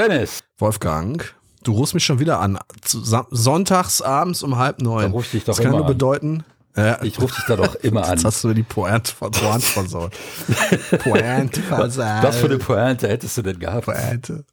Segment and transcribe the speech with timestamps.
[0.00, 0.40] Dennis.
[0.56, 2.58] Wolfgang, du rufst mich schon wieder an.
[2.84, 5.06] Sonntags abends um halb neun.
[5.06, 5.92] Da ruf ich dich doch das kann immer nur an.
[5.92, 6.44] bedeuten.
[6.74, 8.12] Äh, ich rufe dich da doch immer an.
[8.12, 10.12] Jetzt hast du mir die Pointe, Pointe versaut.
[11.00, 12.22] Pointe versaut.
[12.22, 13.84] Was für eine Pointe hättest du denn gehabt?
[13.84, 14.44] Pointe.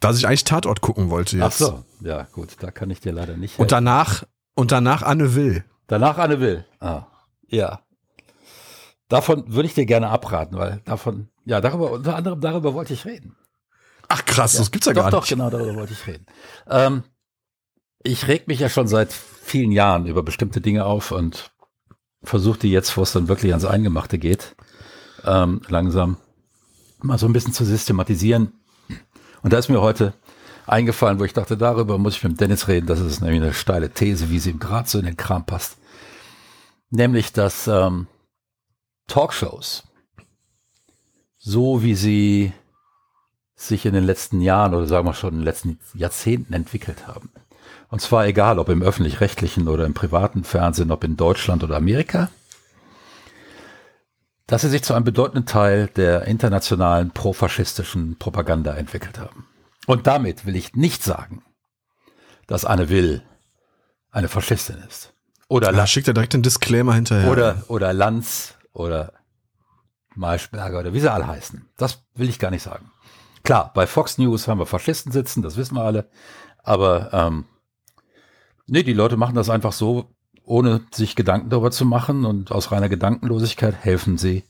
[0.00, 1.44] Dass ich eigentlich Tatort gucken wollte jetzt.
[1.46, 3.62] Ach so, ja gut, da kann ich dir leider nicht helfen.
[3.62, 4.24] Und danach,
[4.56, 5.64] und danach Anne Will.
[5.86, 6.64] Danach Anne Will.
[6.80, 7.02] Ah,
[7.48, 7.80] ja.
[9.08, 13.04] Davon würde ich dir gerne abraten, weil davon, ja, darüber, unter anderem darüber wollte ich
[13.04, 13.36] reden.
[14.12, 15.28] Ach krass, das gibt's ja doch, gar Doch, nicht.
[15.28, 16.26] genau, darüber wollte ich reden.
[16.68, 17.04] Ähm,
[18.02, 21.52] ich reg mich ja schon seit vielen Jahren über bestimmte Dinge auf und
[22.24, 24.56] versuche die jetzt, wo es dann wirklich ans Eingemachte geht,
[25.24, 26.16] ähm, langsam
[27.00, 28.52] mal so ein bisschen zu systematisieren.
[29.42, 30.12] Und da ist mir heute
[30.66, 32.88] eingefallen, wo ich dachte, darüber muss ich mit Dennis reden.
[32.88, 35.78] Das ist nämlich eine steile These, wie sie ihm gerade so in den Kram passt.
[36.90, 38.08] Nämlich, dass ähm,
[39.06, 39.84] Talkshows,
[41.38, 42.52] so wie sie
[43.60, 47.30] sich in den letzten Jahren oder sagen wir schon in den letzten Jahrzehnten entwickelt haben.
[47.88, 52.30] Und zwar egal, ob im öffentlich-rechtlichen oder im privaten Fernsehen, ob in Deutschland oder Amerika,
[54.46, 59.46] dass sie sich zu einem bedeutenden Teil der internationalen profaschistischen Propaganda entwickelt haben.
[59.86, 61.42] Und damit will ich nicht sagen,
[62.46, 63.22] dass Anne Will
[64.10, 65.12] eine Faschistin ist.
[65.48, 67.30] Oder, Da schickt er direkt den Disclaimer hinterher.
[67.30, 69.12] oder, oder Lanz oder
[70.14, 71.66] Maischberger oder wie sie alle heißen.
[71.76, 72.90] Das will ich gar nicht sagen.
[73.42, 76.08] Klar, bei Fox News haben wir Faschisten sitzen, das wissen wir alle.
[76.62, 77.44] Aber ähm,
[78.66, 82.72] nee, die Leute machen das einfach so, ohne sich Gedanken darüber zu machen und aus
[82.72, 84.44] reiner Gedankenlosigkeit helfen sie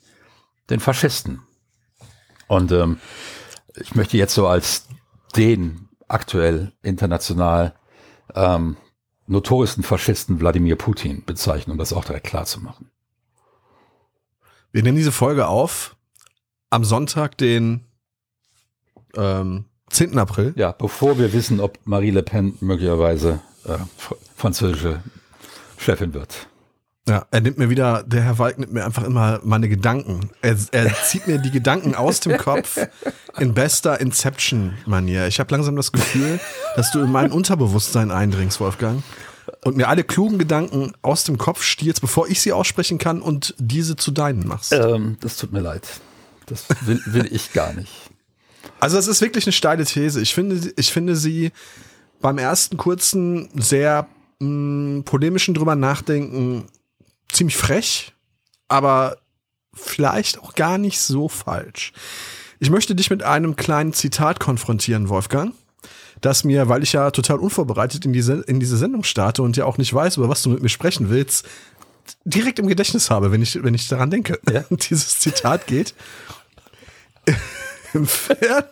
[0.71, 1.43] den Faschisten.
[2.49, 2.99] Und ähm,
[3.77, 4.89] ich möchte jetzt so als
[5.37, 7.75] den aktuell international
[8.35, 8.77] ähm,
[9.27, 12.91] notorischsten Faschisten Wladimir Putin bezeichnen, um das auch direkt klar zu machen.
[14.73, 15.97] Wir nehmen diese Folge auf
[16.71, 17.85] am Sonntag, den
[19.17, 20.19] ähm, 10.
[20.19, 20.53] April.
[20.57, 25.01] Ja, bevor wir wissen, ob Marie Le Pen möglicherweise äh, fr- französische
[25.77, 26.47] Chefin wird.
[27.09, 30.31] Ja, er nimmt mir wieder, der Herr Walk nimmt mir einfach immer meine Gedanken.
[30.43, 32.79] Er, er zieht mir die Gedanken aus dem Kopf
[33.39, 35.27] in bester Inception-Manier.
[35.27, 36.39] Ich habe langsam das Gefühl,
[36.77, 39.03] dass du in mein Unterbewusstsein eindringst, Wolfgang.
[39.65, 43.55] Und mir alle klugen Gedanken aus dem Kopf stierst, bevor ich sie aussprechen kann und
[43.59, 44.73] diese zu deinen machst.
[44.73, 45.83] Ähm, das tut mir leid.
[46.47, 48.10] Das will, will ich gar nicht.
[48.81, 50.21] Also es ist wirklich eine steile These.
[50.21, 51.53] Ich finde, ich finde sie
[52.21, 54.09] beim ersten kurzen, sehr
[54.41, 56.65] mh, polemischen drüber nachdenken
[57.31, 58.13] ziemlich frech,
[58.69, 59.19] aber
[59.75, 61.93] vielleicht auch gar nicht so falsch.
[62.59, 65.55] Ich möchte dich mit einem kleinen Zitat konfrontieren, Wolfgang,
[66.21, 69.65] das mir, weil ich ja total unvorbereitet in diese, in diese Sendung starte und ja
[69.65, 71.47] auch nicht weiß, über was du mit mir sprechen willst,
[72.25, 74.39] direkt im Gedächtnis habe, wenn ich, wenn ich daran denke.
[74.51, 74.65] Ja.
[74.71, 75.95] Dieses Zitat geht.
[77.93, 78.69] Im Fer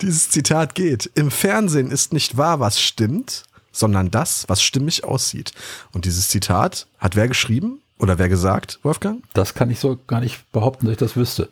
[0.00, 1.10] dieses Zitat geht.
[1.14, 5.52] Im Fernsehen ist nicht wahr, was stimmt, sondern das, was stimmig aussieht.
[5.92, 9.22] Und dieses Zitat hat wer geschrieben oder wer gesagt, Wolfgang?
[9.34, 11.48] Das kann ich so gar nicht behaupten, dass ich das wüsste.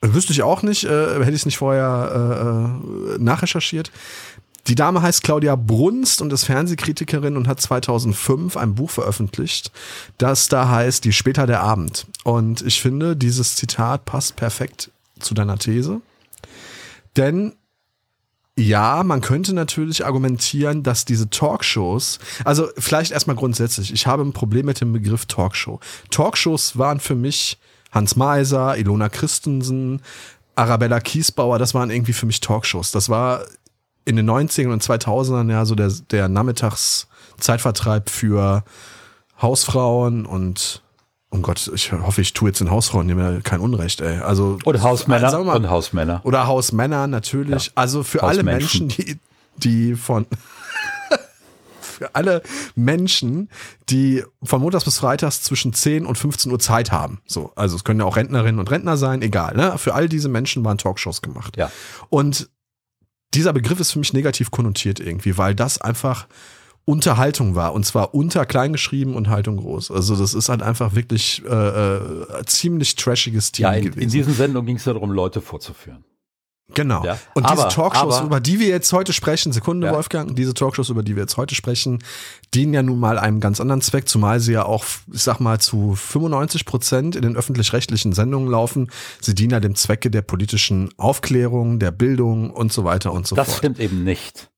[0.00, 3.92] Wüsste ich auch nicht, äh, hätte ich es nicht vorher äh, äh, nachrecherchiert.
[4.68, 9.72] Die Dame heißt Claudia Brunst und ist Fernsehkritikerin und hat 2005 ein Buch veröffentlicht,
[10.18, 12.06] das da heißt Die später der Abend.
[12.24, 16.00] Und ich finde, dieses Zitat passt perfekt zu deiner These.
[17.16, 17.54] Denn
[18.56, 24.34] ja, man könnte natürlich argumentieren, dass diese Talkshows, also vielleicht erstmal grundsätzlich, ich habe ein
[24.34, 25.80] Problem mit dem Begriff Talkshow.
[26.10, 27.58] Talkshows waren für mich
[27.92, 30.02] Hans Meiser, Ilona Christensen,
[30.54, 32.90] Arabella Kiesbauer, das waren irgendwie für mich Talkshows.
[32.90, 33.46] Das war
[34.04, 38.64] in den 90ern und 2000ern ja so der, der Nachmittagszeitvertreib für
[39.40, 40.82] Hausfrauen und
[41.32, 44.18] oh Gott, ich hoffe, ich tue jetzt den Hausfrauen mehr kein Unrecht, ey.
[44.18, 46.20] Also Und Hausmänner mal, und Hausmänner.
[46.24, 47.66] oder Hausmänner natürlich.
[47.66, 47.72] Ja.
[47.74, 48.42] Also für alle.
[48.42, 49.18] Menschen, die,
[49.56, 50.26] die von
[51.80, 52.42] für alle
[52.74, 53.48] Menschen,
[53.88, 57.20] die von Montags bis Freitags zwischen 10 und 15 Uhr Zeit haben.
[57.26, 59.56] So, also es können ja auch Rentnerinnen und Rentner sein, egal.
[59.56, 59.78] Ne?
[59.78, 61.56] Für all diese Menschen waren Talkshows gemacht.
[61.56, 61.70] Ja.
[62.10, 62.50] Und
[63.34, 66.26] dieser Begriff ist für mich negativ konnotiert irgendwie, weil das einfach
[66.84, 69.90] Unterhaltung war und zwar unter klein geschrieben und Haltung groß.
[69.90, 74.00] Also das ist halt einfach wirklich äh, äh, ziemlich trashiges Team Ja, in, gewesen.
[74.02, 76.04] in diesen Sendungen ging es ja darum, Leute vorzuführen.
[76.74, 77.04] Genau.
[77.04, 77.18] Ja.
[77.34, 79.92] Und Aber- diese Talkshows, aber- über die wir jetzt heute sprechen, Sekunde, Ja.
[79.92, 81.98] Wolfgang, diese Talkshows, über die wir jetzt heute sprechen,
[82.54, 85.60] dienen ja nun mal einem ganz anderen Zweck, zumal sie ja auch, ich sag mal,
[85.60, 88.90] zu 95 Prozent in den öffentlich-rechtlichen Sendungen laufen.
[89.20, 93.36] Sie dienen ja dem Zwecke der politischen Aufklärung, der Bildung und so weiter und so
[93.36, 93.58] Das fort.
[93.58, 94.48] stimmt eben nicht.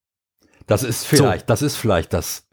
[0.67, 2.47] Das ist vielleicht, das ist vielleicht das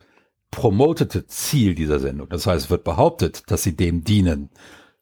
[0.52, 2.30] promotete Ziel dieser Sendung.
[2.30, 4.50] Das heißt, es wird behauptet, dass sie dem dienen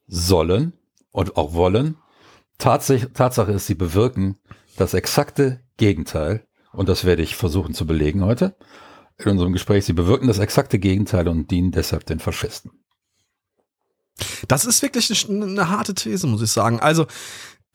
[0.07, 0.73] sollen
[1.11, 1.97] und auch wollen.
[2.59, 4.37] Tatsächlich, Tatsache ist, sie bewirken
[4.77, 6.45] das exakte Gegenteil.
[6.71, 8.55] Und das werde ich versuchen zu belegen heute
[9.17, 9.85] in unserem Gespräch.
[9.85, 12.71] Sie bewirken das exakte Gegenteil und dienen deshalb den Faschisten.
[14.47, 16.79] Das ist wirklich eine, eine harte These, muss ich sagen.
[16.79, 17.07] Also,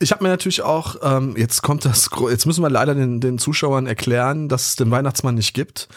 [0.00, 3.38] ich habe mir natürlich auch, ähm, jetzt kommt das, jetzt müssen wir leider den, den
[3.38, 5.88] Zuschauern erklären, dass es den Weihnachtsmann nicht gibt.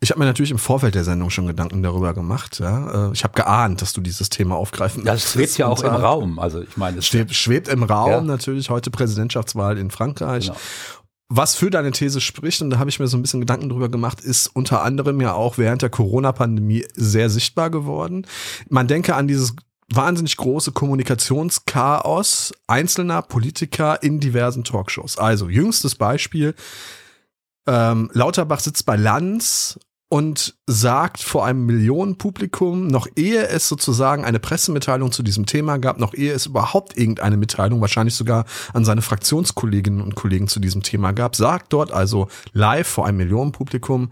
[0.00, 2.58] Ich habe mir natürlich im Vorfeld der Sendung schon Gedanken darüber gemacht.
[2.58, 3.08] Ja.
[3.08, 6.38] Äh, ich habe geahnt, dass du dieses Thema aufgreifen Das schwebt ja auch im Raum.
[6.38, 8.20] Also ich meine, es schwebt, schwebt im Raum ja.
[8.20, 10.46] natürlich heute Präsidentschaftswahl in Frankreich.
[10.46, 10.58] Genau.
[11.30, 13.88] Was für deine These spricht, und da habe ich mir so ein bisschen Gedanken drüber
[13.88, 18.26] gemacht, ist unter anderem ja auch während der Corona-Pandemie sehr sichtbar geworden.
[18.68, 19.56] Man denke an dieses
[19.96, 25.18] wahnsinnig große Kommunikationschaos einzelner Politiker in diversen Talkshows.
[25.18, 26.54] Also jüngstes Beispiel,
[27.66, 29.78] ähm, Lauterbach sitzt bei Lanz
[30.14, 35.98] und sagt vor einem Millionenpublikum, noch ehe es sozusagen eine Pressemitteilung zu diesem Thema gab,
[35.98, 40.84] noch ehe es überhaupt irgendeine Mitteilung, wahrscheinlich sogar an seine Fraktionskolleginnen und Kollegen zu diesem
[40.84, 44.10] Thema gab, sagt dort also live vor einem Millionenpublikum,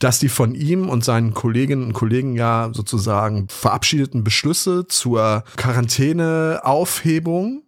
[0.00, 7.60] dass die von ihm und seinen Kolleginnen und Kollegen ja sozusagen verabschiedeten Beschlüsse zur Quarantäneaufhebung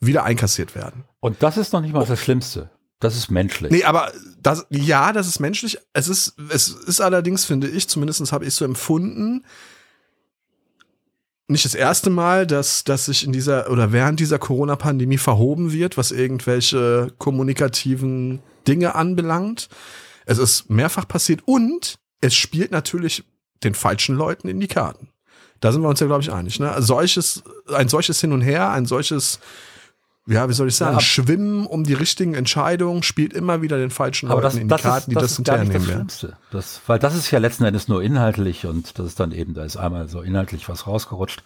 [0.00, 1.04] wieder einkassiert werden.
[1.20, 2.68] Und das ist noch nicht mal das Schlimmste.
[3.00, 3.70] Das ist menschlich.
[3.70, 4.10] Nee, aber
[4.40, 5.78] das, ja, das ist menschlich.
[5.92, 9.44] Es ist, es ist allerdings, finde ich, zumindest habe ich so empfunden,
[11.48, 15.96] nicht das erste Mal, dass, dass sich in dieser oder während dieser Corona-Pandemie verhoben wird,
[15.96, 19.68] was irgendwelche kommunikativen Dinge anbelangt.
[20.24, 23.24] Es ist mehrfach passiert und es spielt natürlich
[23.62, 25.08] den falschen Leuten in die Karten.
[25.60, 26.58] Da sind wir uns ja, glaube ich, einig.
[26.58, 26.74] Ne?
[26.78, 29.38] Solches, ein solches Hin und Her, ein solches
[30.28, 33.90] ja, wie soll ich sagen, ja, Schwimmen um die richtigen Entscheidungen spielt immer wieder den
[33.90, 36.08] falschen Leuten das, in die das Karten, ist, die das, das hinterher nehmen werden.
[36.50, 39.62] Das, weil das ist ja letzten Endes nur inhaltlich und das ist dann eben, da
[39.62, 41.44] ist einmal so inhaltlich was rausgerutscht,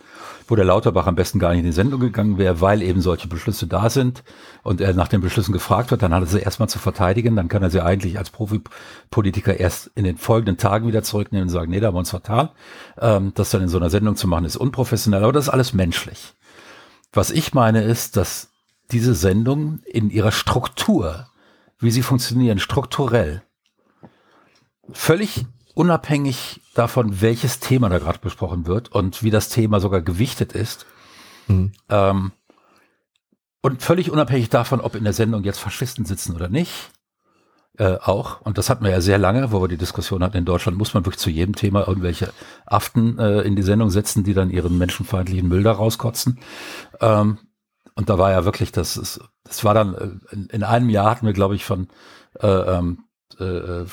[0.48, 3.28] wo der Lauterbach am besten gar nicht in die Sendung gegangen wäre, weil eben solche
[3.28, 4.24] Beschlüsse da sind
[4.62, 7.48] und er nach den Beschlüssen gefragt wird, dann hat er sie erstmal zu verteidigen, dann
[7.48, 11.70] kann er sie eigentlich als Profipolitiker erst in den folgenden Tagen wieder zurücknehmen und sagen,
[11.70, 12.48] nee, da haben wir uns vertan.
[12.98, 15.74] Ähm, das dann in so einer Sendung zu machen, ist unprofessionell, aber das ist alles
[15.74, 16.32] menschlich.
[17.12, 18.49] Was ich meine ist, dass
[18.92, 21.28] diese Sendung in ihrer Struktur,
[21.78, 23.42] wie sie funktionieren, strukturell,
[24.92, 30.52] völlig unabhängig davon, welches Thema da gerade besprochen wird und wie das Thema sogar gewichtet
[30.52, 30.86] ist,
[31.48, 31.72] mhm.
[31.88, 32.32] ähm,
[33.62, 36.90] und völlig unabhängig davon, ob in der Sendung jetzt Faschisten sitzen oder nicht,
[37.78, 40.44] äh, auch, und das hatten wir ja sehr lange, wo wir die Diskussion hatten, in
[40.44, 42.32] Deutschland muss man wirklich zu jedem Thema irgendwelche
[42.66, 46.38] Aften äh, in die Sendung setzen, die dann ihren menschenfeindlichen Müll da rauskotzen.
[47.00, 47.38] Ähm,
[47.94, 51.10] und da war ja wirklich, das ist, das war dann, äh, in, in einem Jahr
[51.10, 51.88] hatten wir, glaube ich, von
[52.40, 53.04] äh, ähm,
[53.38, 53.84] äh,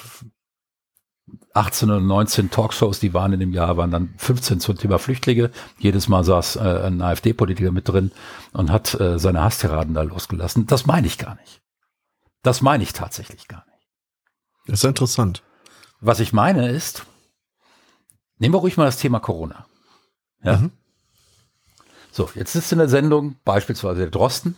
[1.54, 5.52] 18 oder 19 Talkshows, die waren in dem Jahr, waren dann 15 zum Thema Flüchtlinge.
[5.78, 8.12] Jedes Mal saß äh, ein AfD-Politiker mit drin
[8.54, 10.68] und hat äh, seine Hasstiraden da losgelassen.
[10.68, 11.62] Das meine ich gar nicht.
[12.44, 13.88] Das meine ich tatsächlich gar nicht.
[14.68, 15.44] Das ist interessant.
[16.00, 17.06] Was ich meine ist,
[18.38, 19.66] nehmen wir ruhig mal das Thema Corona.
[20.44, 20.58] Ja.
[20.58, 20.72] Mhm.
[22.18, 24.56] So, jetzt ist in der Sendung beispielsweise der Drosten,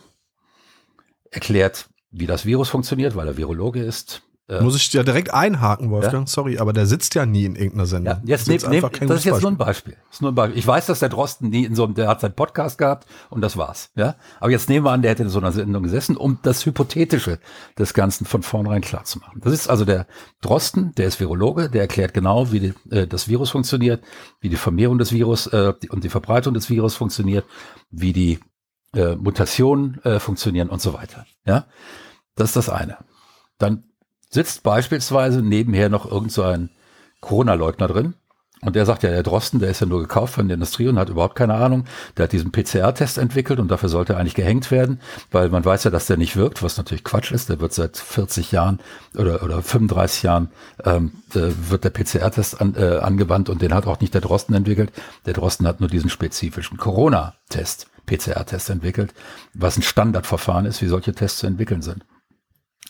[1.30, 5.90] erklärt, wie das Virus funktioniert, weil er Virologe ist, äh, Muss ich ja direkt einhaken,
[5.90, 6.32] Wolfgang, ja?
[6.32, 8.14] sorry, aber der sitzt ja nie in irgendeiner Sendung.
[8.14, 9.96] Ja, jetzt nehm, nehm, das ist jetzt nur ein Beispiel.
[10.08, 10.58] Das ist nur ein Beispiel.
[10.58, 13.42] Ich weiß, dass der Drosten nie in so einem, der hat seinen Podcast gehabt und
[13.42, 13.90] das war's.
[13.94, 16.66] Ja, aber jetzt nehmen wir an, der hätte in so einer Sendung gesessen, um das
[16.66, 17.38] Hypothetische
[17.78, 19.40] des Ganzen von vornherein klar zu machen.
[19.40, 20.08] Das ist also der
[20.40, 24.02] Drosten, der ist Virologe, der erklärt genau, wie die, äh, das Virus funktioniert,
[24.40, 27.44] wie die Vermehrung des Virus äh, und die Verbreitung des Virus funktioniert,
[27.92, 28.40] wie die
[28.94, 31.24] äh, Mutationen äh, funktionieren und so weiter.
[31.46, 31.66] Ja,
[32.34, 32.98] das ist das eine.
[33.58, 33.84] Dann
[34.30, 36.70] sitzt beispielsweise nebenher noch irgend so ein
[37.20, 38.14] Corona-Leugner drin.
[38.62, 40.98] Und der sagt ja, der Drosten, der ist ja nur gekauft von der Industrie und
[40.98, 41.86] hat überhaupt keine Ahnung.
[42.16, 45.84] Der hat diesen PCR-Test entwickelt und dafür sollte er eigentlich gehängt werden, weil man weiß
[45.84, 47.48] ja, dass der nicht wirkt, was natürlich Quatsch ist.
[47.48, 48.80] Der wird seit 40 Jahren
[49.16, 50.50] oder, oder 35 Jahren
[50.84, 54.54] ähm, äh, wird der PCR-Test an, äh, angewandt und den hat auch nicht der Drosten
[54.54, 54.92] entwickelt.
[55.24, 59.14] Der Drosten hat nur diesen spezifischen Corona-Test, PCR-Test entwickelt,
[59.54, 62.04] was ein Standardverfahren ist, wie solche Tests zu entwickeln sind.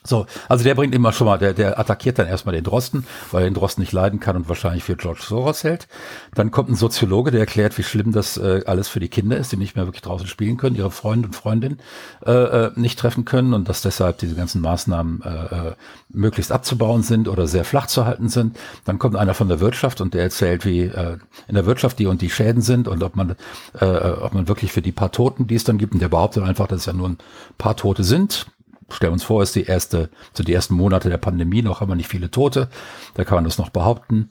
[0.03, 3.43] So, also der bringt immer schon mal, der, der attackiert dann erstmal den Drosten, weil
[3.43, 5.89] er den Drosten nicht leiden kann und wahrscheinlich für George Soros hält.
[6.35, 9.53] Dann kommt ein Soziologe, der erklärt, wie schlimm das äh, alles für die Kinder ist,
[9.53, 11.81] die nicht mehr wirklich draußen spielen können, ihre Freunde und Freundinnen
[12.25, 15.29] äh, äh, nicht treffen können und dass deshalb diese ganzen Maßnahmen äh,
[15.69, 15.75] äh,
[16.09, 18.59] möglichst abzubauen sind oder sehr flach zu halten sind.
[18.87, 22.07] Dann kommt einer von der Wirtschaft und der erzählt, wie äh, in der Wirtschaft die
[22.07, 23.37] und die Schäden sind und ob man,
[23.79, 26.09] äh, äh ob man wirklich für die paar Toten, die es dann gibt, und der
[26.09, 27.19] behauptet einfach, dass es ja nur ein
[27.59, 28.47] paar Tote sind,
[28.93, 31.97] stellen uns vor, ist die erste, so die ersten Monate der Pandemie, noch haben wir
[31.97, 32.69] nicht viele Tote,
[33.15, 34.31] da kann man das noch behaupten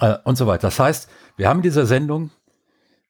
[0.00, 0.68] äh, und so weiter.
[0.68, 2.30] Das heißt, wir haben in dieser Sendung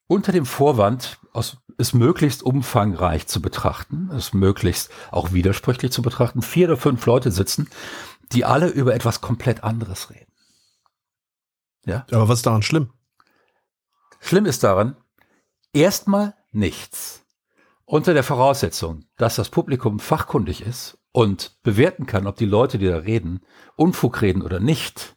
[0.06, 6.42] unter dem Vorwand, aus, es möglichst umfangreich zu betrachten, es möglichst auch widersprüchlich zu betrachten,
[6.42, 7.68] vier oder fünf Leute sitzen,
[8.32, 10.32] die alle über etwas komplett anderes reden.
[11.86, 12.06] Ja.
[12.10, 12.92] Aber was ist daran schlimm?
[14.20, 14.96] Schlimm ist daran,
[15.72, 17.19] erstmal nichts.
[17.90, 22.86] Unter der Voraussetzung, dass das Publikum fachkundig ist und bewerten kann, ob die Leute, die
[22.86, 23.40] da reden,
[23.74, 25.16] Unfug reden oder nicht,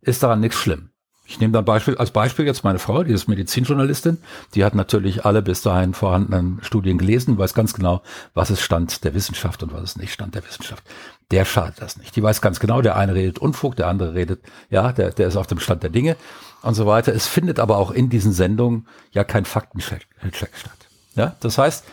[0.00, 0.90] ist daran nichts schlimm.
[1.24, 4.18] Ich nehme dann Beispiel, als Beispiel jetzt meine Frau, die ist Medizinjournalistin,
[4.56, 8.02] die hat natürlich alle bis dahin vorhandenen Studien gelesen, weiß ganz genau,
[8.34, 10.82] was ist Stand der Wissenschaft und was ist nicht Stand der Wissenschaft.
[11.30, 12.16] Der schadet das nicht.
[12.16, 15.36] Die weiß ganz genau, der eine redet Unfug, der andere redet, ja, der, der ist
[15.36, 16.16] auf dem Stand der Dinge
[16.62, 17.14] und so weiter.
[17.14, 20.08] Es findet aber auch in diesen Sendungen ja kein Faktencheck
[20.56, 20.89] statt.
[21.14, 21.84] Ja, das heißt,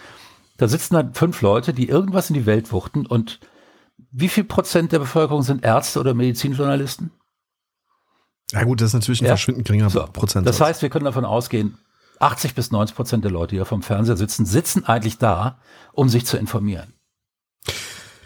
[0.57, 3.39] da sitzen dann fünf Leute, die irgendwas in die Welt wuchten und
[4.11, 7.11] wie viel Prozent der Bevölkerung sind Ärzte oder Medizinjournalisten?
[8.51, 9.31] Ja gut, das ist natürlich ein ja.
[9.31, 10.47] verschwindend geringer so, Prozent.
[10.47, 11.77] Das heißt, wir können davon ausgehen,
[12.19, 15.59] 80 bis 90 Prozent der Leute, die ja vom Fernseher sitzen, sitzen eigentlich da,
[15.93, 16.93] um sich zu informieren.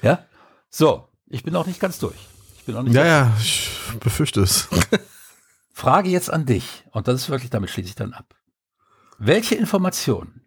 [0.01, 0.25] Ja?
[0.69, 2.15] So, ich bin auch nicht ganz durch.
[2.57, 3.69] Ich bin auch nicht ja, ja, ich
[4.00, 4.69] befürchte es.
[5.74, 8.36] Frage jetzt an dich, und das ist wirklich, damit schließe ich dann ab.
[9.17, 10.40] Welche Informationen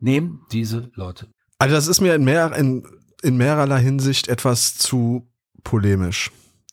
[0.00, 1.28] nehmen diese Leute?
[1.58, 2.86] Also das ist mir in, mehr, in,
[3.22, 5.28] in mehrerlei Hinsicht etwas zu
[5.62, 6.30] polemisch.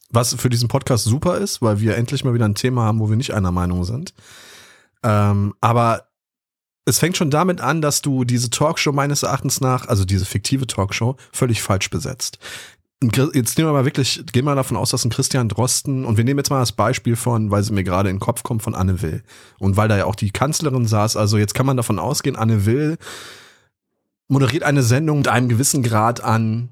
[0.09, 3.09] Was für diesen Podcast super ist, weil wir endlich mal wieder ein Thema haben, wo
[3.09, 4.13] wir nicht einer Meinung sind.
[5.03, 6.07] Ähm, aber
[6.85, 10.67] es fängt schon damit an, dass du diese Talkshow meines Erachtens nach, also diese fiktive
[10.67, 12.39] Talkshow, völlig falsch besetzt.
[13.03, 16.23] Jetzt nehmen wir mal wirklich, gehen wir davon aus, dass ein Christian Drosten, und wir
[16.23, 18.73] nehmen jetzt mal das Beispiel von, weil sie mir gerade in den Kopf kommt, von
[18.73, 19.21] Anne Will.
[19.59, 22.65] Und weil da ja auch die Kanzlerin saß, also jetzt kann man davon ausgehen, Anne
[22.65, 22.97] Will
[24.27, 26.69] moderiert eine Sendung mit einem gewissen Grad an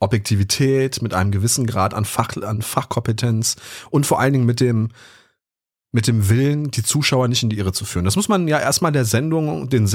[0.00, 3.56] Objektivität, mit einem gewissen Grad an, Fach, an Fachkompetenz
[3.90, 4.88] und vor allen Dingen mit dem,
[5.92, 8.06] mit dem Willen, die Zuschauer nicht in die Irre zu führen.
[8.06, 9.86] Das muss man ja erstmal der Sendung, den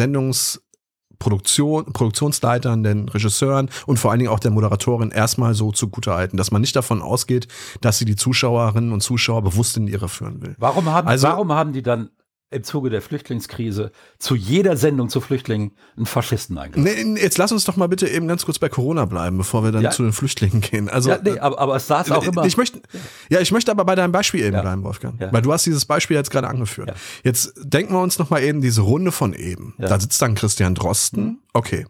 [1.22, 6.52] Sendungsproduktion, Produktionsleitern, den Regisseuren und vor allen Dingen auch der Moderatorin erstmal so zugutehalten, dass
[6.52, 7.48] man nicht davon ausgeht,
[7.82, 10.56] dass sie die Zuschauerinnen und Zuschauer bewusst in die Irre führen will.
[10.58, 12.10] Warum haben, also, warum haben die dann
[12.52, 17.14] im Zuge der Flüchtlingskrise zu jeder Sendung zu Flüchtlingen einen Faschisten eingeladen.
[17.14, 19.72] Nee, jetzt lass uns doch mal bitte eben ganz kurz bei Corona bleiben, bevor wir
[19.72, 19.90] dann ja.
[19.90, 20.90] zu den Flüchtlingen gehen.
[20.90, 22.46] Also, ja, nee, aber, aber es saß auch immer.
[22.46, 22.82] Ich möchte,
[23.30, 24.62] ja, ich möchte aber bei deinem Beispiel eben ja.
[24.62, 25.20] bleiben, Wolfgang.
[25.20, 25.32] Ja.
[25.32, 26.94] Weil du hast dieses Beispiel jetzt gerade angeführt.
[27.24, 29.74] Jetzt denken wir uns noch mal eben diese Runde von eben.
[29.78, 31.40] Da sitzt dann Christian Drosten.
[31.54, 31.86] Okay.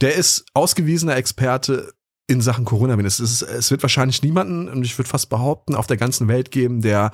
[0.00, 1.92] Der ist ausgewiesener Experte
[2.28, 3.18] in Sachen Coronavirus.
[3.18, 6.80] Es, es wird wahrscheinlich niemanden, und ich würde fast behaupten, auf der ganzen Welt geben,
[6.80, 7.10] der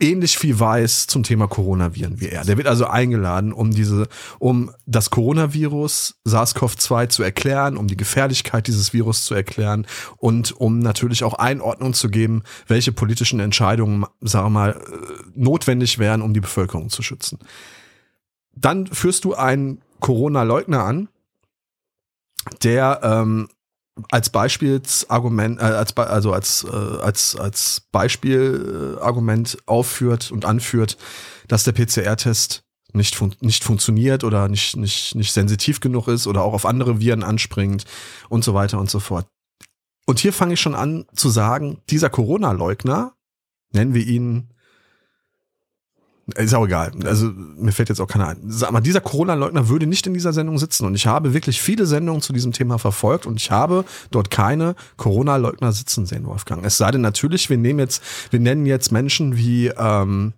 [0.00, 2.44] ähnlich viel weiß zum Thema Coronaviren wie er.
[2.44, 8.66] Der wird also eingeladen, um diese, um das Coronavirus SARS-CoV-2 zu erklären, um die Gefährlichkeit
[8.66, 14.46] dieses Virus zu erklären und um natürlich auch Einordnung zu geben, welche politischen Entscheidungen, sagen
[14.46, 14.76] wir mal, äh,
[15.34, 17.38] notwendig wären, um die Bevölkerung zu schützen.
[18.52, 21.08] Dann führst du einen Corona-Leugner an,
[22.62, 23.48] der ähm,
[24.10, 30.96] als Beispielsargument, äh, als, also als, äh, als, als Beispielargument aufführt und anführt,
[31.48, 36.42] dass der PCR-Test nicht, fun nicht funktioniert oder nicht, nicht, nicht sensitiv genug ist oder
[36.42, 37.84] auch auf andere Viren anspringt
[38.28, 39.26] und so weiter und so fort.
[40.06, 43.14] Und hier fange ich schon an zu sagen, dieser Corona-Leugner,
[43.72, 44.52] nennen wir ihn
[46.36, 46.92] ist auch egal.
[47.04, 48.38] Also mir fällt jetzt auch keiner ein.
[48.46, 50.86] Sag mal, dieser Corona-Leugner würde nicht in dieser Sendung sitzen.
[50.86, 54.74] Und ich habe wirklich viele Sendungen zu diesem Thema verfolgt und ich habe dort keine
[54.96, 56.64] Corona-Leugner sitzen sehen, Wolfgang.
[56.64, 60.32] Es sei denn natürlich, wir nehmen jetzt, wir nennen jetzt Menschen wie ähm,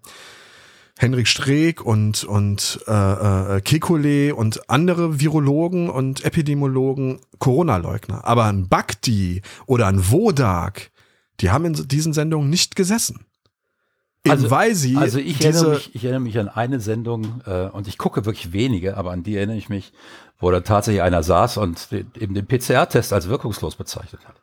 [0.99, 8.25] Henrik Streeck und, und äh, äh, Kekulé und andere Virologen und Epidemiologen Corona-Leugner.
[8.25, 10.91] Aber ein Bakti oder ein Wodak,
[11.41, 13.27] die haben in diesen Sendungen nicht gesessen.
[14.29, 17.89] Also, weil sie also ich erinnere, mich, ich erinnere mich an eine Sendung äh, und
[17.89, 19.93] ich gucke wirklich wenige, aber an die erinnere ich mich,
[20.39, 24.37] wo da tatsächlich einer saß und den, eben den PCR-Test als wirkungslos bezeichnet hat.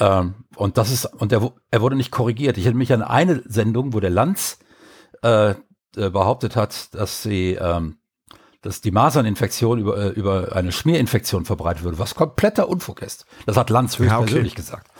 [0.00, 2.58] Ähm, und das ist und der, er wurde nicht korrigiert.
[2.58, 4.58] Ich erinnere mich an eine Sendung, wo der Lanz
[5.22, 5.54] äh, äh
[5.94, 7.98] behauptet hat, dass sie ähm,
[8.64, 13.26] dass die Maserninfektion über, äh, über eine Schmierinfektion verbreitet würde, was kompletter Unfug ist.
[13.44, 14.26] Das hat Lanz höchst ja, okay.
[14.26, 14.90] persönlich gesagt.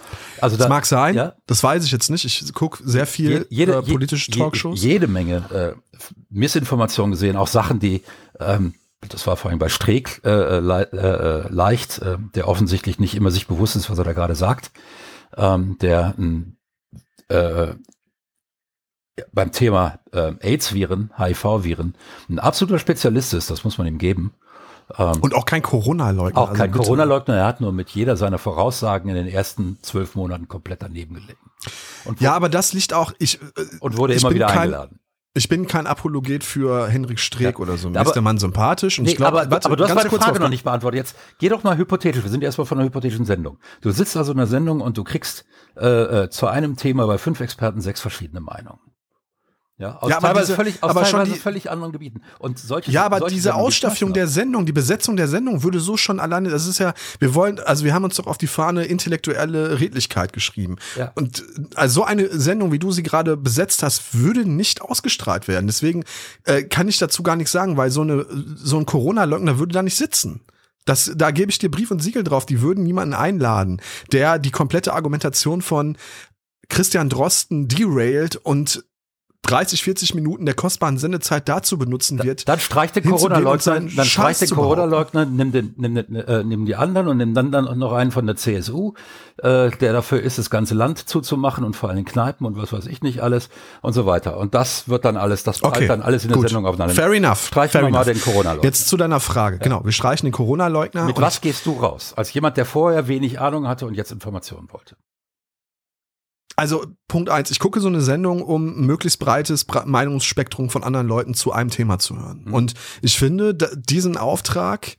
[0.41, 1.35] Also da, das mag sein, ja?
[1.47, 2.25] das weiß ich jetzt nicht.
[2.25, 4.83] Ich gucke sehr viel jede, äh, politische Talkshows.
[4.83, 5.99] Je, jede Menge äh,
[6.31, 8.03] Missinformationen gesehen, auch Sachen, die,
[8.41, 8.75] ähm,
[9.09, 13.31] das war vorhin bei Streeck äh, äh le, äh, leicht, äh, der offensichtlich nicht immer
[13.31, 14.71] sich bewusst ist, was er da gerade sagt,
[15.37, 16.15] ähm, der
[17.29, 17.75] äh,
[19.33, 21.95] beim Thema äh, AIDS-Viren, HIV-Viren,
[22.29, 24.35] ein absoluter Spezialist ist, das muss man ihm geben.
[24.99, 26.41] Ähm, und auch kein Corona-Leugner.
[26.41, 30.15] Auch kein also Corona-Leugner, er hat nur mit jeder seiner Voraussagen in den ersten zwölf
[30.15, 31.39] Monaten komplett daneben gelegen.
[32.19, 33.47] ja, aber das liegt auch, ich, äh,
[33.81, 35.01] und wurde ich immer wieder kein, eingeladen.
[35.33, 37.91] ich bin kein Apologet für Henrik Streeck Ja, oder so.
[37.91, 40.41] Mir ist der Mann sympathisch und Nee, ich glaube, aber, aber du hast meine Frage
[40.41, 40.99] noch nicht beantwortet.
[40.99, 42.23] Jetzt geh doch mal hypothetisch.
[42.23, 43.59] Wir sind erstmal von einer hypothetischen Sendung.
[43.81, 45.45] Du sitzt also in einer Sendung und du kriegst
[45.77, 48.81] äh, äh, zu einem Thema bei fünf Experten sechs verschiedene Meinungen.
[49.85, 52.23] Ja, aus Ja, aber teilweise, diese- völlig, aus aber schon die- völlig anderen Gebieten.
[52.39, 54.15] Und solche, Ja, aber solche diese Ausstaffung noch.
[54.15, 57.61] der Sendung, die Besetzung der Sendung würde so schon alleine, das ist ja, wir wollen,
[57.61, 60.77] also wir haben uns doch auf die Fahne intellektuelle Redlichkeit geschrieben.
[60.97, 61.13] Ja.
[61.15, 65.67] Und also so eine Sendung, wie du sie gerade besetzt hast, würde nicht ausgestrahlt werden.
[65.67, 66.05] Deswegen
[66.45, 68.25] äh, kann ich dazu gar nichts sagen, weil so eine
[68.57, 70.41] so ein Corona-Leugner würde da nicht sitzen.
[70.87, 72.47] Das, da gebe ich dir Brief und Siegel drauf.
[72.47, 73.81] Die würden niemanden einladen,
[74.13, 75.97] der die komplette Argumentation von
[76.69, 78.85] Christian Drosten derailt und
[79.45, 82.49] 30, 40 Minuten der kostbaren Sendezeit dazu benutzen wird.
[82.49, 84.75] Dann streich den hinzugehen und Corona-Leugner, dann streich Scheiß den zu behaupten.
[84.81, 88.11] Corona-Leugner, nimm, den, nimm, den, äh, nimm die anderen und nimm dann, dann noch einen
[88.11, 88.95] von der CSU,
[89.39, 92.87] äh, der dafür ist, das ganze Land zuzumachen und vor allem Kneipen und was weiß
[92.87, 93.49] ich nicht alles
[93.83, 94.37] und so weiter.
[94.39, 96.49] Und das wird dann alles, das Okay, dann alles in der gut.
[96.49, 96.95] Sendung aufeinander.
[96.95, 97.47] Fair enough.
[97.47, 98.65] Streichen Fair wir mal den Corona-Leugner.
[98.65, 99.59] Jetzt zu deiner Frage.
[99.59, 101.05] Genau, wir streichen den Corona-Leugner.
[101.07, 102.13] Mit und- was gehst du raus?
[102.17, 104.97] Als jemand, der vorher wenig Ahnung hatte und jetzt Informationen wollte.
[106.57, 111.09] Also Punkt eins, ich gucke so eine Sendung, um ein möglichst breites Meinungsspektrum von anderen
[111.09, 112.45] Leuten zu einem Thema zu hören.
[112.47, 112.55] Mhm.
[112.55, 114.97] Und ich finde, diesen Auftrag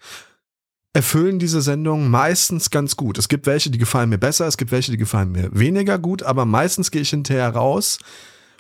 [0.94, 3.18] erfüllen diese Sendungen meistens ganz gut.
[3.18, 6.24] Es gibt welche, die gefallen mir besser, es gibt welche, die gefallen mir weniger gut,
[6.24, 8.00] aber meistens gehe ich hinterher raus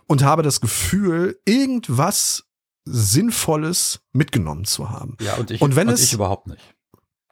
[0.07, 2.43] und habe das Gefühl, irgendwas
[2.85, 5.17] Sinnvolles mitgenommen zu haben.
[5.21, 6.75] Ja, und ich, Und wenn es- ich überhaupt nicht.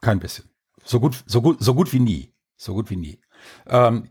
[0.01, 0.46] Kein bisschen.
[0.84, 2.34] So gut, so gut, so gut wie nie.
[2.58, 3.20] So gut wie nie.
[3.67, 4.10] Ähm,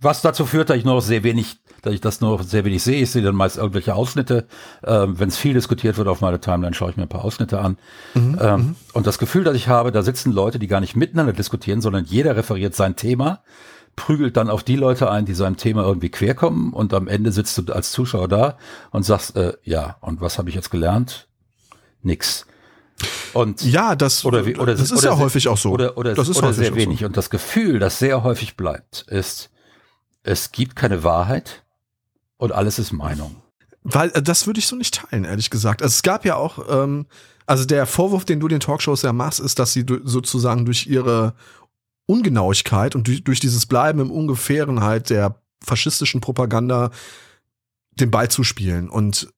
[0.00, 2.64] was dazu führt, dass ich nur noch sehr wenig, dass ich das nur noch sehr
[2.64, 3.02] wenig sehe.
[3.02, 4.46] Ich sehe dann meist irgendwelche Ausschnitte.
[4.84, 7.58] Ähm, Wenn es viel diskutiert wird auf meiner Timeline, schaue ich mir ein paar Ausschnitte
[7.60, 7.78] an.
[8.14, 11.80] ähm, Und das Gefühl, das ich habe, da sitzen Leute, die gar nicht miteinander diskutieren,
[11.80, 13.42] sondern jeder referiert sein Thema,
[13.96, 17.58] prügelt dann auf die Leute ein, die seinem Thema irgendwie querkommen und am Ende sitzt
[17.58, 18.56] du als Zuschauer da
[18.92, 21.26] und sagst, äh, ja, und was habe ich jetzt gelernt?
[22.02, 22.46] Nix.
[23.32, 25.70] Und Ja, das, oder, oder das ist oder ja sehr- häufig auch so.
[25.72, 27.00] Oder, oder, das ist oder häufig sehr wenig.
[27.00, 27.06] So.
[27.06, 29.50] Und das Gefühl, das sehr häufig bleibt, ist,
[30.28, 31.64] es gibt keine Wahrheit
[32.36, 33.36] und alles ist Meinung.
[33.82, 35.82] Weil äh, das würde ich so nicht teilen, ehrlich gesagt.
[35.82, 37.06] Also es gab ja auch, ähm,
[37.46, 41.34] also der Vorwurf, den du den Talkshows ja machst, ist, dass sie sozusagen durch ihre
[42.06, 46.90] Ungenauigkeit und durch, durch dieses Bleiben im Ungefähren halt der faschistischen Propaganda
[47.92, 49.32] den Ball zuspielen und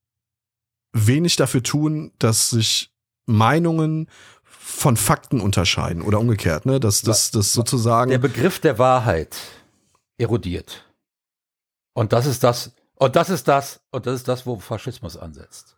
[0.92, 2.92] wenig dafür tun, dass sich
[3.26, 4.08] Meinungen
[4.42, 6.80] von Fakten unterscheiden oder umgekehrt, ne?
[6.80, 8.10] Dass das, das sozusagen.
[8.10, 9.36] Der Begriff der Wahrheit
[10.20, 10.84] erodiert.
[11.92, 15.76] Und das ist das, und das ist das, und das ist das, wo Faschismus ansetzt.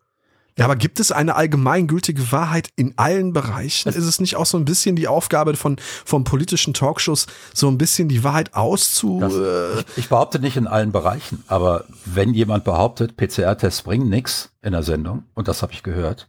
[0.58, 3.88] Ja, aber gibt es eine allgemeingültige Wahrheit in allen Bereichen?
[3.88, 7.78] ist es nicht auch so ein bisschen die Aufgabe von, von politischen Talkshows, so ein
[7.78, 9.18] bisschen die Wahrheit auszu...
[9.18, 14.10] Das, äh, ich, ich behaupte nicht in allen Bereichen, aber wenn jemand behauptet, PCR-Tests bringen
[14.10, 16.28] nichts in der Sendung, und das habe ich gehört,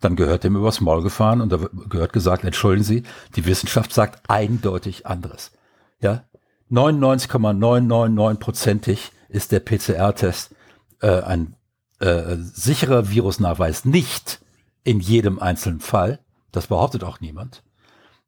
[0.00, 1.58] dann gehört dem übers Maul gefahren und da
[1.90, 3.02] gehört gesagt, entschuldigen Sie,
[3.36, 5.50] die Wissenschaft sagt eindeutig anderes.
[6.00, 6.24] Ja,
[6.70, 10.54] 99,999-prozentig ist der PCR-Test
[11.00, 11.54] äh, ein
[12.00, 13.84] äh, sicherer Virusnachweis.
[13.84, 14.40] Nicht
[14.84, 16.20] in jedem einzelnen Fall,
[16.52, 17.62] das behauptet auch niemand,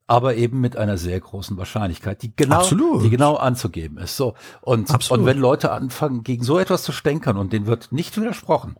[0.07, 3.03] aber eben mit einer sehr großen Wahrscheinlichkeit, die genau, Absolut.
[3.03, 4.17] die genau anzugeben ist.
[4.17, 5.21] So und Absolut.
[5.21, 8.75] und wenn Leute anfangen gegen so etwas zu stänkern und denen wird nicht widersprochen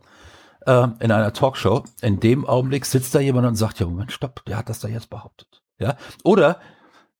[0.66, 4.44] äh, in einer Talkshow, in dem Augenblick sitzt da jemand und sagt ja Moment, stopp,
[4.44, 5.62] der hat das da jetzt behauptet.
[5.78, 6.60] Ja oder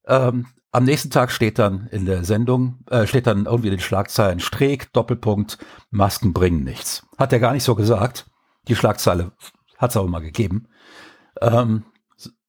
[0.07, 3.81] ähm, am nächsten Tag steht dann in der Sendung, äh, steht dann irgendwie in den
[3.81, 5.59] Schlagzeilen Streeck, Doppelpunkt,
[5.91, 7.07] Masken bringen nichts.
[7.19, 8.27] Hat er gar nicht so gesagt.
[8.69, 9.33] Die Schlagzeile
[9.77, 10.69] hat es aber mal gegeben.
[11.41, 11.85] Ähm,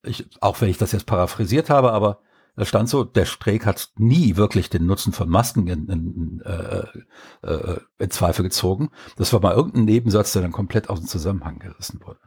[0.03, 2.19] ich, auch wenn ich das jetzt paraphrasiert habe, aber
[2.55, 7.47] da stand so, der Streeck hat nie wirklich den Nutzen von Masken in, in, äh,
[7.47, 8.91] äh, in Zweifel gezogen.
[9.17, 12.19] Das war mal irgendein Nebensatz, der dann komplett aus dem Zusammenhang gerissen wurde.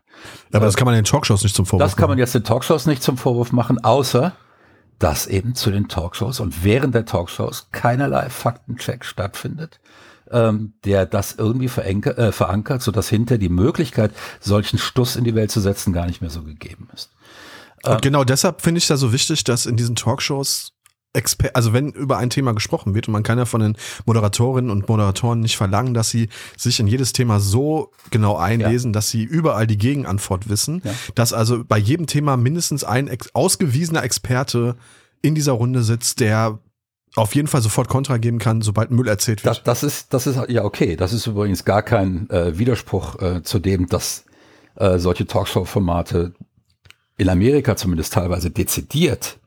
[0.52, 2.18] aber das kann man den Talkshows nicht zum Vorwurf Das kann man machen.
[2.18, 4.32] jetzt den Talkshows nicht zum Vorwurf machen, außer
[4.98, 9.80] dass eben zu den Talkshows und während der Talkshows keinerlei Faktencheck stattfindet,
[10.30, 15.34] ähm, der das irgendwie verenke, äh, verankert, sodass hinter die Möglichkeit, solchen Stuss in die
[15.34, 17.12] Welt zu setzen, gar nicht mehr so gegeben ist.
[17.84, 20.72] Und genau deshalb finde ich da so wichtig, dass in diesen Talkshows
[21.16, 24.70] Exper also wenn über ein Thema gesprochen wird und man kann ja von den Moderatorinnen
[24.70, 29.22] und Moderatoren nicht verlangen, dass sie sich in jedes Thema so genau einlesen, dass sie
[29.24, 30.92] überall die Gegenantwort wissen, Ja.
[31.14, 34.76] dass also bei jedem Thema mindestens ein ex ausgewiesener Experte
[35.22, 36.58] in dieser Runde sitzt, der
[37.16, 39.56] auf jeden Fall sofort Kontra geben kann, sobald Müll erzählt wird.
[39.56, 40.96] Das, das ist, das ist ja okay.
[40.96, 44.24] Das ist übrigens gar kein äh, Widerspruch äh, zu dem, dass
[44.74, 46.34] äh, solche Talkshow-Formate
[47.16, 49.38] in Amerika zumindest teilweise dezidiert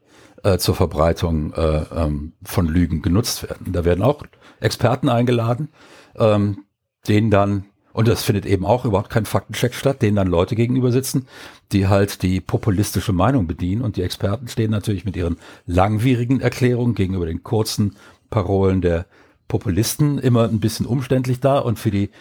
[0.44, 3.74] äh, zur Verbreitung äh, ähm, von Lügen genutzt werden.
[3.74, 4.24] Da werden auch
[4.60, 5.70] Experten eingeladen,
[6.18, 6.66] ähm,
[7.08, 10.92] denen dann Und das findet eben auch überhaupt kein Faktencheck statt, denen dann Leute gegenüber
[10.92, 11.28] sitzen,
[11.72, 13.82] die halt die populistische Meinung bedienen.
[13.82, 17.96] Und die Experten stehen natürlich mit ihren langwierigen Erklärungen gegenüber den kurzen
[18.30, 19.06] Parolen der
[19.48, 21.60] Populisten immer ein bisschen umständlich da.
[21.60, 22.12] Und für die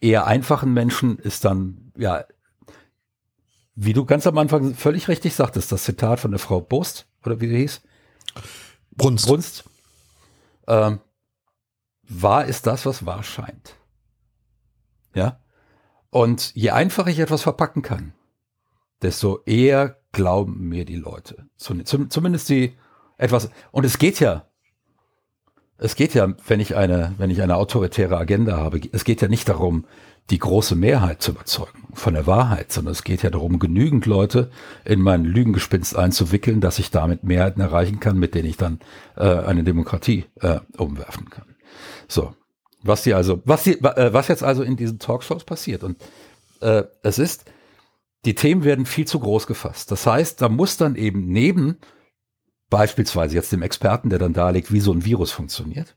[0.00, 2.24] eher einfachen Menschen ist dann, ja,
[3.74, 7.40] wie du ganz am Anfang völlig richtig sagtest, das Zitat von der Frau Bost, oder
[7.40, 7.80] wie sie hieß?
[8.92, 9.26] Brunst.
[9.26, 9.64] Brunst.
[10.66, 11.00] Ähm,
[12.02, 13.76] wahr ist das, was wahr scheint.
[15.14, 15.40] Ja.
[16.10, 18.14] Und je einfacher ich etwas verpacken kann,
[19.02, 21.48] desto eher glauben mir die Leute.
[21.56, 22.76] Zumindest die
[23.18, 24.48] etwas, und es geht ja,
[25.78, 29.28] es geht ja, wenn ich eine, wenn ich eine autoritäre Agenda habe, es geht ja
[29.28, 29.86] nicht darum,
[30.30, 34.50] die große Mehrheit zu überzeugen von der Wahrheit, sondern es geht ja darum, genügend Leute
[34.84, 38.80] in mein Lügengespinst einzuwickeln, dass ich damit Mehrheiten erreichen kann, mit denen ich dann
[39.16, 41.54] äh, eine Demokratie äh, umwerfen kann.
[42.08, 42.34] So,
[42.82, 45.96] was die also, was die, äh, was jetzt also in diesen Talkshows passiert und
[46.60, 47.44] äh, es ist,
[48.24, 49.92] die Themen werden viel zu groß gefasst.
[49.92, 51.78] Das heißt, da muss dann eben neben
[52.68, 55.94] beispielsweise jetzt dem Experten, der dann darlegt, wie so ein Virus funktioniert,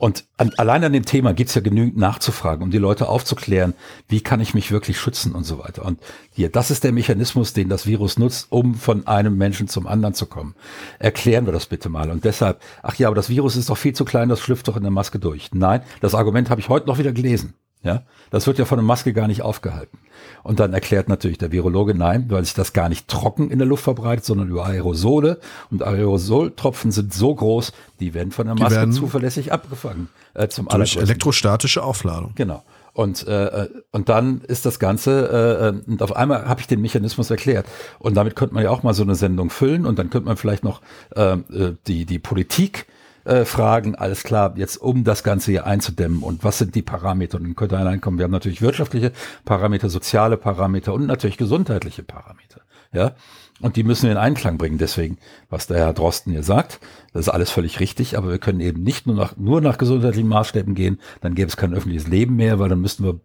[0.00, 3.74] und an, allein an dem Thema gibt's ja genügend nachzufragen, um die Leute aufzuklären,
[4.08, 5.84] wie kann ich mich wirklich schützen und so weiter.
[5.84, 6.00] Und
[6.32, 10.14] hier, das ist der Mechanismus, den das Virus nutzt, um von einem Menschen zum anderen
[10.14, 10.54] zu kommen.
[10.98, 12.10] Erklären wir das bitte mal.
[12.10, 14.76] Und deshalb, ach ja, aber das Virus ist doch viel zu klein, das schlüpft doch
[14.78, 15.50] in der Maske durch.
[15.52, 17.52] Nein, das Argument habe ich heute noch wieder gelesen.
[17.82, 19.98] Ja, das wird ja von der Maske gar nicht aufgehalten.
[20.42, 23.66] Und dann erklärt natürlich der Virologe, nein, weil sich das gar nicht trocken in der
[23.66, 25.38] Luft verbreitet, sondern über Aerosole.
[25.70, 30.08] Und Aerosoltropfen sind so groß, die werden von der Maske zuverlässig abgefangen.
[30.34, 32.32] Äh, zum durch elektrostatische Aufladung.
[32.34, 32.62] Genau.
[32.92, 36.82] Und, äh, äh, und dann ist das Ganze, äh, und auf einmal habe ich den
[36.82, 37.66] Mechanismus erklärt.
[37.98, 40.36] Und damit könnte man ja auch mal so eine Sendung füllen und dann könnte man
[40.36, 40.82] vielleicht noch
[41.16, 42.86] äh, äh die, die Politik
[43.24, 47.38] äh, fragen, alles klar, jetzt um das Ganze hier einzudämmen und was sind die Parameter?
[47.38, 49.12] Und dann könnte einer kommen, wir haben natürlich wirtschaftliche
[49.44, 52.60] Parameter, soziale Parameter und natürlich gesundheitliche Parameter.
[52.92, 53.14] Ja,
[53.60, 54.78] und die müssen wir in Einklang bringen.
[54.78, 56.80] Deswegen, was der Herr Drosten hier sagt,
[57.12, 60.28] das ist alles völlig richtig, aber wir können eben nicht nur nach, nur nach gesundheitlichen
[60.28, 63.20] Maßstäben gehen, dann gäbe es kein öffentliches Leben mehr, weil dann müssten wir,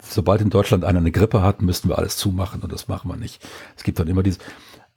[0.00, 3.16] sobald in Deutschland einer eine Grippe hat, müssten wir alles zumachen und das machen wir
[3.16, 3.46] nicht.
[3.76, 4.38] Es gibt dann immer dieses,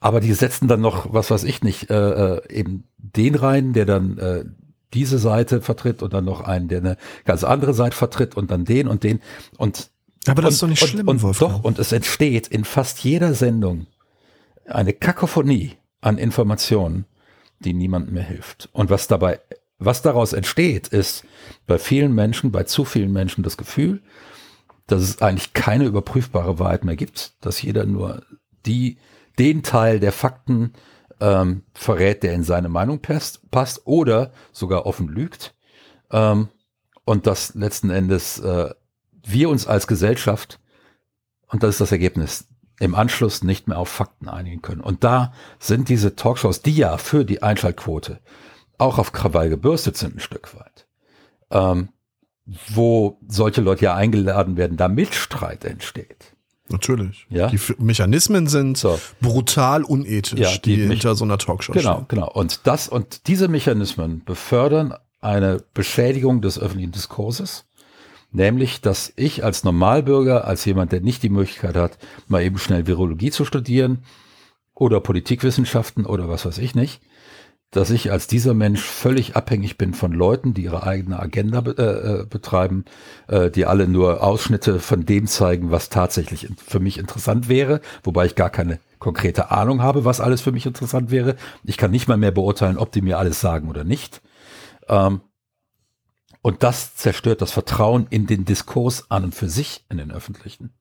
[0.00, 3.84] aber die setzen dann noch, was weiß ich nicht, äh, äh, eben den rein, der
[3.84, 4.44] dann äh,
[4.94, 8.64] diese Seite vertritt und dann noch einen, der eine ganz andere Seite vertritt und dann
[8.64, 9.20] den und den.
[9.56, 9.90] Und
[10.26, 11.52] aber das und, ist doch nicht und, schlimm, und, Wolfgang.
[11.52, 13.86] Doch, und es entsteht in fast jeder Sendung
[14.66, 17.06] eine Kakophonie an Informationen,
[17.60, 18.68] die niemandem mehr hilft.
[18.72, 19.40] Und was dabei,
[19.78, 21.24] was daraus entsteht, ist
[21.66, 24.02] bei vielen Menschen, bei zu vielen Menschen das Gefühl,
[24.86, 28.22] dass es eigentlich keine überprüfbare Wahrheit mehr gibt, dass jeder nur
[28.64, 28.98] die
[29.38, 30.72] den Teil der Fakten
[31.20, 35.54] ähm, verrät, der in seine Meinung passt, passt oder sogar offen lügt.
[36.10, 36.48] Ähm,
[37.04, 38.70] und dass letzten Endes äh,
[39.24, 40.60] wir uns als Gesellschaft,
[41.48, 42.48] und das ist das Ergebnis,
[42.80, 44.80] im Anschluss nicht mehr auf Fakten einigen können.
[44.80, 48.20] Und da sind diese Talkshows, die ja für die Einschaltquote
[48.78, 50.86] auch auf Krawall gebürstet sind ein Stück weit,
[51.50, 51.88] ähm,
[52.68, 56.27] wo solche Leute ja eingeladen werden, da Mitstreit entsteht.
[56.70, 57.26] Natürlich.
[57.30, 57.48] Ja?
[57.48, 58.98] Die Mechanismen sind so.
[59.20, 62.04] brutal unethisch, ja, die, die hinter so einer Talkshow Genau, stehen.
[62.08, 62.30] genau.
[62.30, 67.64] Und das und diese Mechanismen befördern eine Beschädigung des öffentlichen Diskurses,
[68.30, 72.86] nämlich, dass ich als Normalbürger, als jemand, der nicht die Möglichkeit hat, mal eben schnell
[72.86, 74.04] Virologie zu studieren
[74.74, 77.00] oder Politikwissenschaften oder was weiß ich nicht,
[77.70, 81.76] dass ich als dieser Mensch völlig abhängig bin von Leuten, die ihre eigene Agenda be
[81.76, 82.86] äh, äh, betreiben,
[83.26, 88.24] äh, die alle nur Ausschnitte von dem zeigen, was tatsächlich für mich interessant wäre, wobei
[88.24, 91.36] ich gar keine konkrete Ahnung habe, was alles für mich interessant wäre.
[91.62, 94.22] Ich kann nicht mal mehr beurteilen, ob die mir alles sagen oder nicht.
[94.88, 95.20] Ähm,
[96.40, 100.72] und das zerstört das Vertrauen in den Diskurs an und für sich in den öffentlichen.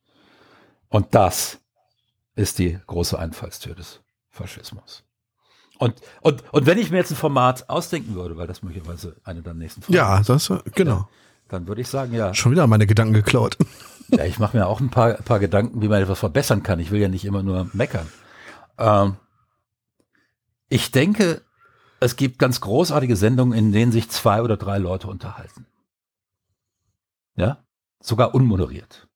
[0.87, 1.59] Und das
[2.35, 5.06] ist die große Einfallstür des Faschismus.
[5.79, 9.41] Und, und, und wenn ich mir jetzt ein Format ausdenken würde, weil das möglicherweise eine
[9.41, 10.95] der nächsten Folgen Ja, das, genau.
[10.95, 11.09] Ja,
[11.49, 12.33] dann würde ich sagen, ja.
[12.33, 13.57] Schon wieder meine Gedanken geklaut.
[14.09, 16.79] Ja, ich mache mir auch ein paar, paar Gedanken, wie man etwas verbessern kann.
[16.79, 18.07] Ich will ja nicht immer nur meckern.
[18.77, 19.17] Ähm,
[20.69, 21.41] ich denke,
[21.99, 25.65] es gibt ganz großartige Sendungen, in denen sich zwei oder drei Leute unterhalten.
[27.35, 27.65] Ja,
[27.99, 29.09] sogar unmoderiert.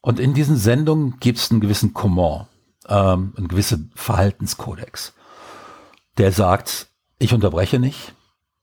[0.00, 2.46] Und in diesen Sendungen gibt es einen gewissen Comment,
[2.88, 5.14] ähm, einen gewissen Verhaltenskodex
[6.18, 8.14] der sagt, ich unterbreche nicht,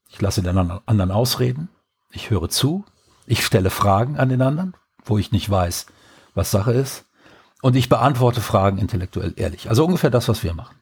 [0.10, 1.70] ich lasse den anderen ausreden,
[2.12, 2.86] ich höre zu,
[3.26, 5.88] ich stelle Fragen an den anderen, wo ich nicht weiß,
[6.34, 7.06] was Sache ist,
[7.62, 9.70] und ich beantworte Fragen intellektuell ehrlich.
[9.70, 10.76] Also ungefähr das, was wir machen.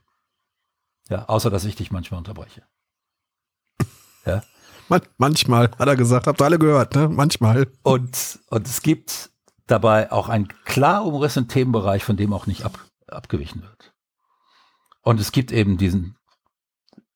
[1.10, 2.64] Ja, außer dass ich dich manchmal unterbreche.
[4.26, 4.44] Ja.
[4.90, 7.10] Man, manchmal, hat er gesagt, habt ihr alle gehört, ne?
[7.10, 7.68] Manchmal.
[7.84, 9.32] Und, und es gibt
[9.68, 13.94] dabei auch einen klar umrissenen Themenbereich, von dem auch nicht ab, abgewichen wird.
[15.02, 16.18] Und es gibt eben diesen,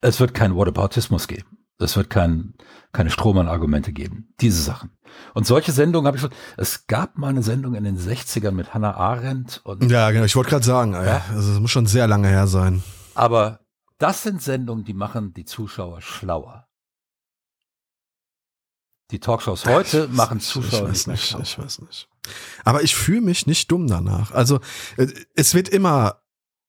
[0.02, 1.58] es wird keinen Whataboutismus geben.
[1.82, 2.56] Es wird kein,
[2.92, 4.34] keine Strohmann-Argumente geben.
[4.42, 4.92] Diese Sachen.
[5.34, 6.32] Und solche Sendungen habe ich schon.
[6.58, 9.62] Es gab mal eine Sendung in den 60ern mit Hannah Arendt.
[9.64, 10.26] Und, Ja, genau.
[10.26, 11.24] Ich wollte gerade sagen, ja?
[11.32, 12.84] also es muss schon sehr lange her sein.
[13.16, 13.62] aber
[13.98, 16.68] das sind Sendungen, die machen die Zuschauer schlauer.
[19.12, 22.10] Die Talkshows heute Ich- machen Zuschauer ich weiß nicht ich weiß nicht.
[22.64, 24.32] Aber ich fühle mich nicht dumm danach.
[24.32, 24.60] Also
[24.98, 26.22] äh, es wird immer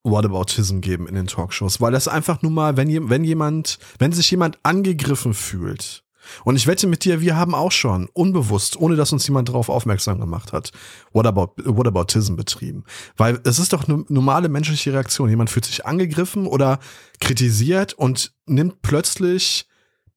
[0.02, 4.30] Whataboutism geben in den Talkshows, weil das einfach nun mal, wenn, wenn jemand, wenn sich
[4.30, 6.04] jemand angegriffen fühlt,
[6.44, 9.68] und ich wette mit dir, wir haben auch schon unbewusst, ohne dass uns jemand darauf
[9.68, 10.70] aufmerksam gemacht hat,
[11.12, 12.84] Whatabout, Whataboutism betrieben.
[13.16, 15.30] Weil es ist doch eine normale menschliche Reaktion.
[15.30, 16.78] Jemand fühlt sich angegriffen oder
[17.20, 19.66] kritisiert und nimmt plötzlich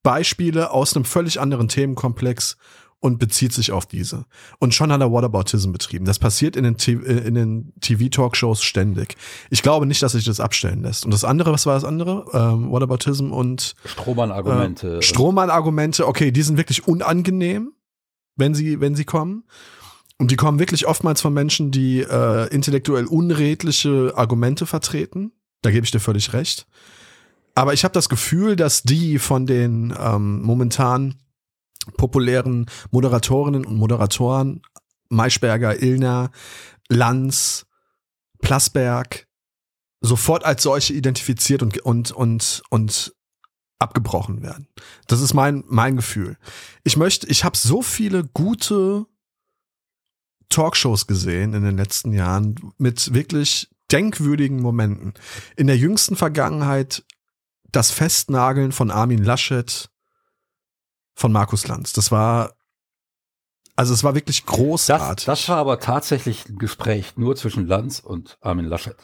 [0.02, 2.56] Beispiele aus einem völlig anderen Themenkomplex
[3.04, 4.24] und bezieht sich auf diese.
[4.60, 6.06] Und schon hat er Whataboutism betrieben.
[6.06, 9.16] Das passiert in den, äh, in den TV-Talkshows ständig.
[9.50, 11.04] Ich glaube nicht, dass sich das abstellen lässt.
[11.04, 12.24] Und das andere, was war das andere?
[12.32, 14.96] Ähm, Whataboutism und Strohmann-Argumente.
[14.96, 17.72] äh, Strohmann-Argumente, okay, die sind wirklich unangenehm,
[18.36, 19.44] wenn sie, wenn sie kommen.
[20.16, 25.32] Und die kommen wirklich oftmals von Menschen, die äh, intellektuell unredliche Argumente vertreten.
[25.60, 26.66] Da gebe ich dir völlig recht.
[27.54, 31.16] Aber ich habe das Gefühl, dass die von den ähm, momentan
[31.96, 34.62] populären Moderatorinnen und Moderatoren,
[35.08, 36.30] Maischberger, Illner,
[36.88, 37.66] Lanz,
[38.40, 39.26] Plasberg,
[40.00, 43.14] sofort als solche identifiziert und, und, und, und
[43.78, 44.68] abgebrochen werden.
[45.06, 46.36] Das ist mein, mein Gefühl.
[46.84, 49.06] Ich möchte, ich habe so viele gute
[50.48, 55.14] Talkshows gesehen in den letzten Jahren mit wirklich denkwürdigen Momenten.
[55.56, 57.04] In der jüngsten Vergangenheit
[57.72, 59.90] das Festnageln von Armin Laschet
[61.14, 61.92] von Markus Lanz.
[61.92, 62.54] Das war,
[63.76, 65.26] also es war wirklich das, großartig.
[65.26, 68.96] das war aber tatsächlich ein Gespräch nur zwischen Lanz und Armin Laschet.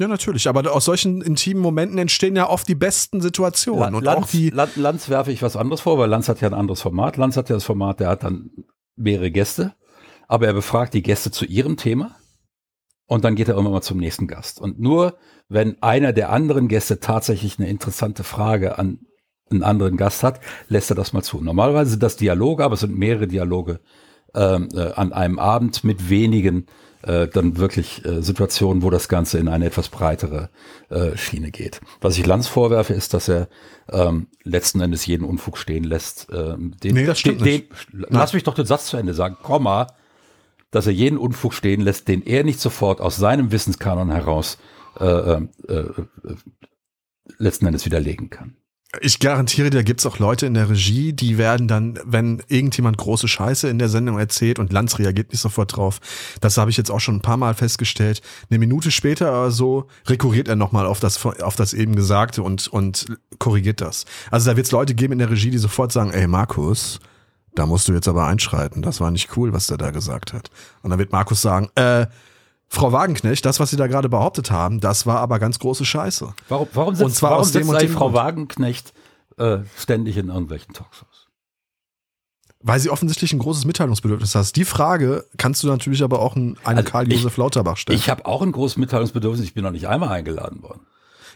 [0.00, 0.48] ja, natürlich.
[0.48, 3.80] Aber aus solchen intimen Momenten entstehen ja oft die besten Situationen.
[3.82, 6.40] Lan- und Lanz, auch die, Lan- Lanz werfe ich was anderes vor, weil Lanz hat
[6.40, 7.16] ja ein anderes Format.
[7.16, 8.50] Lanz hat ja das Format, der hat dann
[8.96, 9.74] mehrere Gäste,
[10.28, 12.16] aber er befragt die Gäste zu ihrem Thema
[13.06, 14.60] und dann geht er immer mal zum nächsten Gast.
[14.60, 15.16] Und nur
[15.48, 19.00] wenn einer der anderen Gäste tatsächlich eine interessante Frage an
[19.50, 21.40] einen anderen Gast hat, lässt er das mal zu.
[21.40, 23.80] Normalerweise sind das Dialoge, aber es sind mehrere Dialoge
[24.34, 26.66] ähm, äh, an einem Abend mit wenigen
[27.02, 30.50] äh, dann wirklich äh, Situationen, wo das Ganze in eine etwas breitere
[30.88, 31.80] äh, Schiene geht.
[32.00, 33.48] Was ich Lanz vorwerfe, ist, dass er
[33.90, 36.26] ähm, letzten Endes jeden Unfug stehen lässt.
[36.32, 39.36] Ähm, den, Nee, das stimmt den, den, Lass mich doch den Satz zu Ende sagen,
[39.42, 39.86] Komma,
[40.70, 44.58] dass er jeden Unfug stehen lässt, den er nicht sofort aus seinem Wissenskanon heraus
[44.98, 45.92] äh, äh, äh,
[47.38, 48.56] letzten Endes widerlegen kann.
[49.00, 52.98] Ich garantiere dir, da gibt's auch Leute in der Regie, die werden dann, wenn irgendjemand
[52.98, 56.00] große Scheiße in der Sendung erzählt und Lanz reagiert nicht sofort drauf,
[56.40, 59.88] das habe ich jetzt auch schon ein paar Mal festgestellt, eine Minute später oder so
[60.06, 63.06] rekurriert er nochmal auf das, auf das eben Gesagte und, und
[63.38, 64.04] korrigiert das.
[64.30, 67.00] Also da wird's Leute geben in der Regie, die sofort sagen, ey Markus,
[67.54, 70.50] da musst du jetzt aber einschreiten, das war nicht cool, was der da gesagt hat.
[70.82, 72.06] Und dann wird Markus sagen, äh,
[72.68, 76.34] Frau Wagenknecht, das, was Sie da gerade behauptet haben, das war aber ganz große Scheiße.
[76.48, 78.12] Warum, warum sitzt, Und zwar warum aus dem und dem Frau.
[78.12, 78.92] Wagenknecht
[79.38, 81.28] äh, ständig in irgendwelchen Talkshows?
[82.60, 84.56] Weil sie offensichtlich ein großes Mitteilungsbedürfnis hast.
[84.56, 87.96] Die Frage kannst du natürlich aber auch an einen Also Karl-Josef Lauterbach stellen.
[87.98, 89.44] Ich habe auch ein großes Mitteilungsbedürfnis.
[89.44, 90.80] Ich bin noch nicht einmal eingeladen worden.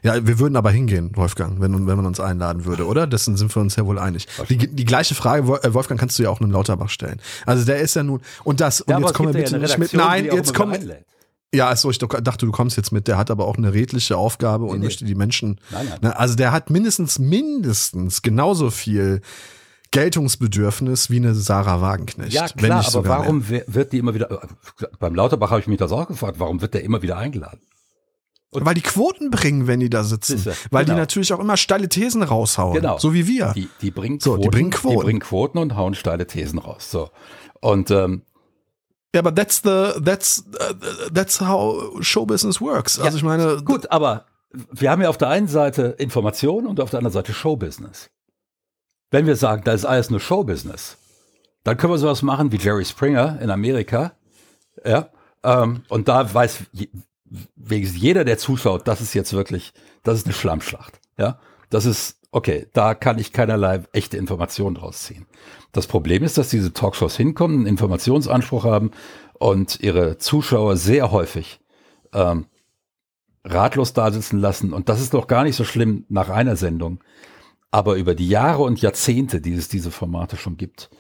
[0.03, 3.07] ja, wir würden aber hingehen, Wolfgang, wenn, wenn man uns einladen würde, oder?
[3.07, 4.27] Dessen sind wir uns ja wohl einig.
[4.49, 7.21] Die, die gleiche Frage, äh, Wolfgang, kannst du ja auch einem Lauterbach stellen.
[7.47, 9.64] Also der ist ja nun, und das, und Ja, jetzt kommen wir ja bitte eine
[9.66, 10.90] nicht mit, nein, jetzt kommen.
[11.53, 14.67] Ja, also ich dachte, du kommst jetzt mit, der hat aber auch eine redliche Aufgabe
[14.67, 14.85] und nee.
[14.85, 15.99] möchte die Menschen, Nein, nein.
[16.03, 19.21] Ne, also der hat mindestens, mindestens genauso viel
[19.91, 22.33] Geltungsbedürfnis wie eine Sarah Wagenknecht.
[22.33, 23.11] Ja, wenn klar, aber mehr.
[23.11, 24.49] warum wer- wird die immer wieder,
[25.01, 27.61] beim Lauterbach habe ich mich das auch gefragt, warum wird der immer wieder eingeladen?
[28.53, 30.39] Weil die Quoten bringen, wenn die da sitzen.
[30.39, 31.01] Siehste, Weil die genau.
[31.01, 32.75] natürlich auch immer steile Thesen raushauen.
[32.75, 32.99] Genau.
[32.99, 33.53] So wie wir.
[33.55, 34.99] Die, die bringen So, die bringen Quoten.
[34.99, 36.91] Die bringen Quoten und hauen steile Thesen raus.
[36.91, 37.11] So.
[37.61, 38.23] Und ähm,
[39.14, 42.99] Ja, aber that's the, that's, uh, that's how show business works.
[42.99, 46.90] Also ich meine, gut, aber wir haben ja auf der einen Seite Information und auf
[46.90, 48.11] der anderen Seite Showbusiness.
[49.11, 50.96] Wenn wir sagen, da ist alles nur Showbusiness,
[51.64, 54.12] dann können wir sowas machen wie Jerry Springer in Amerika.
[54.85, 55.11] Ja,
[55.42, 56.66] ähm, und da weiß
[57.68, 61.01] jeder, der zuschaut, das ist jetzt wirklich, das ist eine Schlammschlacht.
[61.18, 65.27] Ja, das ist, okay, da kann ich keinerlei echte Informationen draus ziehen.
[65.73, 68.90] Das Problem ist, dass diese Talkshows hinkommen, einen Informationsanspruch haben
[69.35, 71.61] und ihre Zuschauer sehr häufig
[72.12, 72.47] ähm,
[73.45, 74.73] ratlos da sitzen lassen.
[74.73, 77.03] Und das ist doch gar nicht so schlimm nach einer Sendung.
[77.71, 80.90] aber über die Jahre und Jahrzehnte, die es diese Formate schon gibt,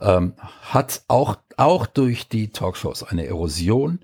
[0.00, 4.00] ähm, hat auch, auch durch die Talkshows eine Erosion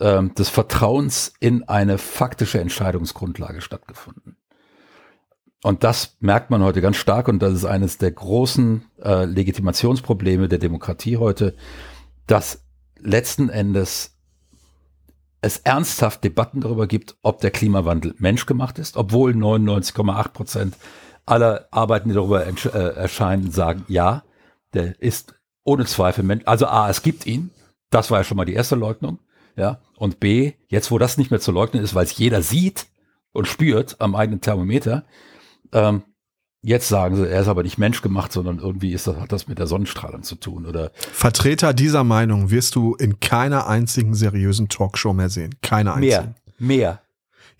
[0.00, 4.36] ähm, des Vertrauens in eine faktische Entscheidungsgrundlage stattgefunden.
[5.62, 10.48] Und das merkt man heute ganz stark und das ist eines der großen äh, Legitimationsprobleme
[10.48, 11.54] der Demokratie heute,
[12.26, 12.64] dass
[12.98, 14.16] letzten Endes
[15.40, 20.76] es ernsthaft Debatten darüber gibt, ob der Klimawandel menschgemacht ist, obwohl 99,8 Prozent
[21.26, 24.24] aller Arbeiten, die darüber äh, erscheinen, sagen, ja,
[24.74, 26.42] der ist ohne Zweifel Mensch.
[26.46, 27.50] Also A, es gibt ihn.
[27.90, 29.18] Das war ja schon mal die erste Leugnung.
[29.56, 29.80] Ja.
[29.96, 32.86] Und B, jetzt wo das nicht mehr zu leugnen ist, weil es jeder sieht
[33.32, 35.04] und spürt am eigenen Thermometer,
[35.72, 36.02] ähm,
[36.64, 39.58] Jetzt sagen sie, er ist aber nicht menschgemacht, sondern irgendwie ist das, hat das mit
[39.58, 40.92] der Sonnenstrahlung zu tun, oder?
[40.94, 45.56] Vertreter dieser Meinung wirst du in keiner einzigen seriösen Talkshow mehr sehen.
[45.60, 46.36] Keine einzigen.
[46.58, 47.02] Mehr, mehr.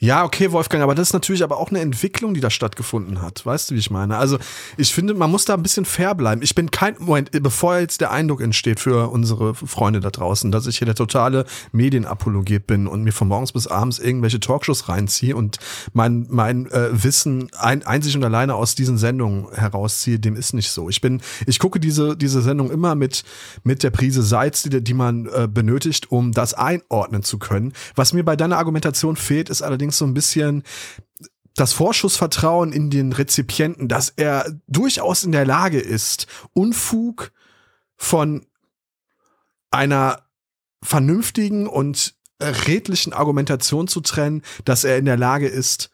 [0.02, 3.46] Ja, okay, Wolfgang, aber das ist natürlich aber auch eine Entwicklung, die da stattgefunden hat.
[3.46, 4.16] Weißt du, wie ich meine?
[4.16, 4.36] Also,
[4.76, 6.42] ich finde, man muss da ein bisschen fair bleiben.
[6.42, 10.66] Ich bin kein, Moment, bevor jetzt der Eindruck entsteht für unsere Freunde da draußen, dass
[10.66, 15.36] ich hier der totale Medienapologet bin und mir von morgens bis abends irgendwelche Talkshows reinziehe
[15.36, 15.58] und
[15.92, 20.72] mein, mein äh, Wissen ein, einzig und alleine aus diesen Sendungen herausziehe, dem ist nicht
[20.72, 20.88] so.
[20.88, 23.22] Ich bin, ich gucke diese, diese Sendung immer mit,
[23.62, 27.72] mit der Prise Salz, die, die man äh, benötigt, um das einordnen zu können.
[27.94, 30.62] Was mir bei deiner Argumentation fehlt, ist allerdings allerdings so ein bisschen
[31.54, 37.32] das Vorschussvertrauen in den Rezipienten, dass er durchaus in der Lage ist, Unfug
[37.96, 38.46] von
[39.70, 40.22] einer
[40.82, 45.90] vernünftigen und redlichen Argumentation zu trennen, dass er in der Lage ist,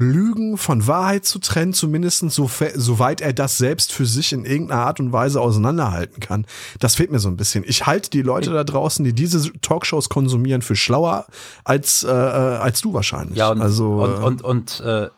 [0.00, 4.82] Lügen von Wahrheit zu trennen, zumindest so, soweit er das selbst für sich in irgendeiner
[4.82, 6.46] Art und Weise auseinanderhalten kann.
[6.78, 7.64] Das fehlt mir so ein bisschen.
[7.66, 11.26] Ich halte die Leute da draußen, die diese Talkshows konsumieren, für schlauer
[11.64, 13.38] als, äh, äh als du wahrscheinlich.
[13.38, 15.08] Ja, und, also, und, äh, und, und äh,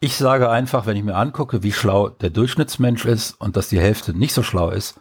[0.00, 3.80] ich sage einfach, wenn ich mir angucke, wie schlau der Durchschnittsmensch ist und dass die
[3.80, 4.98] Hälfte nicht so schlau ist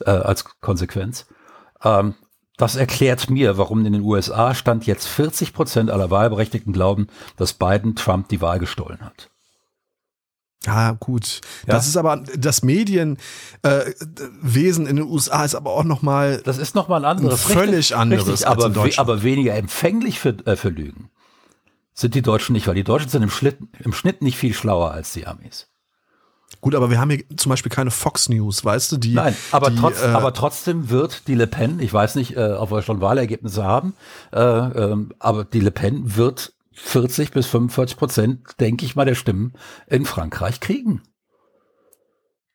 [0.00, 1.26] äh, als Konsequenz,
[1.82, 2.14] ähm,
[2.60, 7.54] das erklärt mir, warum in den USA stand jetzt 40 Prozent aller Wahlberechtigten glauben, dass
[7.54, 9.30] Biden Trump die Wahl gestohlen hat.
[10.66, 11.40] Ja, gut.
[11.66, 11.74] Ja?
[11.74, 13.16] Das ist aber das Medienwesen
[13.62, 17.46] äh, in den USA ist aber auch noch mal Das ist noch mal ein anderes,
[17.46, 21.10] ein völlig richtig, anderes, richtig, aber, we aber weniger empfänglich für, äh, für Lügen
[21.94, 24.90] sind die Deutschen nicht, weil die Deutschen sind im, Schnitt, im Schnitt nicht viel schlauer
[24.90, 25.69] als die Amis.
[26.60, 28.96] Gut, aber wir haben hier zum Beispiel keine Fox News, weißt du?
[28.98, 32.36] Die, Nein, aber, die, trotz, äh, aber trotzdem wird die Le Pen, ich weiß nicht,
[32.36, 33.94] äh, ob wir schon Wahlergebnisse haben,
[34.32, 39.14] äh, ähm, aber die Le Pen wird 40 bis 45 Prozent, denke ich mal, der
[39.14, 39.54] Stimmen
[39.86, 41.02] in Frankreich kriegen.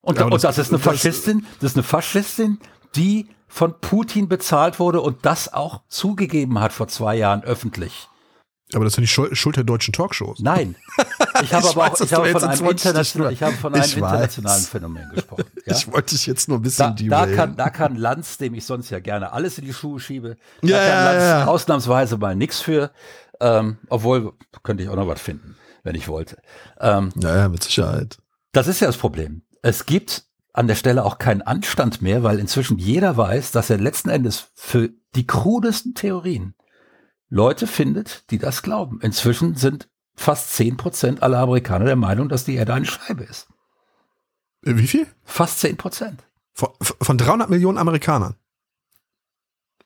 [0.01, 2.59] Und, ja, und das, das, ist eine Faschistin, das ist eine Faschistin,
[2.95, 8.07] die von Putin bezahlt wurde und das auch zugegeben hat vor zwei Jahren öffentlich.
[8.75, 10.39] Aber das ist ja nicht Schuld der deutschen Talkshows.
[10.39, 10.75] Nein.
[11.41, 14.63] Ich habe aber weiß, auch ich habe von, einem international, ich habe von einem internationalen
[14.63, 15.45] Phänomen gesprochen.
[15.65, 15.75] Ja?
[15.75, 18.65] Ich wollte dich jetzt nur ein bisschen da, da kann, da kann Lanz, dem ich
[18.65, 21.45] sonst ja gerne alles in die Schuhe schiebe, da ja, kann Lanz ja, ja.
[21.45, 22.91] ausnahmsweise mal nichts für.
[23.39, 26.37] Ähm, obwohl, könnte ich auch noch was finden, wenn ich wollte.
[26.79, 28.17] Ähm, naja, mit Sicherheit.
[28.51, 29.41] Das ist ja das Problem.
[29.63, 33.77] Es gibt an der Stelle auch keinen Anstand mehr, weil inzwischen jeder weiß, dass er
[33.77, 36.53] letzten Endes für die krudesten Theorien
[37.29, 38.99] Leute findet, die das glauben.
[39.01, 43.47] Inzwischen sind fast 10 Prozent aller Amerikaner der Meinung, dass die Erde eine Scheibe ist.
[44.63, 45.07] Äh, wie viel?
[45.23, 46.23] Fast 10 Prozent.
[46.53, 48.35] Von, von 300 Millionen Amerikanern.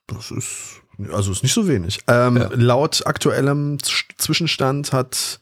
[0.07, 2.01] Das ist, also ist nicht so wenig.
[2.07, 2.49] Ähm, ja.
[2.53, 5.39] Laut aktuellem Zwischenstand hat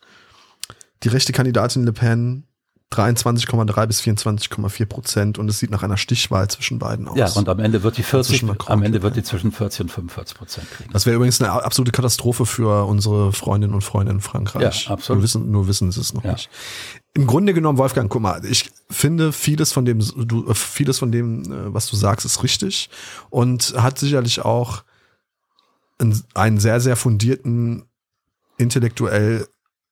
[1.04, 2.48] die rechte Kandidatin Le Pen
[2.94, 7.18] 23,3 bis 24,4 Prozent und es sieht nach einer Stichwahl zwischen beiden aus.
[7.18, 10.38] Ja, und am Ende wird die 40, am Ende wird die zwischen 40 und 45
[10.38, 10.94] Prozent kriegen.
[10.94, 14.86] Das wäre übrigens eine absolute Katastrophe für unsere Freundinnen und Freunde in Frankreich.
[14.86, 15.18] Ja, absolut.
[15.18, 16.32] Nur wissen, nur wissen sie es noch ja.
[16.32, 16.50] nicht.
[17.14, 21.44] Im Grunde genommen, Wolfgang, guck mal, ich finde vieles von dem, du, vieles von dem,
[21.44, 22.90] äh, was du sagst, ist richtig
[23.30, 24.84] und hat sicherlich auch
[26.36, 27.84] einen sehr, sehr fundierten
[28.58, 29.48] intellektuell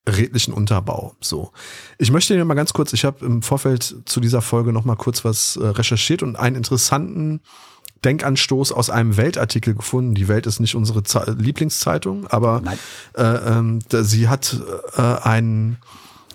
[0.08, 1.14] redlichen Unterbau.
[1.20, 1.52] So.
[1.98, 4.96] Ich möchte dir mal ganz kurz, ich habe im Vorfeld zu dieser Folge noch mal
[4.96, 7.40] kurz was äh, recherchiert und einen interessanten
[8.04, 10.14] Denkanstoß aus einem Weltartikel gefunden.
[10.14, 12.62] Die Welt ist nicht unsere Ze Lieblingszeitung, aber
[13.14, 14.60] äh, da, sie hat
[14.96, 15.78] äh, einen,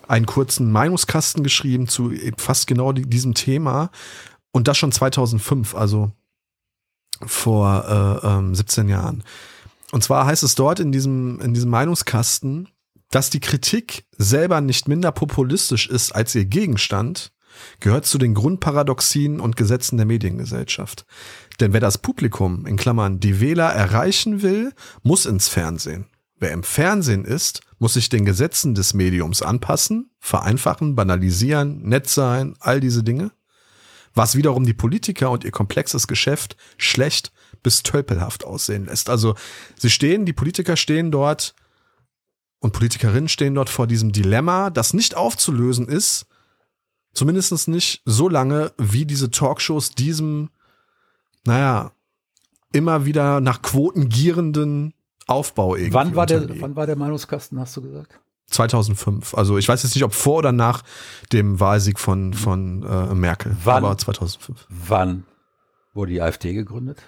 [0.07, 3.89] einen kurzen Meinungskasten geschrieben zu fast genau die, diesem Thema
[4.51, 6.11] und das schon 2005, also
[7.25, 9.23] vor äh, ähm, 17 Jahren.
[9.91, 12.67] Und zwar heißt es dort in diesem, in diesem Meinungskasten,
[13.11, 17.31] dass die Kritik selber nicht minder populistisch ist als ihr Gegenstand,
[17.81, 21.05] gehört zu den Grundparadoxien und Gesetzen der Mediengesellschaft.
[21.59, 26.07] Denn wer das Publikum, in Klammern die Wähler, erreichen will, muss ins Fernsehen.
[26.39, 32.55] Wer im Fernsehen ist, muss sich den Gesetzen des Mediums anpassen, vereinfachen, banalisieren, nett sein,
[32.59, 33.31] all diese Dinge,
[34.15, 37.31] was wiederum die Politiker und ihr komplexes Geschäft schlecht
[37.63, 39.09] bis tölpelhaft aussehen lässt.
[39.09, 39.35] Also
[39.77, 41.53] sie stehen, die Politiker stehen dort
[42.61, 46.27] und Politikerinnen stehen dort vor diesem Dilemma, das nicht aufzulösen ist,
[47.11, 50.49] zumindest nicht so lange, wie diese Talkshows diesem,
[51.43, 51.91] naja,
[52.71, 54.93] immer wieder nach Quoten gierenden
[55.27, 55.93] Aufbau irgendwie.
[55.93, 58.19] Wann war, der, wann war der Meinungskasten, hast du gesagt?
[58.51, 59.33] 2005.
[59.33, 60.83] Also ich weiß jetzt nicht, ob vor oder nach
[61.33, 63.57] dem Wahlsieg von, von äh, Merkel.
[63.63, 64.67] Wann, aber 2005.
[64.69, 65.25] Wann
[65.93, 67.01] wurde die AfD gegründet?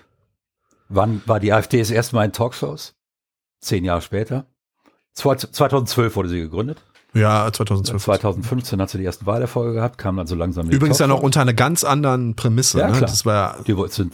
[0.89, 2.95] Wann war die AfD das erste Mal in Talkshows?
[3.59, 4.47] Zehn Jahre später.
[5.14, 6.82] 2012 wurde sie gegründet.
[7.14, 8.03] Ja, 2012.
[8.03, 10.70] 2015 hat sie die ersten Wahlerfolge gehabt, kam dann so langsam.
[10.70, 12.80] Übrigens ja noch unter einer ganz anderen Prämisse.
[12.80, 12.97] Ja, ne?
[12.97, 13.09] klar.
[13.09, 14.11] Das war die, wollten,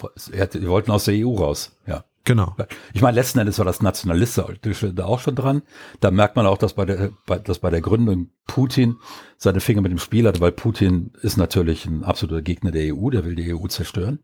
[0.53, 1.71] die wollten aus der EU raus.
[1.87, 2.03] Ja.
[2.25, 2.55] Genau.
[2.93, 5.63] Ich meine, letzten Endes war das Nationalistische da auch schon dran.
[5.99, 8.97] Da merkt man auch, dass bei der, bei, dass bei der Gründung Putin
[9.37, 13.09] seine Finger mit dem Spiel hatte, weil Putin ist natürlich ein absoluter Gegner der EU,
[13.09, 14.19] der will die EU zerstören.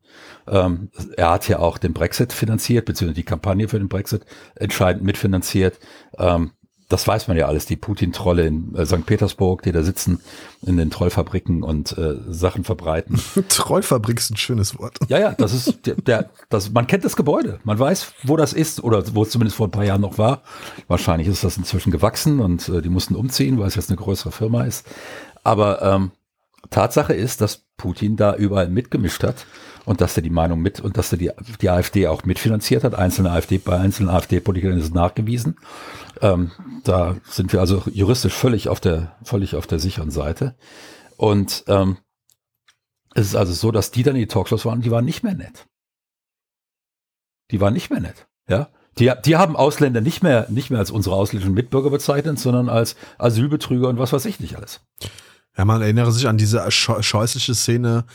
[0.46, 5.04] Ähm, er hat ja auch den Brexit finanziert, beziehungsweise die Kampagne für den Brexit entscheidend
[5.04, 5.80] mitfinanziert.
[6.20, 6.52] Ähm,
[6.90, 9.06] das weiß man ja alles, die Putin-Trolle in äh, St.
[9.06, 10.20] Petersburg, die da sitzen
[10.62, 13.20] in den Trollfabriken und äh, Sachen verbreiten.
[13.50, 14.98] Trollfabrik ist ein schönes Wort.
[15.08, 18.54] Ja, ja, das ist der, der das, man kennt das Gebäude, man weiß, wo das
[18.54, 20.44] ist oder wo es zumindest vor ein paar Jahren noch war.
[20.88, 24.32] Wahrscheinlich ist das inzwischen gewachsen und äh, die mussten umziehen, weil es jetzt eine größere
[24.32, 24.86] Firma ist.
[25.44, 26.12] Aber ähm,
[26.70, 29.46] Tatsache ist, dass Putin da überall mitgemischt hat
[29.86, 31.32] und dass er die Meinung mit und dass er die,
[31.62, 32.96] die AfD auch mitfinanziert hat.
[32.96, 35.58] Einzelne AfD, bei einzelnen AfD-Politikern ist es nachgewiesen.
[36.22, 36.52] Ähm,
[36.84, 40.56] da sind wir also juristisch völlig auf der, völlig auf der sicheren Seite.
[41.18, 41.98] Und ähm,
[43.14, 45.36] es ist also so, dass die dann in die Talkshows waren, die waren nicht mehr
[45.36, 45.68] nett.
[47.52, 48.28] Die waren nicht mehr nett.
[48.50, 52.70] Ja, die, die haben Ausländer nicht mehr, nicht mehr als unsere ausländischen Mitbürger bezeichnet, sondern
[52.70, 54.82] als Asylbetrüger und was weiß ich nicht alles.
[55.58, 58.06] Ja, man erinnere sich an diese scheußliche Szene,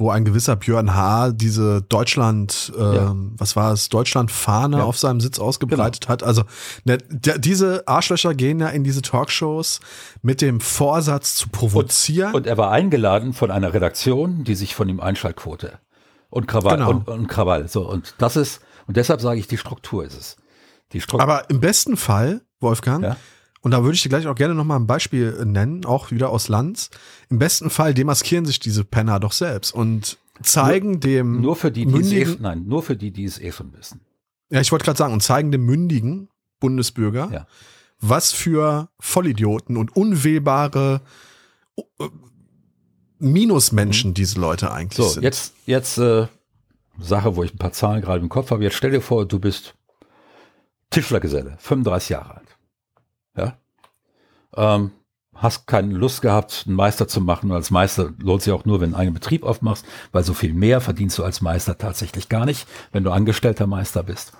[0.00, 1.32] wo ein gewisser Björn H.
[1.32, 3.14] diese Deutschland, äh, ja.
[3.36, 4.84] was war es, Deutschland-Fahne ja.
[4.84, 6.12] auf seinem Sitz ausgebreitet genau.
[6.12, 6.22] hat.
[6.22, 6.42] Also
[6.84, 9.80] ne, diese Arschlöcher gehen ja in diese Talkshows
[10.22, 12.30] mit dem Vorsatz zu provozieren.
[12.30, 15.78] Und, und, er war eingeladen von einer Redaktion, die sich von ihm Einschaltquote
[16.30, 16.90] und Krawall genau.
[16.90, 17.68] und, und Krawall.
[17.68, 20.36] So, und das ist, und deshalb sage ich, die Struktur ist es.
[20.92, 21.22] Die Struktur.
[21.22, 23.16] Aber im besten Fall, Wolfgang, ja?
[23.62, 26.30] Und da würde ich dir gleich auch gerne nochmal ein Beispiel äh, nennen, auch wieder
[26.30, 26.90] aus Lanz.
[27.28, 31.70] Im besten Fall demaskieren sich diese Penner doch selbst und zeigen nur, dem nur für
[31.70, 34.00] die, die mündigen, es eh, nein, nur für die, die es eh schon wissen.
[34.50, 37.46] Ja, ich wollte gerade sagen, und zeigen dem mündigen Bundesbürger, ja.
[38.00, 41.02] was für Vollidioten und unwählbare
[41.76, 42.08] uh,
[43.18, 44.14] Minusmenschen mhm.
[44.14, 45.22] diese Leute eigentlich so, sind.
[45.22, 46.26] Jetzt, jetzt äh,
[46.98, 48.64] Sache, wo ich ein paar Zahlen gerade im Kopf habe.
[48.64, 49.74] Jetzt stell dir vor, du bist
[50.90, 52.49] Tischlergeselle, 35 Jahre alt.
[53.36, 53.56] Ja?
[54.54, 54.92] Ähm,
[55.40, 57.50] hast keine Lust gehabt, einen Meister zu machen.
[57.50, 60.52] Als Meister lohnt sich auch nur, wenn du einen eigenen Betrieb aufmachst, weil so viel
[60.52, 64.32] mehr verdienst du als Meister tatsächlich gar nicht, wenn du angestellter Meister bist.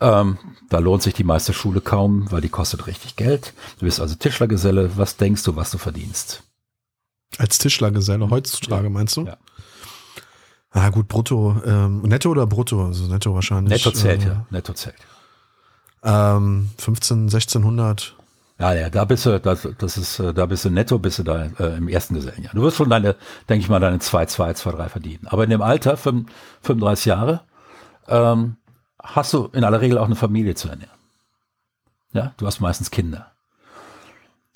[0.00, 0.38] Ähm,
[0.70, 3.52] da lohnt sich die Meisterschule kaum, weil die kostet richtig Geld.
[3.78, 4.96] Du bist also Tischlergeselle.
[4.96, 6.44] Was denkst du, was du verdienst?
[7.38, 8.90] Als Tischlergeselle heutzutage, ja.
[8.90, 9.22] meinst du?
[9.22, 9.36] Ja.
[10.70, 11.56] Ah, gut, brutto.
[11.64, 12.84] Ähm, netto oder brutto?
[12.84, 13.72] Also netto wahrscheinlich.
[13.72, 14.46] Netto zählt, äh, ja.
[14.50, 14.96] Netto zählt.
[16.02, 18.16] Ähm, 15, 1600.
[18.58, 21.24] Ja, ja, da bist du, das, das ist, äh, da bist du netto, bist du
[21.24, 22.54] da äh, im ersten Gesellenjahr.
[22.54, 23.16] Du wirst schon deine,
[23.48, 25.26] denke ich mal, deine 2, 2, 2, 3 verdienen.
[25.26, 27.40] Aber in dem Alter, 35 Jahre,
[28.06, 28.56] ähm,
[29.02, 30.94] hast du in aller Regel auch eine Familie zu ernähren.
[32.12, 33.32] Ja, du hast meistens Kinder.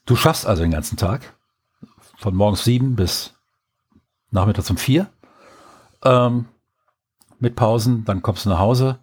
[0.06, 1.34] Du schaffst also den ganzen Tag,
[2.16, 3.34] von morgens sieben bis
[4.30, 5.08] nachmittags um vier,
[6.04, 6.46] ähm,
[7.40, 8.98] mit Pausen, dann kommst du nach Hause,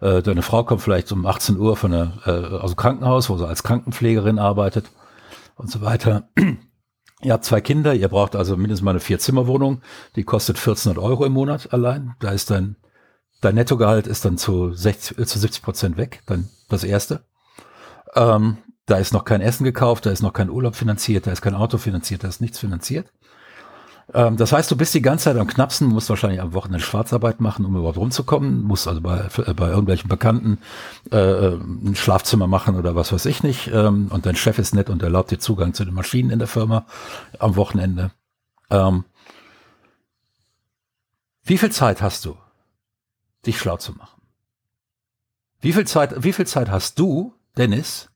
[0.00, 3.36] äh, deine Frau kommt vielleicht um 18 Uhr von der, äh, aus dem Krankenhaus, wo
[3.36, 4.90] sie als Krankenpflegerin arbeitet
[5.56, 6.28] und so weiter.
[7.22, 9.82] Ihr habt zwei Kinder, ihr braucht also mindestens mal eine Vier-Zimmer-Wohnung,
[10.14, 12.14] die kostet 1400 Euro im Monat allein.
[12.20, 12.76] Da ist dein,
[13.40, 17.24] dein Nettogehalt ist dann zu, 60, äh, zu 70 Prozent weg, dann das erste.
[18.14, 21.42] Ähm, da ist noch kein Essen gekauft, da ist noch kein Urlaub finanziert, da ist
[21.42, 23.12] kein Auto finanziert, da ist nichts finanziert.
[24.14, 27.40] Ähm, das heißt, du bist die ganze Zeit am Knapsen, musst wahrscheinlich am Wochenende Schwarzarbeit
[27.40, 30.58] machen, um überhaupt rumzukommen, musst also bei, äh, bei irgendwelchen Bekannten
[31.12, 33.68] äh, äh, ein Schlafzimmer machen oder was weiß ich nicht.
[33.68, 36.48] Ähm, und dein Chef ist nett und erlaubt dir Zugang zu den Maschinen in der
[36.48, 36.86] Firma
[37.38, 38.10] am Wochenende.
[38.70, 39.04] Ähm,
[41.44, 42.36] wie viel Zeit hast du,
[43.46, 44.20] dich schlau zu machen?
[45.60, 48.10] Wie viel Zeit, wie viel Zeit hast du, Dennis,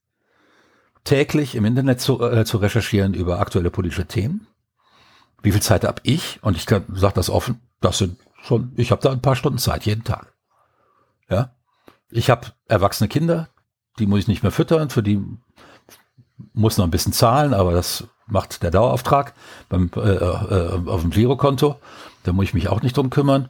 [1.05, 4.47] täglich im Internet zu, äh, zu recherchieren über aktuelle politische Themen?
[5.43, 6.39] Wie viel Zeit habe ich?
[6.43, 9.85] Und ich sage das offen, das sind schon, ich habe da ein paar Stunden Zeit
[9.85, 10.33] jeden Tag.
[11.29, 11.55] Ja,
[12.11, 13.49] ich habe erwachsene Kinder,
[13.99, 15.23] die muss ich nicht mehr füttern, für die
[16.53, 19.35] muss noch ein bisschen zahlen, aber das macht der Dauerauftrag
[19.69, 21.77] beim, äh, äh, auf dem Girokonto.
[22.25, 23.49] Da muss ich mich auch nicht drum kümmern.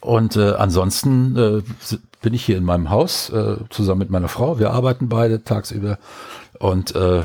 [0.00, 1.62] Und äh, ansonsten äh,
[2.22, 4.58] bin ich hier in meinem Haus äh, zusammen mit meiner Frau.
[4.58, 5.98] Wir arbeiten beide tagsüber.
[6.58, 7.22] Und äh,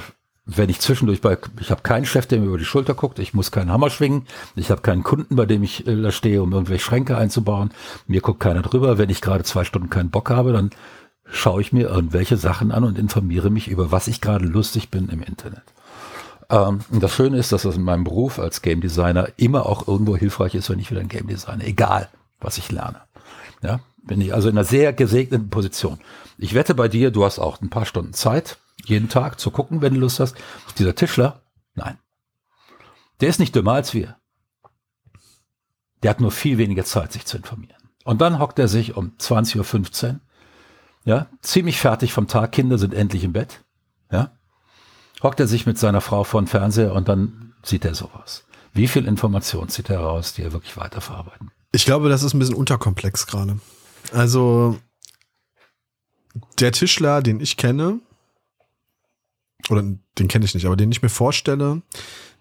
[0.48, 3.34] wenn ich zwischendurch bei, ich habe keinen Chef, der mir über die Schulter guckt, ich
[3.34, 4.26] muss keinen Hammer schwingen,
[4.56, 7.72] ich habe keinen Kunden, bei dem ich äh, da stehe, um irgendwelche Schränke einzubauen.
[8.08, 8.98] Mir guckt keiner drüber.
[8.98, 10.70] Wenn ich gerade zwei Stunden keinen Bock habe, dann
[11.26, 15.10] schaue ich mir irgendwelche Sachen an und informiere mich über was ich gerade lustig bin
[15.10, 15.64] im Internet.
[16.50, 19.86] Ähm, und das Schöne ist, dass das in meinem Beruf als Game Designer immer auch
[19.86, 22.08] irgendwo hilfreich ist, wenn ich wieder ein Game Designer, egal
[22.40, 23.02] was ich lerne.
[23.62, 26.00] Ja, bin ich also in einer sehr gesegneten Position.
[26.38, 29.82] Ich wette bei dir, du hast auch ein paar Stunden Zeit, jeden Tag zu gucken,
[29.82, 30.36] wenn du Lust hast.
[30.78, 31.42] Dieser Tischler,
[31.76, 31.98] nein.
[33.20, 34.18] Der ist nicht dümmer als wir.
[36.04, 37.82] Der hat nur viel weniger Zeit, sich zu informieren.
[38.04, 40.20] Und dann hockt er sich um 20.15 Uhr,
[41.04, 43.64] ja, ziemlich fertig vom Tag, Kinder sind endlich im Bett,
[44.12, 44.32] ja,
[45.24, 48.46] hockt er sich mit seiner Frau vor den Fernseher und dann sieht er sowas.
[48.74, 51.52] Wie viel Information zieht er raus, die er wirklich weiterverarbeiten?
[51.72, 53.60] Ich glaube, das ist ein bisschen unterkomplex gerade.
[54.14, 54.78] Also
[56.60, 58.00] der Tischler, den ich kenne,
[59.70, 61.82] oder den kenne ich nicht, aber den ich mir vorstelle,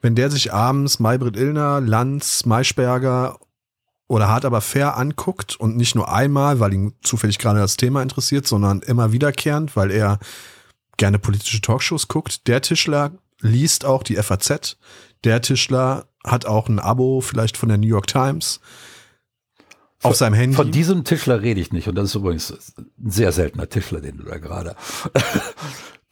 [0.00, 3.38] wenn der sich abends Maybrit Illner, Lanz, Maischberger
[4.08, 8.02] oder hart aber fair anguckt und nicht nur einmal, weil ihn zufällig gerade das Thema
[8.02, 10.18] interessiert, sondern immer wiederkehrend, weil er
[10.96, 12.46] gerne politische Talkshows guckt.
[12.46, 14.76] Der Tischler liest auch die FAZ.
[15.24, 18.60] Der Tischler hat auch ein Abo vielleicht von der New York Times
[20.02, 20.56] auf seinem Handy.
[20.56, 21.88] Von diesem Tischler rede ich nicht.
[21.88, 24.76] Und das ist übrigens ein sehr seltener Tischler, den du da gerade,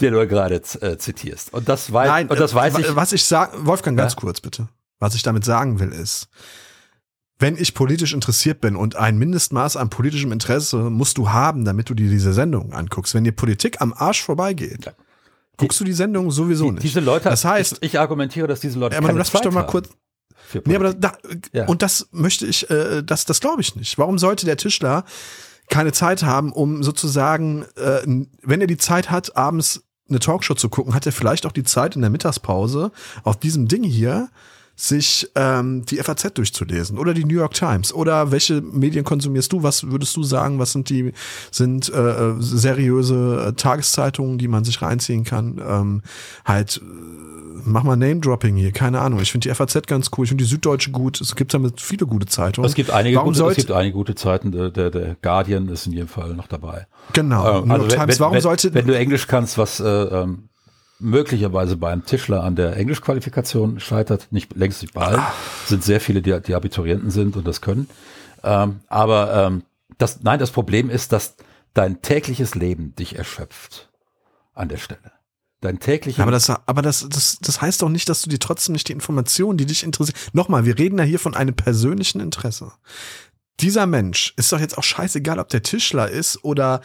[0.01, 1.53] den du gerade äh, zitierst.
[1.53, 2.97] Und das weiß, Nein, und das weiß ich.
[2.97, 4.21] Was ich sage, Wolfgang, ganz Ja?
[4.21, 4.69] kurz bitte.
[4.99, 6.29] Was ich damit sagen will ist,
[7.39, 11.91] wenn ich politisch interessiert bin und ein Mindestmaß an politischem Interesse musst du haben, damit
[11.91, 13.15] du dir diese Sendung anguckst.
[13.15, 14.93] Wenn dir Politik am Arsch vorbeigeht, Ja.
[15.57, 16.83] guckst du die Sendung sowieso Die, nicht.
[16.85, 19.43] diese Leute, das heißt, ich, ich argumentiere, dass diese Leute ja, aber keine lass mich
[19.43, 19.89] Zeit doch mal haben kurz,
[20.65, 21.13] Nee, aber da,
[21.53, 21.67] Ja.
[21.67, 23.99] und das möchte ich, äh, das, das glaube ich nicht.
[23.99, 25.05] Warum sollte der Tischler
[25.69, 28.03] keine Zeit haben, um sozusagen, äh,
[28.43, 31.65] wenn er die Zeit hat, abends eine Talkshow zu gucken, hat er vielleicht auch die
[31.65, 32.93] Zeit in der Mittagspause
[33.23, 34.29] auf diesem Ding hier
[34.77, 39.63] sich ähm, die FAZ durchzulesen oder die New York Times oder welche Medien konsumierst du?
[39.63, 40.59] Was würdest du sagen?
[40.59, 41.13] Was sind die
[41.53, 45.63] sind äh, seriöse äh, Tageszeitungen, die man sich reinziehen kann?
[45.65, 46.03] Ähm,
[46.45, 49.21] halt äh, mach mal Name Dropping hier, keine Ahnung.
[49.21, 51.21] Ich finde die FAZ ganz cool, ich finde die Süddeutsche gut.
[51.21, 52.69] Es gibt damit viele gute Zeitungen.
[52.69, 54.53] Es gibt einige Warum gute, es gibt einige gute Zeiten.
[54.53, 56.87] Der, der, der Guardian ist in jedem Fall noch dabei.
[57.13, 57.63] Genau.
[57.63, 58.09] Ähm, wenn, Times.
[58.09, 60.49] wenn, Warum wenn, sollte wenn du Englisch kannst, was äh, ähm,
[60.99, 65.23] möglicherweise beim Tischler an der Englischqualifikation scheitert, nicht längst nicht bei allen,
[65.67, 67.89] sind sehr viele, die, die Abiturienten sind und das können.
[68.43, 69.63] Ähm, aber ähm,
[69.99, 71.37] das, nein, das Problem ist, dass
[71.73, 73.91] dein tägliches Leben dich erschöpft
[74.55, 75.14] an der Stelle.
[75.65, 78.75] Dein tägliches aber das, aber das, das, das heißt doch nicht, dass du dir trotzdem
[78.75, 80.19] nicht die Informationen, die dich interessieren.
[80.35, 82.73] Nochmal, wir reden ja hier von einem persönlichen Interesse.
[83.61, 86.83] Dieser Mensch ist doch jetzt auch scheißegal, ob der Tischler ist oder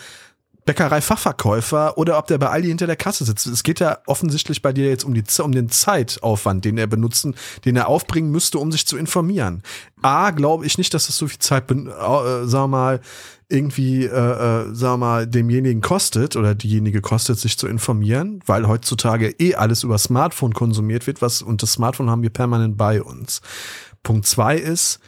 [0.63, 3.47] Bäckerei-Fachverkäufer oder ob der bei Aldi hinter der Kasse sitzt.
[3.47, 7.35] Es geht ja offensichtlich bei dir jetzt um, die, um den Zeitaufwand, den er benutzen,
[7.65, 9.61] den er aufbringen müsste, um sich zu informieren.
[10.01, 13.01] A, glaube ich nicht, dass das so viel Zeit, äh, sag mal,
[13.49, 19.31] irgendwie, äh, äh, sag mal, demjenigen kostet oder diejenige kostet, sich zu informieren, weil heutzutage
[19.39, 23.41] eh alles über Smartphone konsumiert wird, was, und das Smartphone haben wir permanent bei uns.
[24.03, 24.99] Punkt zwei ist,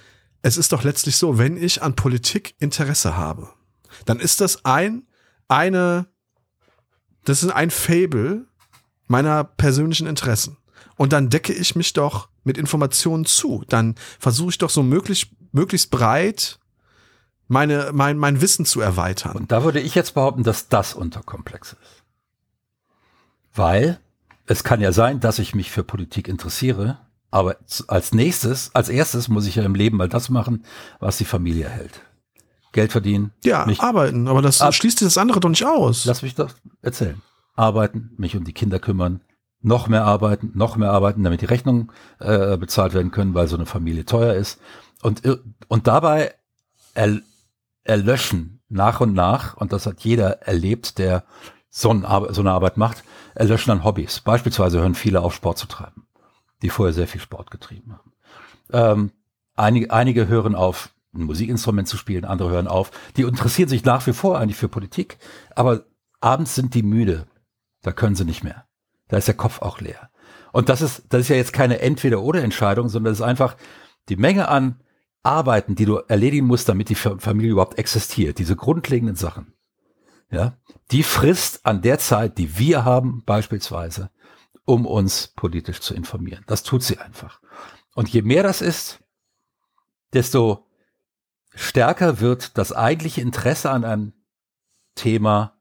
[0.42, 3.50] es ist doch letztlich so, wenn ich an Politik Interesse habe,
[4.06, 5.04] dann ist das ein,
[5.48, 6.08] eine,
[7.26, 8.48] das ist ein Fable
[9.08, 10.58] meiner persönlichen Interessen.
[10.98, 13.64] Und dann decke ich mich doch mit Informationen zu.
[13.70, 16.60] Dann versuche ich doch so möglich, möglichst breit
[17.52, 19.36] meine, mein, mein Wissen zu erweitern.
[19.36, 22.04] Und da würde ich jetzt behaupten, dass das unterkomplex ist.
[23.54, 24.00] Weil
[24.46, 27.00] es kann ja sein, dass ich mich für Politik interessiere,
[27.30, 30.66] aber als nächstes, als erstes muss ich ja im Leben mal das machen,
[31.00, 32.02] was die Familie hält.
[32.72, 33.32] Geld verdienen.
[33.44, 36.06] ja, mich, arbeiten, aber das Ab- schließt das andere doch nicht aus.
[36.06, 37.22] lass mich doch erzählen.
[37.56, 39.20] Arbeiten, mich um die Kinder kümmern,
[39.62, 43.58] noch mehr arbeiten, noch mehr arbeiten, damit die Rechnungen äh, bezahlt werden können, weil so
[43.58, 44.60] eine Familie teuer ist.
[45.02, 46.34] Und, ir- und dabei
[46.94, 47.20] er,
[47.84, 51.24] erlöschen nach und nach, und das hat jeder erlebt, der
[51.70, 53.04] so, eine Arbeit macht,
[53.34, 54.20] erlöschen dann Hobbys.
[54.22, 56.08] Beispielsweise hören viele auf, Sport zu treiben,
[56.62, 58.14] die vorher sehr viel Sport getrieben haben.
[58.72, 59.12] Ähm,
[59.56, 62.92] einige, einige hören auf, ein Musikinstrument zu spielen, andere hören auf.
[63.18, 65.18] Die interessieren sich nach wie vor eigentlich für Politik,
[65.56, 65.86] aber
[66.20, 67.28] abends sind die müde.
[67.82, 68.66] Da können sie nicht mehr.
[69.08, 70.10] Da ist der Kopf auch leer.
[70.54, 73.56] Und das ist, das ist ja jetzt keine Entweder-oder-Entscheidung, sondern das ist einfach
[74.10, 74.82] die Menge an
[75.24, 78.40] Arbeiten, die du erledigen musst, damit die Fa- Familie überhaupt existiert.
[78.40, 79.54] Diese grundlegenden Sachen.
[80.32, 80.58] ja,
[80.92, 84.10] die frisst an der Zeit, die wir haben, beispielsweise,
[84.66, 86.44] um uns politisch zu informieren.
[86.48, 87.42] Das tut sie einfach.
[87.96, 89.00] Und je mehr das ist,
[90.14, 90.66] desto
[91.54, 94.14] stärker wird das eigentliche Interesse an einem
[94.96, 95.60] Thema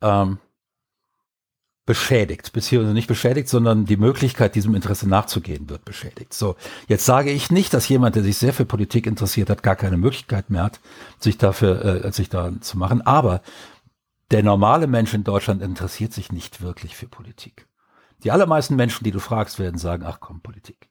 [0.00, 0.38] ähm,
[1.88, 6.34] beschädigt, beziehungsweise nicht beschädigt, sondern die Möglichkeit, diesem Interesse nachzugehen, wird beschädigt.
[6.34, 6.54] So,
[6.86, 9.96] jetzt sage ich nicht, dass jemand, der sich sehr für Politik interessiert hat, gar keine
[9.96, 10.80] Möglichkeit mehr hat,
[11.18, 13.00] sich dafür, äh, sich da zu machen.
[13.00, 13.40] Aber
[14.30, 17.66] der normale Mensch in Deutschland interessiert sich nicht wirklich für Politik.
[18.22, 20.90] Die allermeisten Menschen, die du fragst, werden sagen, ach komm, Politik.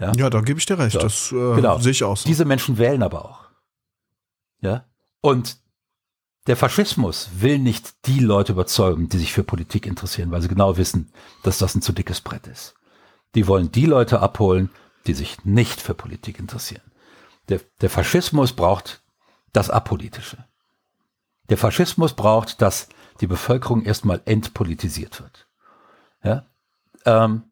[0.00, 0.94] Ja, ja da gebe ich dir recht.
[0.94, 0.98] So.
[0.98, 1.78] Das äh, genau.
[1.78, 2.26] sehe ich auch so.
[2.26, 3.44] Diese Menschen wählen aber auch.
[4.62, 4.84] Ja.
[5.20, 5.58] Und
[6.48, 10.78] der Faschismus will nicht die Leute überzeugen, die sich für Politik interessieren, weil sie genau
[10.78, 12.74] wissen, dass das ein zu dickes Brett ist.
[13.34, 14.70] Die wollen die Leute abholen,
[15.06, 16.82] die sich nicht für Politik interessieren.
[17.50, 19.02] Der, der Faschismus braucht
[19.52, 20.46] das Apolitische.
[21.50, 22.88] Der Faschismus braucht, dass
[23.20, 25.48] die Bevölkerung erstmal entpolitisiert wird.
[26.24, 26.46] Ja?
[27.04, 27.44] Ähm,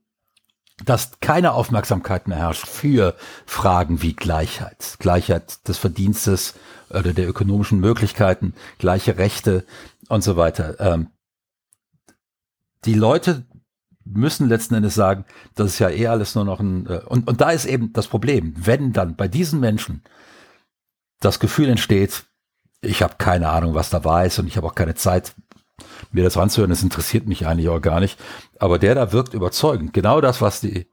[0.84, 3.16] dass keine Aufmerksamkeit mehr herrscht für
[3.46, 6.54] Fragen wie Gleichheit, Gleichheit des Verdienstes
[6.90, 9.64] oder der ökonomischen Möglichkeiten, gleiche Rechte
[10.08, 10.78] und so weiter.
[10.78, 11.08] Ähm,
[12.84, 13.44] die Leute
[14.04, 15.24] müssen letzten Endes sagen,
[15.54, 18.06] das ist ja eh alles nur noch ein, äh, und, und da ist eben das
[18.06, 20.02] Problem, wenn dann bei diesen Menschen
[21.20, 22.24] das Gefühl entsteht,
[22.82, 25.34] ich habe keine Ahnung, was da weiß und ich habe auch keine Zeit,
[26.10, 28.18] mir das anzuhören, das interessiert mich eigentlich auch gar nicht.
[28.58, 29.92] Aber der da wirkt überzeugend.
[29.92, 30.88] Genau das, was die,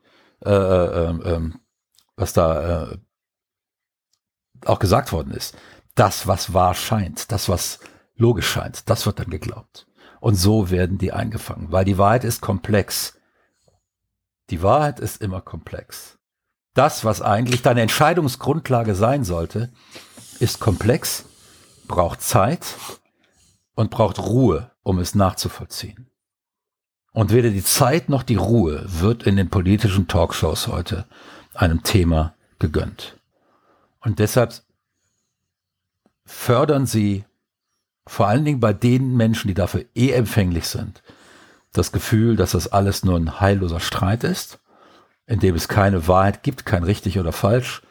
[0.46, 1.52] äh, äh, äh,
[2.16, 2.98] was da äh,
[4.66, 5.56] auch gesagt worden ist.
[5.96, 7.80] Das, was wahr scheint, das, was
[8.16, 9.88] logisch scheint, das wird dann geglaubt.
[10.20, 13.18] Und so werden die eingefangen, weil die Wahrheit ist komplex.
[14.50, 16.18] Die Wahrheit ist immer komplex.
[16.74, 19.72] Das, was eigentlich deine Entscheidungsgrundlage sein sollte,
[20.40, 21.26] ist komplex,
[21.88, 22.66] braucht Zeit
[23.76, 26.08] und braucht Ruhe, um es nachzuvollziehen.
[27.12, 31.06] Und weder die Zeit noch die Ruhe wird in den politischen Talkshows heute
[31.54, 33.18] einem Thema gegönnt.
[34.00, 34.62] Und deshalb
[36.26, 37.26] fördern sie
[38.06, 41.04] vor allen Dingen bei den Menschen, die dafür eh empfänglich sind,
[41.72, 44.60] das Gefühl, dass das alles nur ein heilloser Streit ist,
[45.26, 47.82] in dem es keine Wahrheit gibt, kein richtig oder falsch.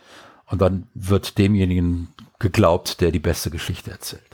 [0.46, 4.31] Und dann wird demjenigen geglaubt, der die beste Geschichte erzählt.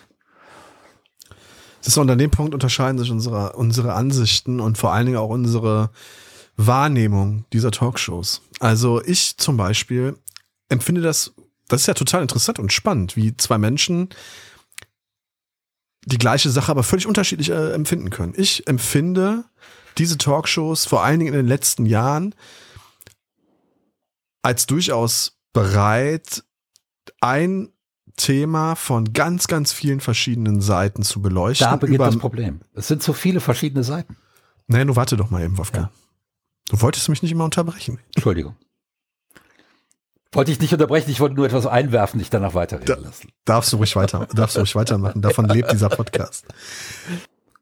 [1.78, 5.30] Das ist, an dem Punkt unterscheiden sich unsere, unsere Ansichten und vor allen Dingen auch
[5.30, 5.90] unsere
[6.56, 8.42] Wahrnehmung dieser Talkshows.
[8.60, 10.16] Also ich zum Beispiel
[10.68, 11.32] empfinde das,
[11.68, 14.08] das ist ja total interessant und spannend, wie zwei Menschen
[16.04, 18.34] die gleiche Sache aber völlig unterschiedlich äh, empfinden können.
[18.36, 19.44] Ich empfinde
[19.98, 22.34] diese Talkshows vor allen Dingen in den letzten Jahren
[24.42, 26.44] als durchaus bereit,
[27.20, 27.68] ein
[28.18, 31.66] Thema von ganz, ganz vielen verschiedenen Seiten zu beleuchten.
[31.66, 32.60] Da beginnt das Problem.
[32.74, 34.16] Es sind so viele verschiedene Seiten.
[34.66, 35.86] Nein, du warte doch mal eben, Wolfgang.
[35.86, 35.92] Ja.
[36.68, 37.98] Du wolltest mich nicht immer unterbrechen.
[38.14, 38.54] Entschuldigung.
[40.32, 43.30] Wollte ich nicht unterbrechen, ich wollte nur etwas einwerfen, dich danach weiterreden da, lassen.
[43.46, 45.22] Darfst du ruhig weiter, darfst du ruhig weitermachen.
[45.22, 46.44] Davon lebt dieser Podcast.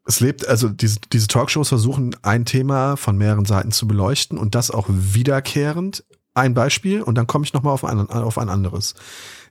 [0.04, 4.57] Es lebt, also diese, diese Talkshows versuchen, ein Thema von mehreren Seiten zu beleuchten und
[4.57, 6.04] das auch wiederkehrend.
[6.37, 8.95] Ein Beispiel und dann komme ich nochmal auf ein, auf ein anderes.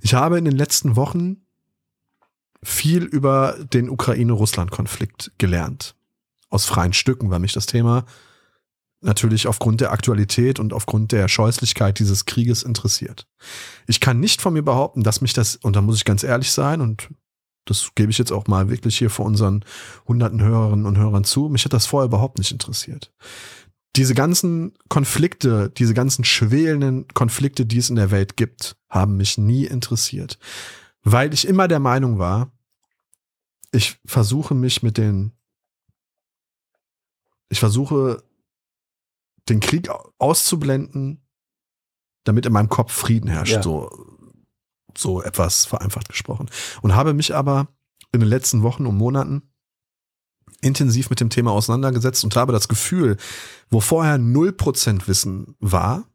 [0.02, 1.38] Ich habe in den letzten Wochen
[2.62, 5.96] viel über den Ukraine-Russland-Konflikt gelernt.
[6.52, 8.06] Aus freien Stücken, weil mich das Thema
[9.02, 13.28] natürlich aufgrund der Aktualität und aufgrund der Scheußlichkeit dieses Krieges interessiert.
[13.88, 16.52] Ich kann nicht von mir behaupten, dass mich das, und da muss ich ganz ehrlich
[16.52, 17.10] sein, und
[17.66, 19.66] das gebe ich jetzt auch mal wirklich hier vor unseren
[20.08, 23.12] hunderten Hörerinnen und Hörern zu, mich hat das vorher überhaupt nicht interessiert
[23.96, 29.38] diese ganzen Konflikte, diese ganzen schwelenden Konflikte, die es in der Welt gibt, haben mich
[29.38, 30.38] nie interessiert.
[31.04, 32.52] Weil ich immer der Meinung war,
[33.72, 35.32] ich versuche mich mit den,
[37.50, 38.24] ich versuche
[39.48, 41.22] den Krieg auszublenden,
[42.24, 43.64] damit in meinem Kopf Frieden herrscht, ja.
[43.64, 43.89] so,
[44.98, 46.50] so etwas vereinfacht gesprochen.
[46.82, 47.68] Und habe mich aber
[48.12, 49.55] in den letzten Wochen und Monaten
[50.62, 53.18] intensiv mit dem Thema auseinandergesetzt und habe das Gefühl,
[53.70, 56.06] wo vorher 0% Wissen war,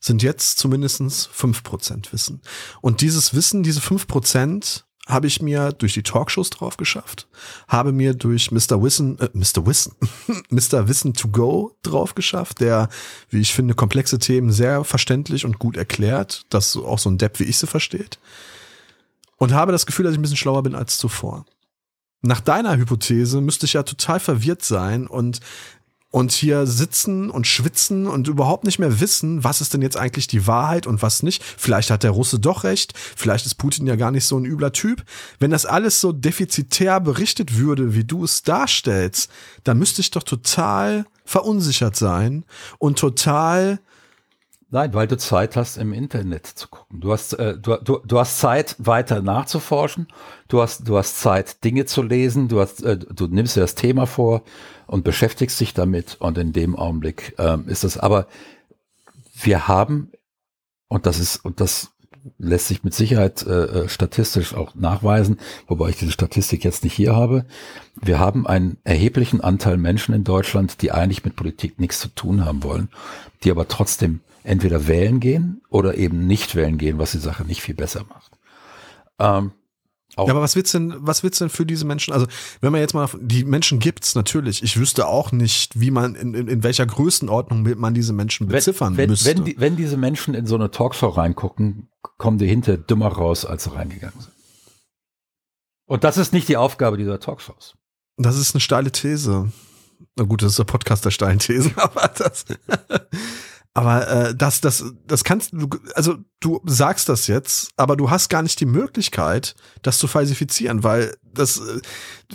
[0.00, 2.42] sind jetzt zumindestens 5% Wissen.
[2.80, 7.28] Und dieses Wissen, diese 5%, habe ich mir durch die Talkshows drauf geschafft,
[7.68, 8.82] habe mir durch Mr.
[8.82, 9.66] Wissen, äh, Mr.
[9.66, 9.94] Wissen,
[10.48, 10.88] Mr.
[10.88, 12.88] Wissen to go drauf geschafft, der,
[13.28, 17.38] wie ich finde, komplexe Themen sehr verständlich und gut erklärt, dass auch so ein Depp
[17.38, 18.18] wie ich sie versteht.
[19.36, 21.44] Und habe das Gefühl, dass ich ein bisschen schlauer bin als zuvor
[22.24, 25.40] nach deiner Hypothese müsste ich ja total verwirrt sein und
[26.10, 30.28] und hier sitzen und schwitzen und überhaupt nicht mehr wissen, was ist denn jetzt eigentlich
[30.28, 31.42] die Wahrheit und was nicht.
[31.42, 34.70] Vielleicht hat der Russe doch recht, vielleicht ist Putin ja gar nicht so ein übler
[34.70, 35.02] Typ.
[35.40, 39.28] Wenn das alles so defizitär berichtet würde, wie du es darstellst,
[39.64, 42.44] dann müsste ich doch total verunsichert sein
[42.78, 43.80] und total
[44.74, 47.00] Nein, weil du Zeit hast, im Internet zu gucken.
[47.00, 50.08] Du hast, äh, du, du, du hast Zeit, weiter nachzuforschen.
[50.48, 52.48] Du hast, du hast Zeit, Dinge zu lesen.
[52.48, 54.42] Du hast, äh, du nimmst dir das Thema vor
[54.88, 56.16] und beschäftigst dich damit.
[56.18, 57.98] Und in dem Augenblick ähm, ist es.
[57.98, 58.26] Aber
[59.32, 60.10] wir haben,
[60.88, 61.92] und das ist, und das
[62.38, 66.94] lässt sich mit Sicherheit äh, äh statistisch auch nachweisen, wobei ich diese Statistik jetzt nicht
[66.94, 67.44] hier habe.
[68.00, 72.44] Wir haben einen erheblichen Anteil Menschen in Deutschland, die eigentlich mit Politik nichts zu tun
[72.44, 72.88] haben wollen,
[73.42, 77.62] die aber trotzdem entweder wählen gehen oder eben nicht wählen gehen, was die Sache nicht
[77.62, 78.32] viel besser macht.
[79.18, 79.52] Ähm,
[80.16, 82.12] ja, aber was wird's denn, was wird's denn für diese Menschen?
[82.12, 82.26] Also,
[82.60, 84.62] wenn man jetzt mal, die Menschen gibt's natürlich.
[84.62, 88.92] Ich wüsste auch nicht, wie man, in, in, in welcher Größenordnung man diese Menschen beziffern
[88.92, 89.28] wenn, wenn, müsste.
[89.28, 91.88] Wenn, die, wenn diese Menschen in so eine Talkshow reingucken,
[92.18, 94.32] kommen die hinter dümmer raus, als sie reingegangen sind.
[95.86, 97.74] Und das ist nicht die Aufgabe dieser Talkshows.
[98.16, 99.52] Das ist eine steile These.
[100.16, 102.44] Na gut, das ist der Podcast der steilen Thesen, aber das.
[103.76, 108.28] Aber äh, das, das, das kannst du, also du sagst das jetzt, aber du hast
[108.28, 111.80] gar nicht die Möglichkeit, das zu falsifizieren, weil das, äh,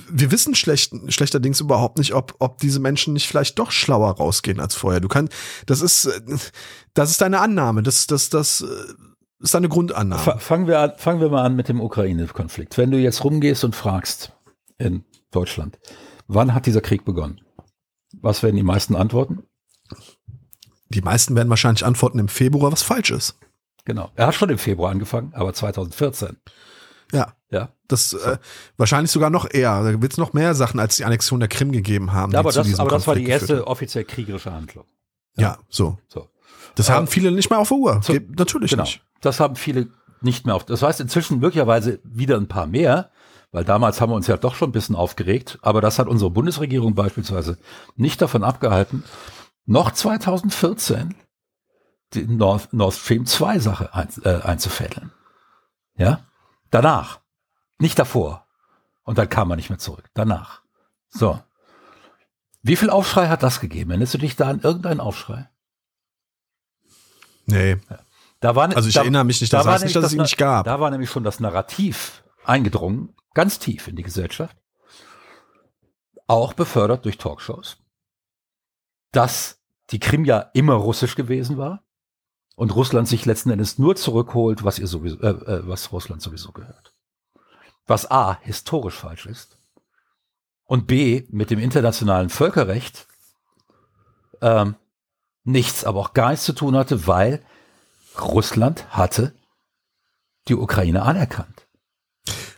[0.10, 4.60] wir wissen schlecht, schlechterdings überhaupt nicht, ob, ob diese Menschen nicht vielleicht doch schlauer rausgehen
[4.60, 5.00] als vorher.
[5.00, 5.34] Du kannst,
[5.66, 6.20] das ist, äh,
[6.94, 8.66] das ist deine Annahme, das, das, das äh,
[9.40, 10.40] ist deine Grundannahme.
[10.40, 12.78] Fangen wir, an, fangen wir mal an mit dem Ukraine-Konflikt.
[12.78, 14.34] Wenn du jetzt rumgehst und fragst
[14.78, 15.80] in Deutschland,
[16.28, 17.40] wann hat dieser Krieg begonnen?
[18.20, 19.44] Was werden die meisten antworten?
[20.90, 23.38] Die meisten werden wahrscheinlich antworten im Februar, was falsch ist.
[23.86, 24.12] Genau.
[24.16, 26.38] Er hat schon im Februar angefangen, aber 2014.
[27.12, 27.34] Ja.
[27.52, 27.70] Ja.
[27.88, 28.38] Das äh,
[28.78, 29.84] wahrscheinlich sogar noch eher.
[29.84, 32.32] Da wird es noch mehr Sachen als die Annexion der Krim gegeben haben.
[32.32, 34.86] Ja, aber, das, aber das war die erste offiziell kriegerische Handlung.
[35.36, 35.98] Ja, ja so.
[36.08, 36.28] so.
[36.76, 38.00] Das äh, haben viele nicht mehr auf der Uhr.
[38.04, 38.84] So, Natürlich genau.
[38.84, 39.02] nicht.
[39.22, 39.88] Das haben viele
[40.22, 40.66] nicht mehr auf.
[40.66, 43.10] Das heißt inzwischen möglicherweise wieder ein paar mehr,
[43.52, 45.58] weil damals haben wir uns ja doch schon ein bisschen aufgeregt.
[45.62, 47.58] Aber das hat unsere Bundesregierung beispielsweise
[47.96, 49.04] nicht davon abgehalten,
[49.70, 51.16] noch 2014
[52.14, 55.12] die Nord, Nord Stream 2 Sache ein, äh, einzufädeln.
[55.96, 56.26] Ja?
[56.72, 57.20] Danach.
[57.78, 58.48] Nicht davor.
[59.04, 60.10] Und dann kam man nicht mehr zurück.
[60.16, 60.64] Danach.
[61.10, 61.40] So.
[62.64, 63.92] Wie viel Aufschrei hat das gegeben?
[63.92, 65.50] Erinnerst du dich da an irgendeinen Aufschrei?
[67.46, 67.78] Nee.
[68.40, 70.22] Da war, also ich da, erinnere mich nicht, das da heißt nicht, dass es ihn
[70.22, 70.66] nicht gab.
[70.66, 74.58] Da war nämlich schon das Narrativ eingedrungen, ganz tief in die Gesellschaft,
[76.26, 77.78] auch befördert durch Talkshows,
[79.12, 79.59] dass
[79.92, 81.84] die Krim ja immer russisch gewesen war
[82.56, 86.52] und Russland sich letzten Endes nur zurückholt, was ihr sowieso, äh, äh, was Russland sowieso
[86.52, 86.94] gehört.
[87.88, 89.58] Was A historisch falsch ist
[90.66, 93.08] und B mit dem internationalen Völkerrecht
[94.42, 94.76] ähm,
[95.44, 97.44] nichts, aber auch gar nichts zu tun hatte, weil
[98.20, 99.34] Russland hatte
[100.48, 101.68] die Ukraine anerkannt.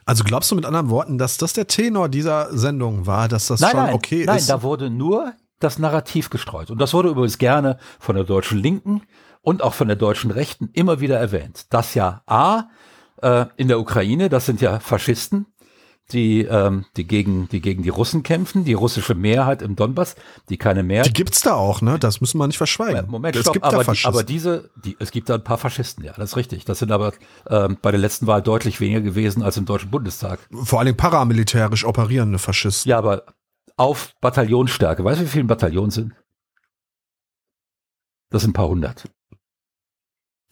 [0.05, 3.61] Also glaubst du mit anderen Worten, dass das der Tenor dieser Sendung war, dass das
[3.61, 4.49] nein, schon nein, okay nein, ist?
[4.49, 5.33] Nein, da wurde nur
[5.63, 6.71] das Narrativ gestreut.
[6.71, 9.03] Und das wurde übrigens gerne von der deutschen Linken
[9.41, 11.65] und auch von der deutschen Rechten immer wieder erwähnt.
[11.69, 12.65] Das ja A,
[13.21, 15.47] äh, in der Ukraine, das sind ja Faschisten,
[16.13, 20.15] die, ähm, die, gegen, die gegen die Russen kämpfen, die russische Mehrheit im Donbass,
[20.49, 21.07] die keine Mehrheit.
[21.07, 21.99] Die gibt's da auch, ne?
[21.99, 23.09] Das müssen wir nicht verschweigen.
[23.09, 26.03] Moment, es stopp, gibt aber, die, aber diese, die, es gibt da ein paar Faschisten,
[26.03, 26.65] ja, das ist richtig.
[26.65, 27.13] Das sind aber
[27.49, 30.39] ähm, bei der letzten Wahl deutlich weniger gewesen als im Deutschen Bundestag.
[30.63, 32.89] Vor allem paramilitärisch operierende Faschisten.
[32.89, 33.23] Ja, aber
[33.81, 35.03] auf Bataillonsstärke.
[35.03, 36.13] Weißt du, wie viele Bataillon sind?
[38.29, 39.09] Das sind ein paar hundert.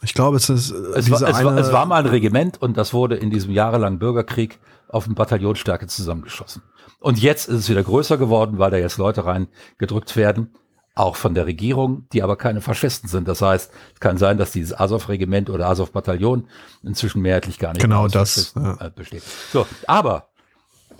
[0.01, 0.71] Ich glaube, es ist.
[0.71, 3.51] Äh, es, war, es, war, es war mal ein Regiment und das wurde in diesem
[3.51, 6.63] jahrelangen Bürgerkrieg auf eine Bataillonsstärke zusammengeschossen.
[6.99, 10.55] Und jetzt ist es wieder größer geworden, weil da jetzt Leute reingedrückt werden,
[10.95, 13.27] auch von der Regierung, die aber keine Faschisten sind.
[13.27, 16.49] Das heißt, es kann sein, dass dieses Azov-Regiment oder Azov-Bataillon
[16.81, 18.87] inzwischen mehrheitlich gar nicht genau das ja.
[18.87, 19.23] Äh, besteht.
[19.53, 20.29] So, aber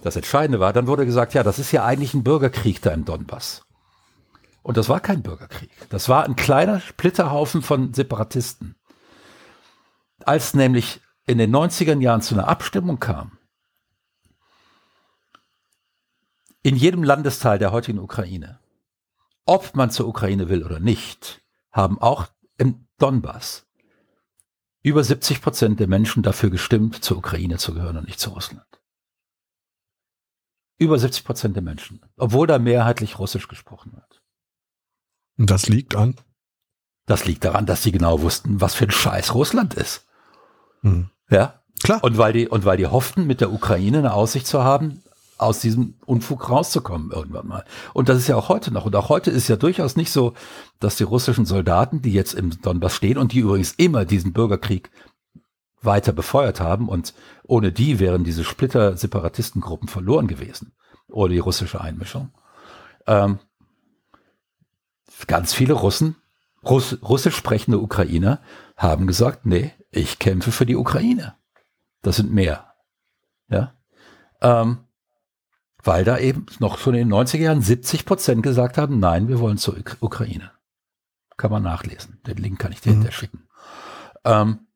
[0.02, 3.06] das Entscheidende war, dann wurde gesagt, ja, das ist ja eigentlich ein Bürgerkrieg da im
[3.06, 3.64] Donbass.
[4.62, 5.72] Und das war kein Bürgerkrieg.
[5.90, 8.76] Das war ein kleiner Splitterhaufen von Separatisten.
[10.26, 13.38] Als nämlich in den 90er Jahren zu einer Abstimmung kam,
[16.62, 18.60] in jedem Landesteil der heutigen Ukraine,
[19.46, 21.42] ob man zur Ukraine will oder nicht,
[21.72, 22.28] haben auch
[22.58, 23.66] im Donbass
[24.84, 28.69] über 70 Prozent der Menschen dafür gestimmt, zur Ukraine zu gehören und nicht zu Russland.
[30.80, 32.02] Über 70 Prozent der Menschen.
[32.18, 34.22] Obwohl da mehrheitlich Russisch gesprochen wird.
[35.38, 36.16] Und das liegt an?
[37.06, 40.08] Das liegt daran, dass sie genau wussten, was für ein Scheiß Russland ist.
[40.82, 41.10] Hm.
[41.30, 41.62] Ja.
[41.84, 42.04] Klar.
[42.04, 45.02] Und weil die, und weil die hofften, mit der Ukraine eine Aussicht zu haben
[45.38, 47.66] aus diesem Unfug rauszukommen irgendwann mal.
[47.94, 48.86] Und das ist ja auch heute noch.
[48.86, 50.34] Und auch heute ist ja durchaus nicht so,
[50.80, 54.92] dass die russischen Soldaten, die jetzt im Donbass stehen und die übrigens immer diesen Bürgerkrieg
[55.82, 57.14] weiter befeuert haben und
[57.44, 60.74] ohne die wären diese Splitter-Separatistengruppen verloren gewesen,
[61.10, 62.32] ohne die russische Einmischung.
[63.08, 63.40] Ähm,
[65.28, 66.16] ganz viele Russen,
[66.64, 68.42] Russ, russisch sprechende Ukrainer
[68.76, 71.36] haben gesagt, nee, ich kämpfe für die Ukraine.
[72.02, 72.74] Das sind mehr.
[73.50, 73.74] Ja.
[74.42, 74.80] Ähm,
[75.84, 79.40] weil da eben noch schon in den 90er Jahren 70 Prozent gesagt haben, nein, wir
[79.40, 80.52] wollen zur Ukraine.
[81.38, 82.20] Kann man nachlesen.
[82.28, 82.96] Den Link kann ich dir mhm.
[82.96, 83.48] hinterher schicken.
[84.26, 84.68] Ähm,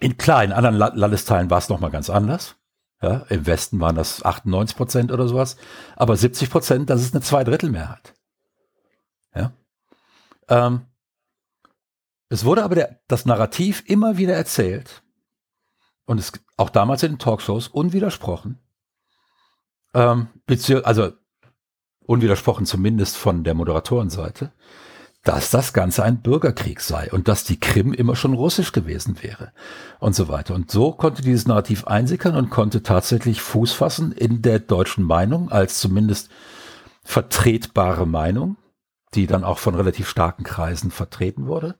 [0.00, 2.56] in in anderen Landesteilen war es nochmal ganz anders.
[3.02, 5.56] Ja, Im Westen waren das 98 Prozent oder sowas.
[5.96, 8.14] Aber 70 Prozent, das ist eine Zweidrittelmehrheit.
[9.34, 9.52] Ja.
[10.48, 10.82] Ähm,
[12.28, 15.02] es wurde aber der, das Narrativ immer wieder erzählt
[16.04, 18.58] und es auch damals in den Talkshows unwidersprochen,
[19.94, 20.28] ähm,
[20.84, 21.12] also
[22.00, 24.52] unwidersprochen zumindest von der Moderatorenseite,
[25.22, 29.52] dass das Ganze ein Bürgerkrieg sei und dass die Krim immer schon russisch gewesen wäre
[29.98, 30.54] und so weiter.
[30.54, 35.52] Und so konnte dieses Narrativ einsickern und konnte tatsächlich Fuß fassen in der deutschen Meinung
[35.52, 36.30] als zumindest
[37.04, 38.56] vertretbare Meinung,
[39.14, 41.76] die dann auch von relativ starken Kreisen vertreten wurde.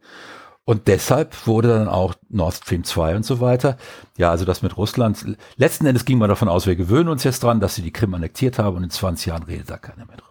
[0.65, 3.79] Und deshalb wurde dann auch Nord Stream 2 und so weiter.
[4.19, 5.37] Ja, also das mit Russland.
[5.57, 8.15] Letzten Endes ging man davon aus, wir gewöhnen uns jetzt dran, dass sie die Krim
[8.15, 10.30] annektiert haben und in 20 Jahren redet da keiner mehr drüber.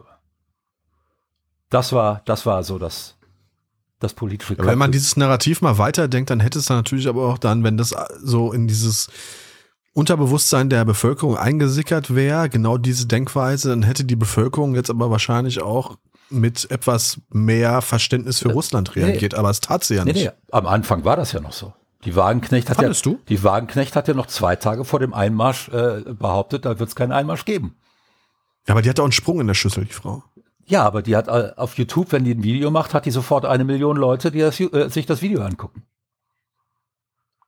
[1.69, 3.15] Das war, das war so das,
[3.99, 4.55] das politische.
[4.55, 7.63] Ja, wenn man dieses Narrativ mal weiterdenkt, dann hätte es dann natürlich aber auch dann,
[7.63, 9.09] wenn das so in dieses
[9.93, 15.61] Unterbewusstsein der Bevölkerung eingesickert wäre, genau diese Denkweise, dann hätte die Bevölkerung jetzt aber wahrscheinlich
[15.61, 15.97] auch
[16.29, 20.15] mit etwas mehr Verständnis für Russland reagiert, nee, aber es tat sie ja nicht.
[20.15, 21.73] Nee, nee, am Anfang war das ja noch so.
[22.05, 23.19] Die Wagenknecht hat ja, du?
[23.27, 26.95] die Wagenknecht hat ja noch zwei Tage vor dem Einmarsch äh, behauptet, da wird es
[26.95, 27.75] keinen Einmarsch geben.
[28.67, 30.23] Ja, aber die hat auch einen Sprung in der Schüssel, die Frau.
[30.69, 33.43] Ja, aber die hat äh, auf YouTube, wenn die ein Video macht, hat die sofort
[33.43, 35.83] eine Million Leute, die das, äh, sich das Video angucken.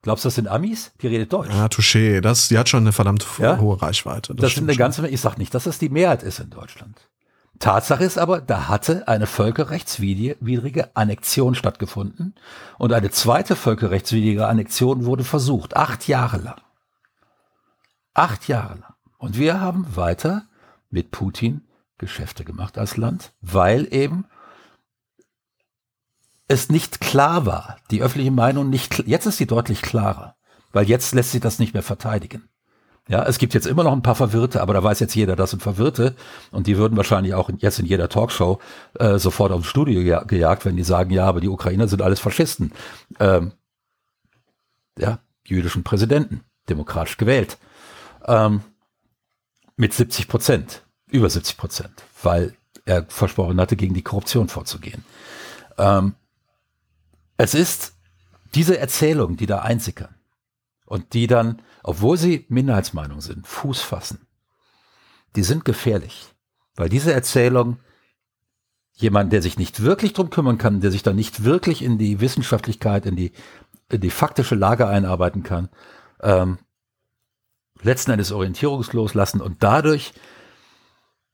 [0.01, 0.91] Glaubst du, das sind Amis?
[1.01, 1.53] Die redet Deutsch.
[1.53, 2.21] Ja, touché.
[2.21, 3.59] Das, die hat schon eine verdammt ja?
[3.59, 4.33] hohe Reichweite.
[4.33, 7.09] Das, das sind eine ganze, ich sag nicht, dass das die Mehrheit ist in Deutschland.
[7.59, 12.33] Tatsache ist aber, da hatte eine völkerrechtswidrige Annexion stattgefunden
[12.79, 16.59] und eine zweite völkerrechtswidrige Annexion wurde versucht, acht Jahre lang.
[18.15, 18.93] Acht Jahre lang.
[19.19, 20.47] Und wir haben weiter
[20.89, 21.61] mit Putin
[22.01, 24.25] Geschäfte gemacht als Land, weil eben
[26.49, 30.35] es nicht klar war, die öffentliche Meinung nicht, jetzt ist sie deutlich klarer,
[30.73, 32.49] weil jetzt lässt sich das nicht mehr verteidigen.
[33.07, 35.51] Ja, es gibt jetzt immer noch ein paar Verwirrte, aber da weiß jetzt jeder, das
[35.51, 36.15] sind Verwirrte.
[36.51, 38.59] Und die würden wahrscheinlich auch jetzt in jeder Talkshow
[38.99, 42.19] äh, sofort aufs Studio ge gejagt, wenn die sagen, ja, aber die Ukrainer sind alles
[42.19, 42.73] Faschisten.
[43.19, 43.53] Ähm,
[44.97, 47.57] ja, jüdischen Präsidenten, demokratisch gewählt.
[48.25, 48.61] Ähm,
[49.77, 52.55] mit 70 Prozent, über 70 Prozent, weil
[52.85, 55.03] er versprochen hatte, gegen die Korruption vorzugehen.
[55.77, 56.15] Ähm,
[57.37, 57.93] es ist
[58.55, 60.15] diese Erzählung, die da einsickern
[60.85, 64.27] und die dann obwohl sie Minderheitsmeinung sind, Fuß fassen,
[65.35, 66.27] die sind gefährlich.
[66.75, 67.77] Weil diese Erzählung
[68.93, 72.19] jemand, der sich nicht wirklich drum kümmern kann, der sich dann nicht wirklich in die
[72.21, 73.31] Wissenschaftlichkeit, in die,
[73.89, 75.69] in die faktische Lage einarbeiten kann,
[76.21, 76.59] ähm,
[77.81, 80.13] letzten Endes orientierungslos lassen und dadurch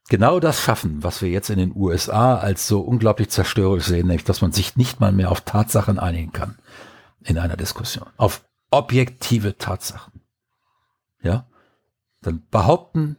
[0.07, 4.23] genau das schaffen, was wir jetzt in den USA als so unglaublich zerstörerisch sehen, nämlich
[4.23, 6.57] dass man sich nicht mal mehr auf Tatsachen einigen kann
[7.23, 10.17] in einer Diskussion, auf objektive Tatsachen
[11.21, 11.47] ja,
[12.21, 13.17] dann behaupten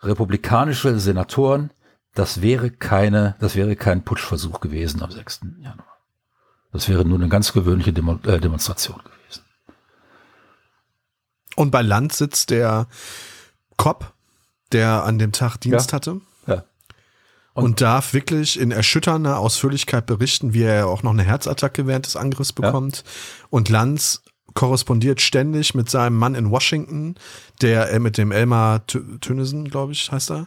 [0.00, 1.70] republikanische Senatoren,
[2.14, 5.40] das wäre keine, das wäre kein Putschversuch gewesen am 6.
[5.58, 5.98] Januar.
[6.72, 9.44] Das wäre nur eine ganz gewöhnliche Demo äh, Demonstration gewesen.
[11.56, 12.88] Und bei Land sitzt der
[13.76, 14.13] Cop,
[14.72, 15.96] der an dem Tag Dienst ja.
[15.96, 16.20] hatte.
[16.46, 16.64] Ja.
[17.54, 22.06] Und, und, darf wirklich in erschütternder Ausführlichkeit berichten, wie er auch noch eine Herzattacke während
[22.06, 22.98] des Angriffs bekommt.
[22.98, 23.46] Ja.
[23.50, 24.22] Und Lanz
[24.54, 27.16] korrespondiert ständig mit seinem Mann in Washington,
[27.60, 30.46] der äh, mit dem Elmar Tönnissen, glaube ich, heißt er,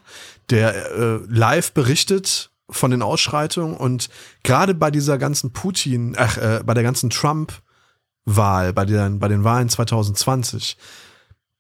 [0.50, 4.10] der äh, live berichtet von den Ausschreitungen und
[4.44, 9.44] gerade bei dieser ganzen Putin, ach, äh, bei der ganzen Trump-Wahl, bei den, bei den
[9.44, 10.78] Wahlen 2020,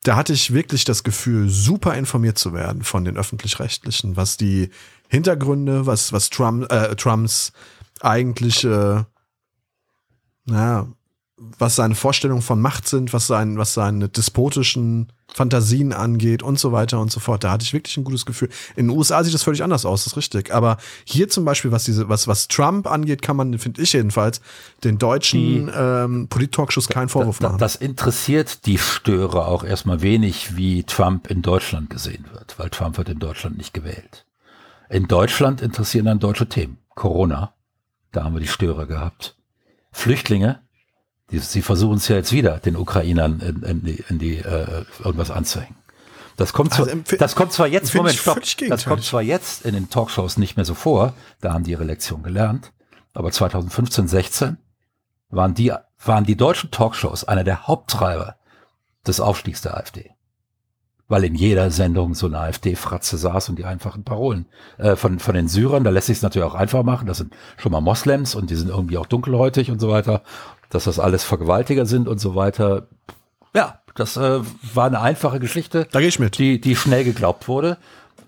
[0.03, 4.69] da hatte ich wirklich das Gefühl, super informiert zu werden von den öffentlich-rechtlichen, was die
[5.09, 7.51] Hintergründe, was, was Trump, äh, Trumps
[8.01, 9.07] eigentliche,
[10.45, 10.87] naja,
[11.37, 16.71] was seine Vorstellungen von Macht sind, was, sein, was seine despotischen Fantasien angeht und so
[16.71, 17.43] weiter und so fort.
[17.43, 18.49] Da hatte ich wirklich ein gutes Gefühl.
[18.75, 20.51] In den USA sieht das völlig anders aus, das ist richtig.
[20.51, 24.41] Aber hier zum Beispiel, was diese, was, was Trump angeht, kann man, finde ich jedenfalls,
[24.83, 27.59] den deutschen ähm, Polit-Talkshows keinen Vorwurf da, machen.
[27.59, 32.97] Das interessiert die Störer auch erstmal wenig, wie Trump in Deutschland gesehen wird, weil Trump
[32.97, 34.25] wird in Deutschland nicht gewählt.
[34.89, 36.79] In Deutschland interessieren dann deutsche Themen.
[36.95, 37.53] Corona,
[38.11, 39.35] da haben wir die Störer gehabt.
[39.91, 40.61] Flüchtlinge,
[41.31, 44.85] die, sie versuchen es ja jetzt wieder, den Ukrainern in, in die, in die äh,
[45.03, 45.75] irgendwas anzuhängen.
[46.37, 49.73] Das kommt, zwar, Also, das kommt zwar jetzt, Moment, stopp, das kommt zwar jetzt in
[49.73, 52.71] den Talkshows nicht mehr so vor, da haben die ihre Lektion gelernt,
[53.13, 54.57] aber 2015, 16
[55.29, 55.73] waren die,
[56.05, 58.35] waren die deutschen Talkshows einer der Haupttreiber
[59.07, 60.11] des Aufstiegs der AfD.
[61.09, 64.45] Weil in jeder Sendung so eine AfD-Fratze saß und die einfachen Parolen
[64.77, 67.33] äh, von, von den Syrern, da lässt sich es natürlich auch einfach machen, das sind
[67.55, 70.21] schon mal Moslems und die sind irgendwie auch dunkelhäutig und so weiter,
[70.69, 72.87] dass das alles Vergewaltiger sind und so weiter.
[73.53, 74.41] Ja, das äh,
[74.73, 76.37] war eine einfache Geschichte Da gehe ich mit.
[76.37, 77.77] die, die schnell geglaubt wurde.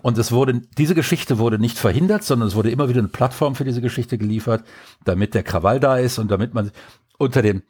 [0.02, 3.56] Und es wurde, diese Geschichte wurde nicht verhindert, sondern es wurde immer wieder eine Plattform
[3.56, 4.64] für diese Geschichte geliefert,
[5.04, 6.72] damit der Krawall da ist und damit man
[7.18, 7.64] unter dem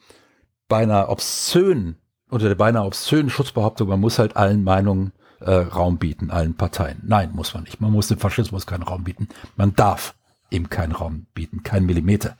[0.67, 1.97] beinahe obszönen,
[2.29, 5.11] unter der beinahe obszönen Schutzbehauptung, man muss halt allen Meinungen
[5.41, 7.01] äh, Raum bieten, allen Parteien.
[7.03, 7.81] Nein, muss man nicht.
[7.81, 9.27] Man muss dem Faschismus keinen Raum bieten.
[9.55, 10.13] Man darf
[10.51, 12.37] ihm keinen Raum bieten, keinen Millimeter.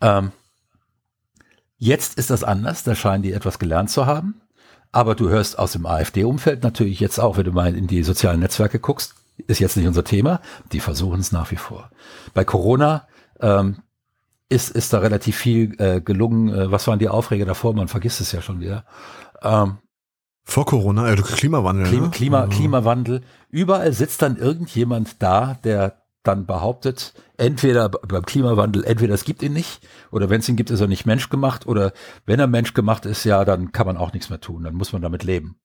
[0.00, 0.30] Ähm,
[1.78, 4.40] jetzt ist das anders, da scheinen die etwas gelernt zu haben.
[4.92, 8.40] Aber du hörst aus dem AfD-Umfeld natürlich jetzt auch, wenn du mal in die sozialen
[8.40, 9.14] Netzwerke guckst,
[9.46, 10.40] ist jetzt nicht unser Thema,
[10.72, 11.90] die versuchen es nach wie vor.
[12.34, 13.06] Bei Corona
[13.40, 13.82] ähm,
[14.48, 16.48] ist, ist da relativ viel äh, gelungen.
[16.48, 17.74] Äh, was waren die Aufreger davor?
[17.74, 18.84] Man vergisst es ja schon wieder.
[19.42, 19.78] Ähm,
[20.42, 21.86] Vor Corona, äh, Klimawandel.
[21.86, 22.10] Klima, ne?
[22.10, 23.20] Klima, Also, Klimawandel.
[23.50, 29.52] Überall sitzt dann irgendjemand da, der dann behauptet, entweder beim Klimawandel, entweder es gibt ihn
[29.52, 31.92] nicht, oder wenn es ihn gibt, ist er nicht menschgemacht, oder
[32.26, 35.02] wenn er menschgemacht ist, ja, dann kann man auch nichts mehr tun, dann muss man
[35.02, 35.56] damit leben.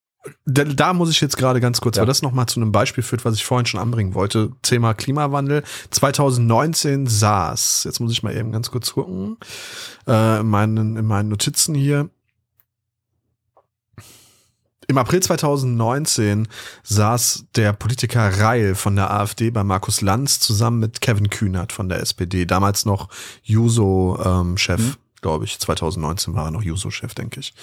[0.46, 2.00] Da, da muss ich jetzt gerade ganz kurz, Ja.
[2.00, 4.52] weil das nochmal zu einem Beispiel führt, was ich vorhin schon anbringen wollte.
[4.62, 5.62] Thema Klimawandel.
[5.90, 7.84] 2019 SARS.
[7.84, 9.36] Jetzt muss ich mal eben ganz kurz gucken.
[10.06, 12.08] Äh, in, meinen, in meinen Notizen hier.
[14.86, 16.48] Im April 2019
[16.82, 21.88] saß der Politiker Reil von der AfD bei Markus Lanz zusammen mit Kevin Kühnert von
[21.88, 23.08] der SPD, damals noch
[23.42, 24.94] Juso-Chef, Mhm.
[25.20, 25.58] glaube ich.
[25.58, 27.54] 2019 war er noch Juso-Chef, denke ich.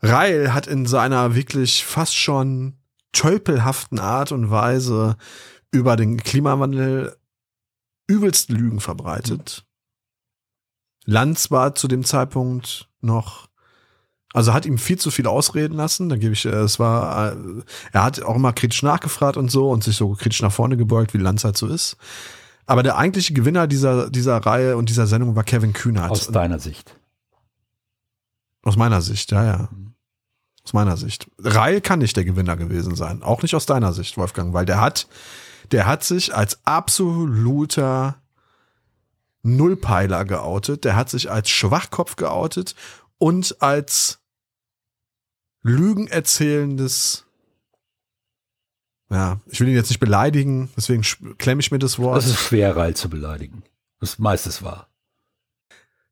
[0.00, 2.74] Reil hat in seiner wirklich fast schon
[3.12, 5.16] tölpelhaften Art und Weise
[5.72, 7.16] über den Klimawandel
[8.06, 9.64] übelst Lügen verbreitet.
[11.04, 13.47] Lanz war zu dem Zeitpunkt noch,
[14.34, 16.08] also hat ihm viel zu viel ausreden lassen.
[16.08, 17.36] Da gebe ich, äh, es war, äh,
[17.92, 21.14] er hat auch immer kritisch nachgefragt und so und sich so kritisch nach vorne gebeugt,
[21.14, 21.96] wie Lanz halt so ist.
[22.66, 26.10] Aber der eigentliche Gewinner dieser, dieser Reihe und dieser Sendung war Kevin Kühnert.
[26.10, 26.94] Aus deiner Sicht.
[28.62, 29.68] Aus meiner Sicht, ja, ja.
[30.62, 31.30] Aus meiner Sicht.
[31.38, 33.22] Reil kann nicht der Gewinner gewesen sein.
[33.22, 35.08] Auch nicht aus deiner Sicht, Wolfgang, weil der hat,
[35.72, 38.16] der hat sich als absoluter
[39.42, 40.84] Nullpeiler geoutet.
[40.84, 42.74] Der hat sich als Schwachkopf geoutet
[43.16, 44.17] und als
[45.68, 47.26] Lügen erzählendes,
[49.10, 51.02] ja, ich will ihn jetzt nicht beleidigen, deswegen
[51.38, 52.16] klemme ich mir das Wort.
[52.18, 53.62] Das ist schwer, Reil zu beleidigen.
[54.00, 54.88] Das ist meistens wahr.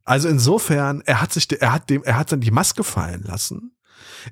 [0.04, 3.72] Also insofern, er hat sich, er hat dem, er hat dann die Maske fallen lassen.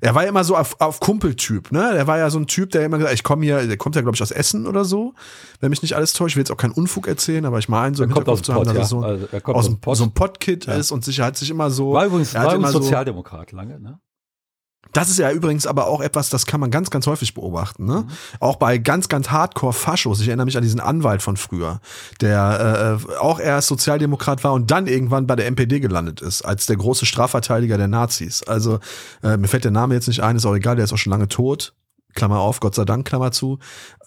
[0.01, 1.95] Er war ja immer so auf, auf Kumpeltyp, ne?
[1.95, 4.01] Er war ja so ein Typ, der immer gesagt, ich komme hier, der kommt ja
[4.01, 5.13] glaube ich aus Essen oder so,
[5.59, 6.33] wenn mich nicht alles täuscht.
[6.33, 8.51] Ich will jetzt auch keinen Unfug erzählen, aber ich meine so Er kommt aus zu
[8.51, 8.79] dem haben, Pott, ja.
[8.81, 9.97] er so, Also er kommt aus aus dem, Pott.
[9.97, 10.73] so ein Pottkid Ja.
[10.75, 11.93] ist und sich hat sich immer so.
[11.93, 13.99] War übrigens, hat war immer übrigens so- Sozialdemokrat lange, ne?
[14.93, 17.85] Das ist ja übrigens aber auch etwas, das kann man ganz, ganz häufig beobachten.
[17.85, 18.05] Ne?
[18.07, 18.07] Mhm.
[18.39, 20.21] Auch bei ganz, ganz Hardcore-Faschos.
[20.21, 21.81] Ich erinnere mich an diesen Anwalt von früher,
[22.21, 26.65] der äh, auch erst Sozialdemokrat war und dann irgendwann bei der NPD gelandet ist, als
[26.65, 28.43] der große Strafverteidiger der Nazis.
[28.43, 28.79] Also
[29.21, 31.11] äh, mir fällt der Name jetzt nicht ein, ist auch egal, der ist auch schon
[31.11, 31.73] lange tot.
[32.13, 33.59] Klammer auf, Gott sei Dank, Klammer zu.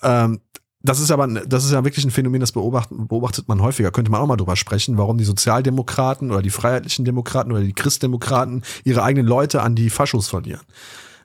[0.02, 0.40] Ähm,
[0.80, 3.90] das ist aber, das ist ja wirklich ein Phänomen, das beobachtet, beobachtet man häufiger.
[3.90, 7.72] Könnte man auch mal drüber sprechen, warum die Sozialdemokraten oder die freiheitlichen Demokraten oder die
[7.72, 10.62] Christdemokraten ihre eigenen Leute an die Faschos verlieren.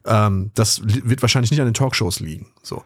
[0.05, 2.51] Ähm, das wird wahrscheinlich nicht an den Talkshows liegen.
[2.63, 2.83] So.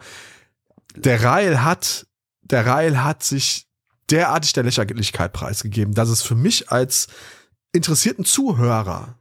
[0.95, 2.05] Der Reil hat,
[2.41, 3.67] der Reil hat sich
[4.09, 7.07] derartig der Lächerlichkeit preisgegeben, dass es für mich als
[7.71, 9.15] interessierten Zuhörer,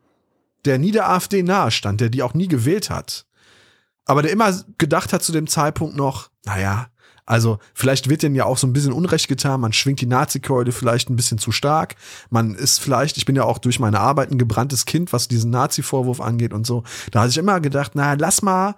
[0.65, 3.27] der nie der AfD nahe stand, der die auch nie gewählt hat,
[4.05, 6.89] aber der immer gedacht hat zu dem Zeitpunkt noch, naja,
[7.27, 10.72] also vielleicht wird denen ja auch so ein bisschen Unrecht getan, man schwingt die Nazi-Keule
[10.72, 11.97] vielleicht ein bisschen zu stark,
[12.31, 15.51] man ist vielleicht, ich bin ja auch durch meine Arbeit ein gebranntes Kind, was diesen
[15.51, 18.77] Nazi-Vorwurf angeht und so, da hatte ich immer gedacht, naja, lass mal,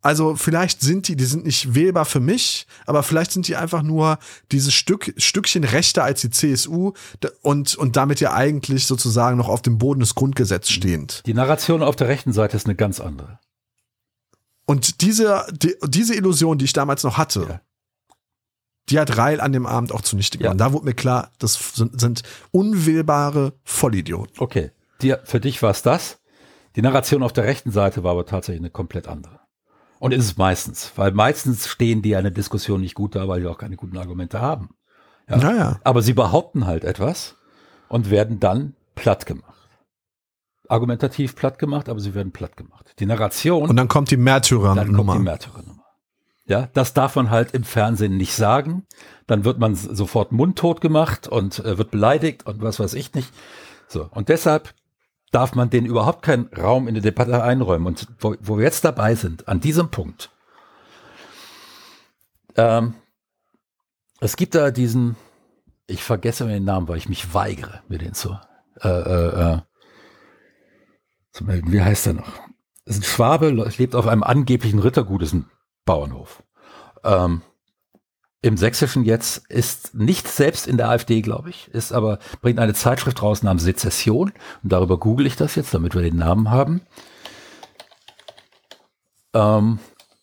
[0.00, 3.82] Also vielleicht sind die, die sind nicht wählbar für mich, aber vielleicht sind die einfach
[3.82, 4.18] nur
[4.52, 6.92] dieses Stück, Stückchen rechter als die CSU
[7.42, 11.22] und, und damit ja eigentlich sozusagen noch auf dem Boden des Grundgesetzes stehend.
[11.26, 13.40] Die Narration auf der rechten Seite ist eine ganz andere.
[14.66, 17.60] Und diese, die, diese Illusion, die ich damals noch hatte, ja.
[18.90, 20.58] Die hat Reil an dem Abend auch zunichte gemacht.
[20.58, 20.66] Ja.
[20.66, 24.36] Da wurde mir klar, das sind, sind unwählbare Vollidioten.
[24.38, 24.70] Okay.
[25.00, 26.18] Dir, für dich war es das.
[26.76, 29.40] Die Narration auf der rechten Seite war aber tatsächlich eine komplett andere.
[29.98, 33.46] Und ist es meistens, weil meistens stehen die eine Diskussion nicht gut da, weil die
[33.46, 34.70] auch keine guten Argumente haben.
[35.28, 35.36] Ja.
[35.38, 35.80] Naja.
[35.82, 37.36] Aber sie behaupten halt etwas
[37.88, 39.44] und werden dann platt gemacht.
[40.68, 42.94] Argumentativ platt gemacht, aber sie werden platt gemacht.
[42.98, 43.68] Die Narration.
[43.68, 44.84] Und dann kommt die Märtyrernummer.
[44.84, 45.77] Dann kommt die Märtyrernummer.
[46.48, 48.86] Ja, das darf man halt im Fernsehen nicht sagen.
[49.26, 53.30] Dann wird man sofort mundtot gemacht und äh, wird beleidigt und was weiß ich nicht.
[53.86, 54.08] So.
[54.10, 54.74] Und deshalb
[55.30, 57.86] darf man denen überhaupt keinen Raum in die Debatte einräumen.
[57.86, 60.30] Und wo, wo wir jetzt dabei sind, an diesem Punkt,
[62.56, 62.94] ähm,
[64.20, 65.16] es gibt da diesen,
[65.86, 68.38] ich vergesse den Namen, weil ich mich weigere, mir den zu,
[68.80, 69.58] äh, äh, äh,
[71.30, 71.72] zu melden.
[71.72, 72.40] Wie heißt er noch?
[72.86, 75.50] Das ist ein Schwabe, lebt auf einem angeblichen Rittergut, ist ein
[75.88, 76.42] Bauernhof.
[77.02, 77.40] Ähm,
[78.42, 82.74] im Sächsischen jetzt ist nicht selbst in der AfD, glaube ich, ist aber, bringt eine
[82.74, 84.32] Zeitschrift raus namens Sezession.
[84.62, 86.82] Und darüber google ich das jetzt, damit wir den Namen haben.
[89.32, 89.78] Ähm,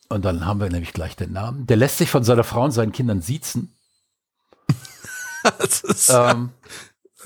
[0.07, 1.65] und dann haben wir nämlich gleich den Namen.
[1.65, 3.75] Der lässt sich von seiner Frau und seinen Kindern siezen.
[5.57, 6.51] das ist ähm,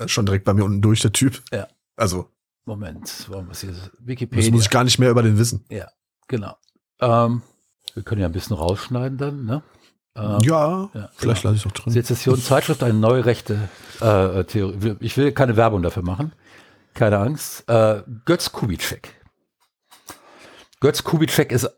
[0.06, 1.42] schon direkt bei mir unten durch, der Typ.
[1.52, 1.68] Ja.
[1.94, 2.30] Also.
[2.64, 3.74] Moment, warum was hier?
[3.98, 4.46] Wikipedia.
[4.46, 5.62] Das muss ich gar nicht mehr über den wissen.
[5.68, 5.88] Ja,
[6.26, 6.56] genau.
[7.00, 7.42] Ähm,
[8.00, 9.62] wir können ja ein bisschen rausschneiden dann, ne?
[10.16, 11.32] Ähm, ja, ja, vielleicht genau.
[11.32, 11.92] lasse ich es auch drin.
[11.92, 13.68] Sezession Zeitschrift, eine neue rechte
[14.00, 14.96] äh, Theorie.
[15.00, 16.32] Ich will keine Werbung dafür machen.
[16.94, 17.68] Keine Angst.
[17.68, 19.14] Äh, Götz Kubitschek.
[20.80, 21.68] Götz Kubitschek ist,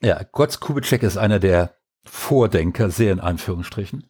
[0.00, 1.74] ja, Götz Kubitschek ist einer der
[2.04, 4.06] Vordenker, sehr in Anführungsstrichen,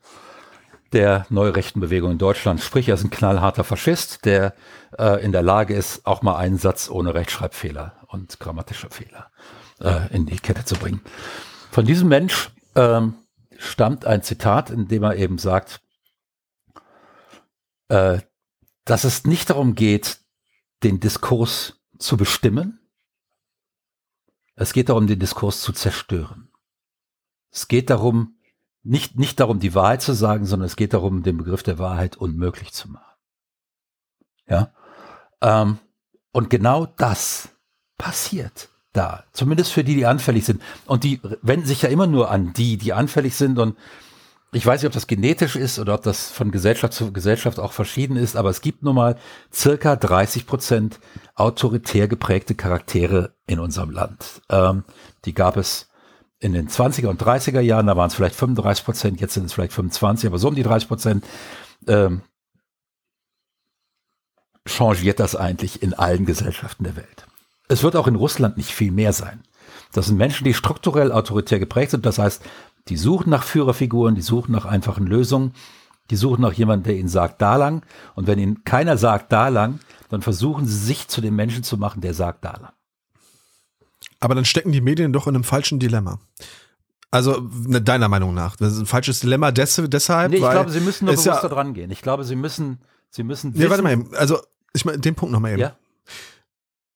[0.93, 2.61] der neurechten Bewegung in Deutschland.
[2.61, 4.55] Sprich, er ist ein knallharter Faschist, der
[4.97, 9.33] äh, in der Lage ist, auch mal einen Satz ohne Rechtschreibfehler und grammatische Fehler
[9.83, 11.01] äh, in die Kette zu bringen.
[11.71, 13.15] Von diesem Mensch ähm,
[13.59, 15.81] stammt ein Zitat, in dem er eben sagt,
[17.89, 18.21] äh,
[18.85, 20.19] dass es nicht darum geht,
[20.83, 22.81] den Diskurs zu bestimmen.
[24.55, 26.51] Es geht darum, den Diskurs zu zerstören.
[27.51, 28.39] Es geht darum,
[28.83, 32.17] nicht, nicht darum, die Wahrheit zu sagen, sondern es geht darum, den Begriff der Wahrheit
[32.17, 33.17] unmöglich zu machen.
[34.49, 34.75] Ja.
[35.41, 35.79] Ähm,
[36.33, 37.51] und genau das
[37.97, 39.25] passiert da.
[39.33, 40.63] Zumindest für die, die anfällig sind.
[40.87, 43.59] Und die wenden sich ja immer nur an die, die anfällig sind.
[43.59, 43.77] Und
[44.53, 47.73] ich weiß nicht, ob das genetisch ist oder ob das von Gesellschaft zu Gesellschaft auch
[47.73, 49.17] verschieden ist, aber es gibt nun mal
[49.53, 51.01] circa 30 Prozent
[51.35, 54.43] autoritär geprägte Charaktere in unserem Land.
[54.51, 54.85] Ähm,
[55.25, 55.89] die gab es
[56.39, 59.55] in den 20er und 30er Jahren, da waren es vielleicht 35 Prozent, jetzt sind es
[59.55, 61.25] vielleicht 25, aber so um die 30 Prozent.
[61.87, 62.23] Ähm,
[64.67, 67.27] changiert das eigentlich in allen Gesellschaften der Welt.
[67.73, 69.43] Es wird auch in Russland nicht viel mehr sein.
[69.93, 72.05] Das sind Menschen, die strukturell autoritär geprägt sind.
[72.05, 72.43] Das heißt,
[72.89, 75.55] die suchen nach Führerfiguren, die suchen nach einfachen Lösungen,
[76.11, 77.83] die suchen nach jemandem, der ihnen sagt, da lang.
[78.15, 81.79] Und wenn ihnen keiner sagt, da lang, dann versuchen sie sich zu dem Menschen zu
[81.79, 82.73] machen, der sagt, da lang.
[84.21, 86.21] Aber dann stecken die Medien doch in einem falschen Dilemma.
[87.11, 90.31] Also ne, deiner Meinung nach, das ist ein falsches Dilemma deshalb.
[90.31, 91.91] Nee, ich glaube, sie müssen nur bewusster ja, dran gehen.
[91.91, 93.53] Ich glaube, sie müssen, sie müssen.
[93.55, 94.15] Nee, warte mal eben.
[94.15, 94.41] Also
[94.73, 95.61] ich meine, den Punkt nochmal eben.
[95.61, 95.77] Ja?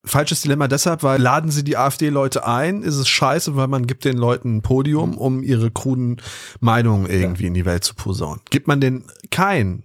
[0.07, 4.05] Falsches Dilemma deshalb, weil laden sie die AfD-Leute ein, ist es scheiße, weil man gibt
[4.05, 6.17] den Leuten ein Podium, um ihre kruden
[6.61, 7.49] Meinungen irgendwie ja.
[7.49, 8.41] in die Welt zu posaunen.
[8.51, 9.83] Gibt man denen kein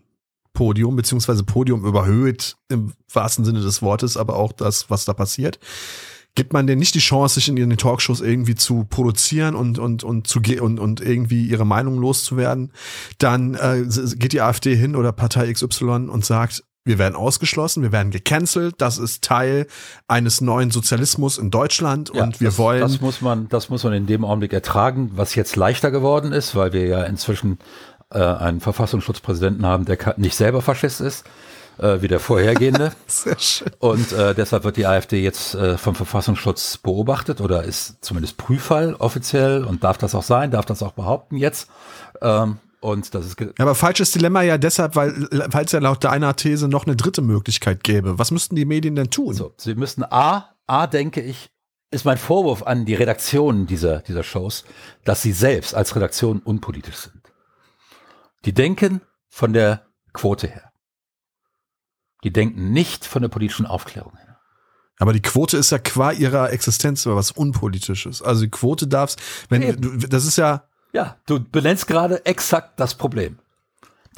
[0.53, 5.59] Podium, beziehungsweise Podium überhöht im wahrsten Sinne des Wortes, aber auch das, was da passiert,
[6.35, 10.03] gibt man denen nicht die Chance, sich in ihren Talkshows irgendwie zu produzieren und, und,
[10.03, 12.71] und, zu und, und irgendwie ihre Meinung loszuwerden,
[13.17, 17.91] dann äh, geht die AfD hin oder Partei XY und sagt, wir werden ausgeschlossen, wir
[17.91, 19.67] werden gecancelt, das ist Teil
[20.07, 22.81] eines neuen Sozialismus in Deutschland ja, und wir das, wollen.
[22.81, 26.55] Das muss man, das muss man in dem Augenblick ertragen, was jetzt leichter geworden ist,
[26.55, 27.59] weil wir ja inzwischen
[28.11, 31.25] äh, einen Verfassungsschutzpräsidenten haben, der nicht selber Faschist ist,
[31.77, 32.91] äh, wie der vorhergehende.
[33.07, 33.71] Sehr schön.
[33.79, 38.95] Und äh, deshalb wird die AfD jetzt äh, vom Verfassungsschutz beobachtet oder ist zumindest Prüffall
[38.95, 41.69] offiziell und darf das auch sein, darf das auch behaupten jetzt.
[42.21, 46.35] Ähm, und das ist ja, aber falsches Dilemma ja deshalb, weil es ja laut deiner
[46.35, 48.17] These noch eine dritte Möglichkeit gäbe.
[48.17, 49.35] Was müssten die Medien denn tun?
[49.35, 51.51] So, sie müssten A, A denke ich,
[51.91, 54.65] ist mein Vorwurf an die Redaktionen dieser, dieser Shows,
[55.03, 57.21] dass sie selbst als Redaktion unpolitisch sind.
[58.45, 60.71] Die denken von der Quote her.
[62.23, 64.39] Die denken nicht von der politischen Aufklärung her.
[64.97, 68.21] Aber die Quote ist ja qua ihrer Existenz was Unpolitisches.
[68.21, 69.99] Also die Quote darfst, wenn Eben.
[69.99, 73.39] du, das ist ja, Ja, du benennst gerade exakt das Problem.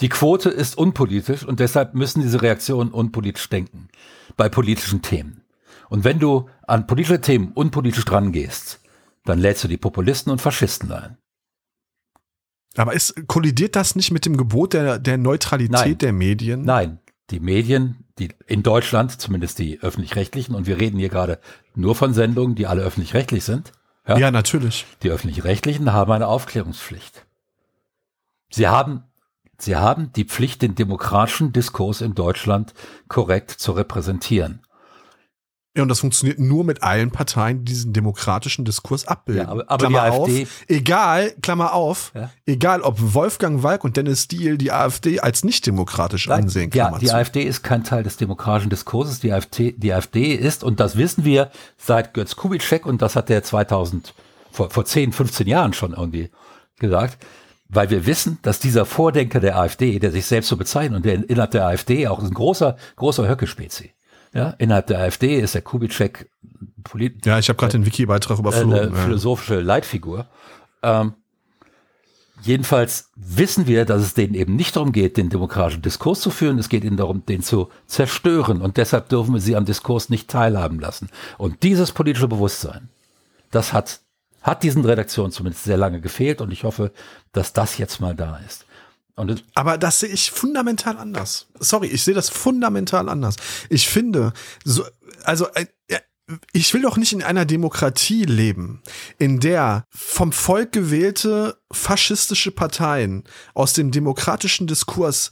[0.02, 3.90] Die Quote ist unpolitisch und deshalb müssen diese Reaktionen unpolitisch denken
[4.36, 5.44] bei politischen Themen.
[5.90, 8.80] Und wenn du an politische Themen unpolitisch drangehst,
[9.26, 11.18] dann lädst du die Populisten und Faschisten ein.
[12.76, 15.98] aber ist, kollidiert das nicht mit dem Gebot der, der Neutralität Nein.
[16.00, 16.64] der Medien?
[16.64, 21.40] Nein, die Medien, die in Deutschland, zumindest die öffentlich-rechtlichen, und wir reden hier gerade
[21.76, 23.72] nur von Sendungen, die alle öffentlich-rechtlich sind.
[24.08, 24.18] Ja?
[24.18, 24.86] Ja, natürlich.
[25.02, 27.26] Die öffentlich-rechtlichen haben eine Aufklärungspflicht.
[28.50, 29.04] Sie haben,
[29.58, 32.74] sie haben die Pflicht, den demokratischen Diskurs in Deutschland
[33.08, 34.62] korrekt zu repräsentieren.
[35.76, 39.46] Ja, und das funktioniert nur mit allen Parteien, die diesen demokratischen Diskurs abbilden.
[39.46, 42.30] Ja, aber- aber Klammer die auf, egal, Klammer auf, Ja.
[42.46, 47.00] egal ob Wolfgang Walk und Dennis Diel die AfD als nicht demokratisch ansehen, ja, Klammer
[47.00, 47.16] die zu.
[47.16, 49.20] AfD ist kein Teil des demokratischen Diskurses.
[49.20, 53.30] Die AfD, die AfD ist, und das wissen wir seit Götz Kubitschek, und das hat
[53.30, 54.14] der 2000,
[54.52, 56.30] vor, vor 10, 15 Jahren schon irgendwie
[56.78, 57.18] gesagt,
[57.70, 61.28] weil wir wissen, dass dieser Vordenker der AfD, der sich selbst so bezeichnet und der
[61.28, 63.90] innerhalb der AfD auch ist ein großer, großer Höcke-Spezi.
[64.34, 66.30] Ja, innerhalb der AfD ist der Kubitschek
[66.84, 68.74] Polit Ja, ich habe gerade den Wiki-Beitrag äh, überflogen.
[68.74, 69.04] eine ja.
[69.04, 70.28] philosophische Leitfigur.
[70.82, 71.14] Ähm,
[72.42, 76.58] jedenfalls wissen wir, dass es denen eben nicht darum geht, den demokratischen Diskurs zu führen.
[76.58, 78.62] Es geht ihnen darum, den zu zerstören.
[78.62, 81.10] Und deshalb dürfen wir sie am Diskurs nicht teilhaben lassen.
[81.38, 82.90] Und dieses politische Bewusstsein,
[83.52, 84.02] das hat,
[84.42, 86.42] hat diesen Redaktionen zumindest sehr lange gefehlt.
[86.42, 86.92] Und ich hoffe,
[87.34, 88.66] dass das jetzt mal da ist.
[89.16, 91.48] Es, Aber das sehe ich fundamental anders.
[91.60, 93.36] Sorry, ich sehe das fundamental anders.
[93.70, 94.34] Ich finde,
[94.64, 94.84] so,
[95.24, 95.66] also äh,
[96.52, 98.82] ich will doch nicht in einer Demokratie leben,
[99.20, 103.24] in der vom Volk gewählte faschistische Parteien
[103.54, 105.32] aus dem demokratischen Diskurs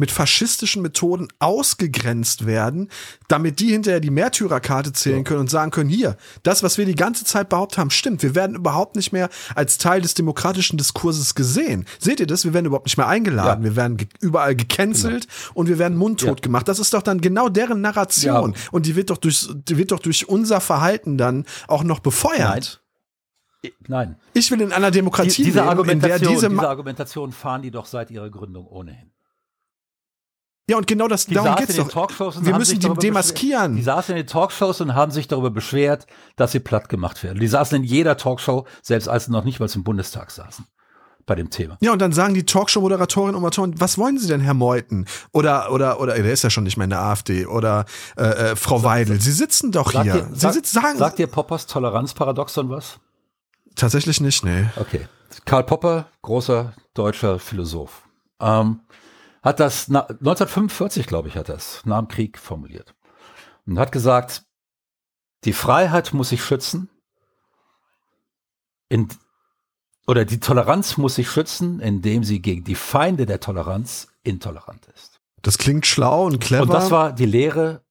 [0.00, 2.88] mit faschistischen Methoden ausgegrenzt werden,
[3.28, 6.94] damit die hinterher die Märtyrerkarte zählen können und sagen können, hier, das, was wir die
[6.94, 8.22] ganze Zeit behauptet haben, stimmt.
[8.22, 11.84] Wir werden überhaupt nicht mehr als Teil des demokratischen Diskurses gesehen.
[11.98, 12.44] Seht ihr das?
[12.44, 13.62] Wir werden überhaupt nicht mehr eingeladen.
[13.62, 13.70] Ja.
[13.70, 16.42] Wir werden ge überall gecancelt und wir werden mundtot Ja.
[16.42, 16.66] gemacht.
[16.66, 18.52] Das ist doch dann genau deren Narration.
[18.54, 18.60] Ja.
[18.72, 22.82] Und die wird doch durch, die wird doch durch unser Verhalten dann auch noch befeuert.
[23.86, 24.16] nein.
[24.32, 27.60] Ich will in einer Die, Demokratie diese, leben, in der Argumentation, diese, diese Argumentation fahren
[27.62, 29.10] die doch seit ihrer Gründung ohnehin.
[30.70, 32.42] Ja und genau das Die darum in den doch.
[32.42, 33.74] Wir müssen die demaskieren.
[33.74, 33.78] beschwert.
[33.78, 36.06] Die saßen in den Talkshows und haben sich darüber beschwert,
[36.36, 37.40] dass sie platt gemacht werden.
[37.40, 40.64] Die saßen in jeder Talkshow, selbst als sie noch nicht mal zum Bundestag saßen,
[41.26, 41.76] bei dem Thema.
[41.80, 45.06] Ja, und dann sagen die Talkshow-Moderatorinnen und Moderatoren, was wollen Sie denn, Herr Meuthen?
[45.32, 47.46] Oder, oder, oder, der ist ja schon nicht mehr in der AfD.
[47.46, 47.84] Oder
[48.16, 50.04] äh, äh, Frau Weidel, Sie sitzen doch hier.
[50.04, 53.00] dir, Sie sag, sitzen, sagen sagt dir Poppers Toleranzparadoxon was?
[53.74, 54.66] Tatsächlich nicht, nee.
[54.76, 55.08] Okay.
[55.44, 58.02] Karl Popper, großer deutscher Philosoph,
[58.40, 58.80] ähm,
[59.42, 62.94] hat das na, 1945, glaube ich, hat das nach dem Krieg formuliert
[63.66, 64.44] und hat gesagt,
[65.44, 66.90] die Freiheit muss sich schützen,
[68.88, 69.08] in,
[70.06, 75.20] oder die Toleranz muss sich schützen, indem sie gegen die Feinde der Toleranz intolerant ist.
[75.42, 76.64] Das klingt schlau und clever.
[76.64, 77.82] Und das war die Lehre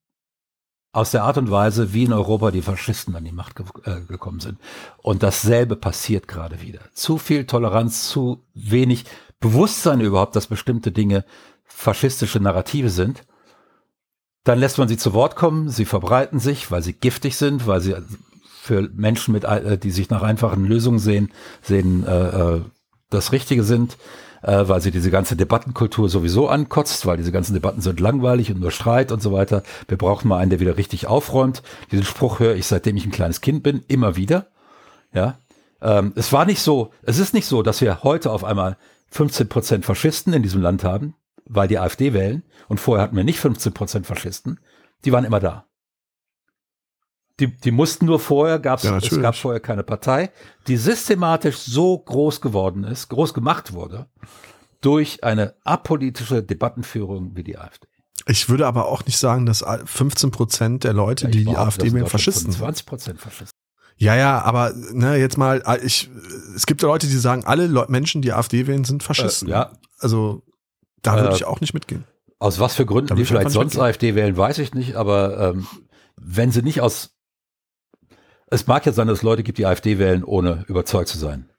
[0.91, 4.01] aus der Art und Weise, wie in Europa die Faschisten an die Macht ge äh,
[4.01, 4.59] gekommen sind.
[4.97, 6.81] Und dasselbe passiert gerade wieder.
[6.93, 9.05] Zu viel Toleranz, zu wenig
[9.39, 11.25] Bewusstsein überhaupt, dass bestimmte Dinge
[11.65, 13.23] faschistische Narrative sind.
[14.43, 17.81] Dann lässt man sie zu Wort kommen, sie verbreiten sich, weil sie giftig sind, weil
[17.81, 17.95] sie
[18.61, 22.61] für Menschen, mit, äh, die sich nach einfachen Lösungen sehen, sehen äh, äh,
[23.09, 23.97] das Richtige sind,
[24.41, 28.59] äh, weil sie diese ganze Debattenkultur sowieso ankotzt, weil diese ganzen Debatten sind langweilig und
[28.59, 29.63] nur Streit und so weiter.
[29.87, 31.63] Wir brauchen mal einen, der wieder richtig aufräumt.
[31.91, 34.47] Diesen Spruch höre ich, seitdem ich ein kleines Kind bin, immer wieder.
[35.13, 35.39] Ja,
[35.81, 38.77] ähm, es war nicht so, es ist nicht so, dass wir heute auf einmal
[39.11, 41.15] 15 Prozent Faschisten in diesem Land haben,
[41.45, 42.43] weil die AfD wählen.
[42.67, 44.59] Und vorher hatten wir nicht 15 Prozent Faschisten.
[45.05, 45.65] Die waren immer da.
[47.39, 50.29] Die, die mussten nur vorher, gab's, Ja, es gab vorher keine Partei,
[50.67, 54.07] die systematisch so groß geworden ist, groß gemacht wurde,
[54.81, 57.87] durch eine apolitische Debattenführung wie die AfD.
[58.27, 62.07] ich würde aber auch nicht sagen, dass 15 Prozent der Leute, die die AfD wählen,
[62.07, 62.59] Faschisten sind.
[62.59, 63.58] 20 Prozent Faschisten.
[64.01, 66.09] Ja, ja, aber ne, jetzt mal, ich,
[66.55, 69.49] es gibt ja Leute, die sagen, alle Leu Menschen, die AfD wählen, sind Faschisten.
[69.49, 69.71] Äh, ja.
[69.99, 70.41] Also
[71.01, 72.05] da würde Äh, ich auch nicht mitgehen.
[72.39, 73.83] Aus was für Gründen die vielleicht sonst mitgehen.
[73.89, 75.67] AfD wählen, weiß ich nicht, aber ähm,
[76.15, 77.15] wenn sie nicht aus
[78.51, 81.49] es mag ja sein, dass es Leute gibt, die AfD wählen, ohne überzeugt zu sein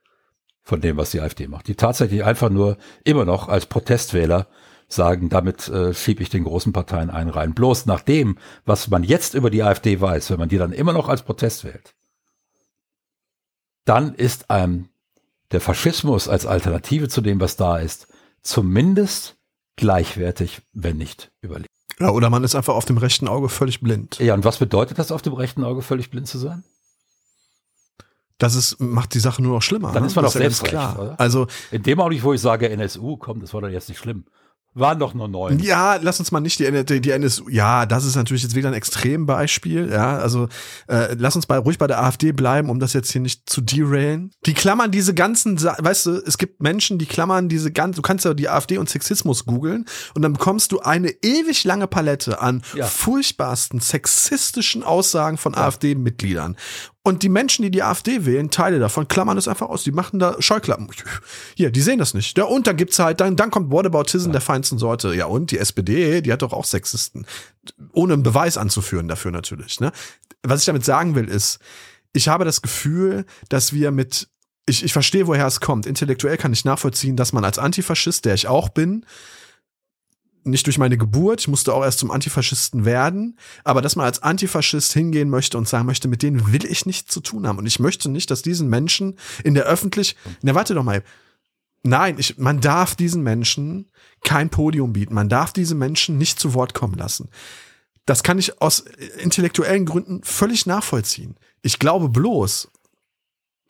[0.63, 1.69] von dem, was die AfD macht.
[1.69, 4.49] Die tatsächlich einfach nur immer noch als Protestwähler
[4.89, 7.55] sagen, damit äh, schiebe ich den großen Parteien einen rein.
[7.55, 10.93] Bloß nach dem, was man jetzt über die AfD weiß, wenn man die dann immer
[10.93, 11.95] noch als Protest wählt,
[13.91, 14.89] dann ist einem
[15.51, 18.07] der Faschismus als Alternative zu dem, was da ist,
[18.41, 19.37] zumindest
[19.75, 21.67] gleichwertig, wenn nicht überlegen.
[21.99, 24.21] Ja, oder man ist einfach auf dem rechten Auge völlig blind.
[24.21, 26.63] Ja, und was bedeutet das, auf dem rechten Auge völlig blind zu sein?
[28.39, 29.91] Das ist, macht die Sache nur noch schlimmer.
[29.93, 30.07] Dann ne?
[30.07, 30.97] ist man doch selbst klar.
[30.97, 31.21] oder?
[31.21, 34.25] Also In dem Augenblick, wo ich sage NSU, komm, das war doch jetzt nicht schlimm.
[34.75, 35.59] Waren doch nur neun.
[35.59, 37.49] Ja, lass uns mal nicht die, die, die NSU.
[37.49, 39.91] Ja, das ist natürlich jetzt wieder ein Extrembeispiel.
[39.91, 40.49] Ja, also
[40.87, 43.63] äh, lass uns bei, ruhig bei der AfD bleiben, um das jetzt hier nicht zu
[43.63, 44.31] derailen.
[44.47, 47.97] Die klammern diese ganzen, weißt du, es gibt Menschen, die klammern diese ganzen.
[47.97, 51.89] Du kannst ja die AfD und Sexismus googeln und dann bekommst du eine ewig lange
[51.89, 52.87] Palette an Ja.
[52.87, 56.57] furchtbarsten sexistischen Aussagen von AfD-Mitgliedern.
[57.03, 59.85] Und die Menschen, die die AfD wählen, Teile davon, klammern es einfach aus.
[59.85, 60.89] Die machen da Scheuklappen.
[61.57, 62.37] Hier, die sehen das nicht.
[62.37, 65.15] Ja, und dann gibt's halt, dann, dann kommt Whataboutism der feinsten Sorte.
[65.15, 67.27] Ja, und die SPD, die hat doch auch Sexisten.
[67.93, 69.81] Ohne einen Beweis anzuführen dafür natürlich.
[69.81, 69.93] Ne?
[70.43, 71.59] Was ich damit sagen will, ist,
[72.13, 74.29] ich habe das Gefühl, dass wir mit,
[74.67, 75.87] ich, ich verstehe, woher es kommt.
[75.87, 79.07] Intellektuell kann ich nachvollziehen, dass man als Antifaschist, der ich auch bin,
[80.45, 84.23] nicht durch meine Geburt, ich musste auch erst zum Antifaschisten werden, aber dass man als
[84.23, 87.59] Antifaschist hingehen möchte und sagen möchte, mit denen will ich nichts zu tun haben.
[87.59, 91.03] Und ich möchte nicht, dass diesen Menschen in der öffentlich, na warte doch mal,
[91.83, 93.91] nein, ich, man darf diesen Menschen
[94.23, 97.29] kein Podium bieten, man darf diese Menschen nicht zu Wort kommen lassen.
[98.07, 98.85] Das kann ich aus
[99.19, 101.37] intellektuellen Gründen völlig nachvollziehen.
[101.63, 102.71] Ich glaube bloß,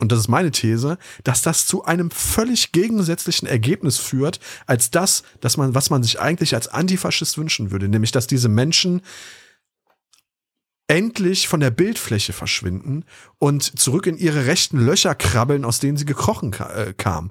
[0.00, 5.22] und das ist meine These, dass das zu einem völlig gegensätzlichen Ergebnis führt, als das,
[5.40, 9.02] dass man, was man sich eigentlich als Antifaschist wünschen würde, nämlich, dass diese Menschen
[10.88, 13.04] endlich von der Bildfläche verschwinden
[13.38, 17.30] und zurück in ihre rechten Löcher krabbeln, aus denen sie gekrochen äh, kamen.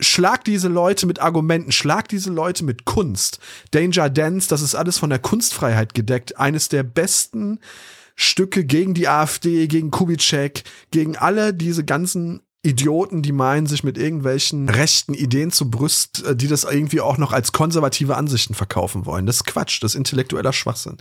[0.00, 3.38] Schlag diese Leute mit Argumenten, schlag diese Leute mit Kunst.
[3.70, 6.36] Danger Dance, das ist alles von der Kunstfreiheit gedeckt.
[6.38, 7.60] Eines der besten
[8.16, 13.96] Stücke gegen die AfD, gegen Kubitschek, gegen alle diese ganzen Idioten, die meinen, sich mit
[13.96, 19.06] irgendwelchen rechten Ideen zu Brüst, äh, die das irgendwie auch noch als konservative Ansichten verkaufen
[19.06, 19.26] wollen.
[19.26, 20.96] Das ist Quatsch, das ist intellektueller Schwachsinn.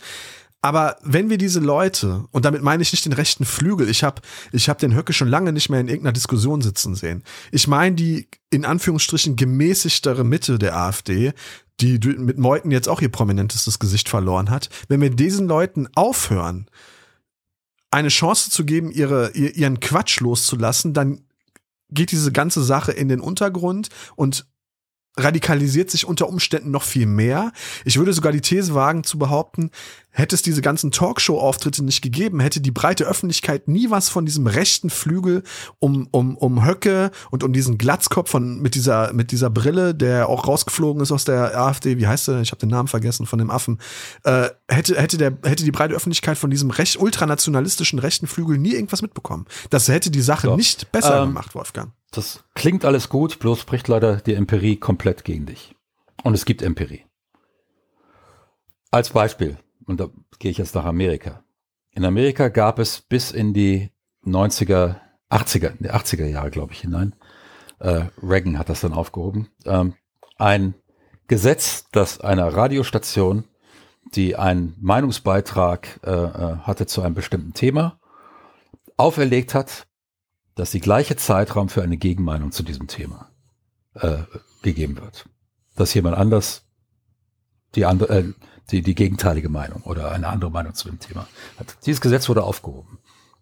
[0.62, 4.22] Aber wenn wir diese Leute, und damit meine ich nicht den rechten Flügel, ich habe
[4.52, 7.24] ich hab den Höcke schon lange nicht mehr in irgendeiner Diskussion sitzen sehen.
[7.52, 11.34] Ich meine die in Anführungsstrichen gemäßigtere Mitte der AfD,
[11.82, 14.70] die mit Meuthen jetzt auch ihr prominentestes Gesicht verloren hat.
[14.88, 16.68] Wenn wir diesen Leuten aufhören,
[17.96, 21.22] eine Chance zu geben, ihre, ihr, ihren Quatsch loszulassen, dann
[21.90, 24.46] geht diese ganze Sache in den Untergrund und
[25.18, 27.52] radikalisiert sich unter Umständen noch viel mehr.
[27.86, 29.72] Ich würde sogar die These wagen zu behaupten,
[30.12, 34.48] hätte es diese ganzen Talkshow-Auftritte nicht gegeben, hätte die breite Öffentlichkeit nie was von diesem
[34.48, 35.44] rechten Flügel
[35.80, 40.30] um, um, um Höcke und um diesen Glatzkopf von, mit dieser, mit dieser Brille, der
[40.30, 42.42] auch rausgeflogen ist aus der AfD, wie heißt der?
[42.42, 43.80] Ich habe den Namen vergessen von dem Affen.
[44.24, 48.74] Äh, hätte, hätte, der, hätte die breite Öffentlichkeit von diesem recht, ultranationalistischen rechten Flügel nie
[48.74, 49.46] irgendwas mitbekommen.
[49.70, 50.56] Das hätte die Sache So.
[50.56, 51.92] nicht besser Ähm, gemacht, Wolfgang.
[52.16, 55.76] Das klingt alles gut, bloß spricht leider die Empirie komplett gegen dich.
[56.24, 57.04] Und es gibt Empirie.
[58.90, 60.10] Als Beispiel, und da
[60.40, 61.44] gehe ich jetzt nach Amerika.
[61.92, 63.92] In Amerika gab es bis in die
[64.26, 64.96] 90er,
[65.30, 67.16] 80er, die 80er Jahre, glaube ich, hinein,
[67.80, 69.96] äh, Reagan hat das dann aufgehoben, ähm,
[70.38, 70.76] ein
[71.28, 73.44] Gesetz, das einer Radiostation,
[74.14, 78.00] die einen Meinungsbeitrag äh, äh, hatte zu einem bestimmten Thema,
[78.96, 79.88] auferlegt hat,
[80.56, 83.30] dass die gleiche Zeitraum für eine Gegenmeinung zu diesem Thema
[83.94, 84.24] äh,
[84.62, 85.28] gegeben wird.
[85.76, 86.64] Dass jemand anders
[87.76, 88.34] die, andere, äh,
[88.72, 91.28] die, die gegenteilige Meinung oder eine andere Meinung zu dem Thema
[91.60, 91.76] hat.
[91.86, 93.00] Dieses Gesetz wurde aufgehoben.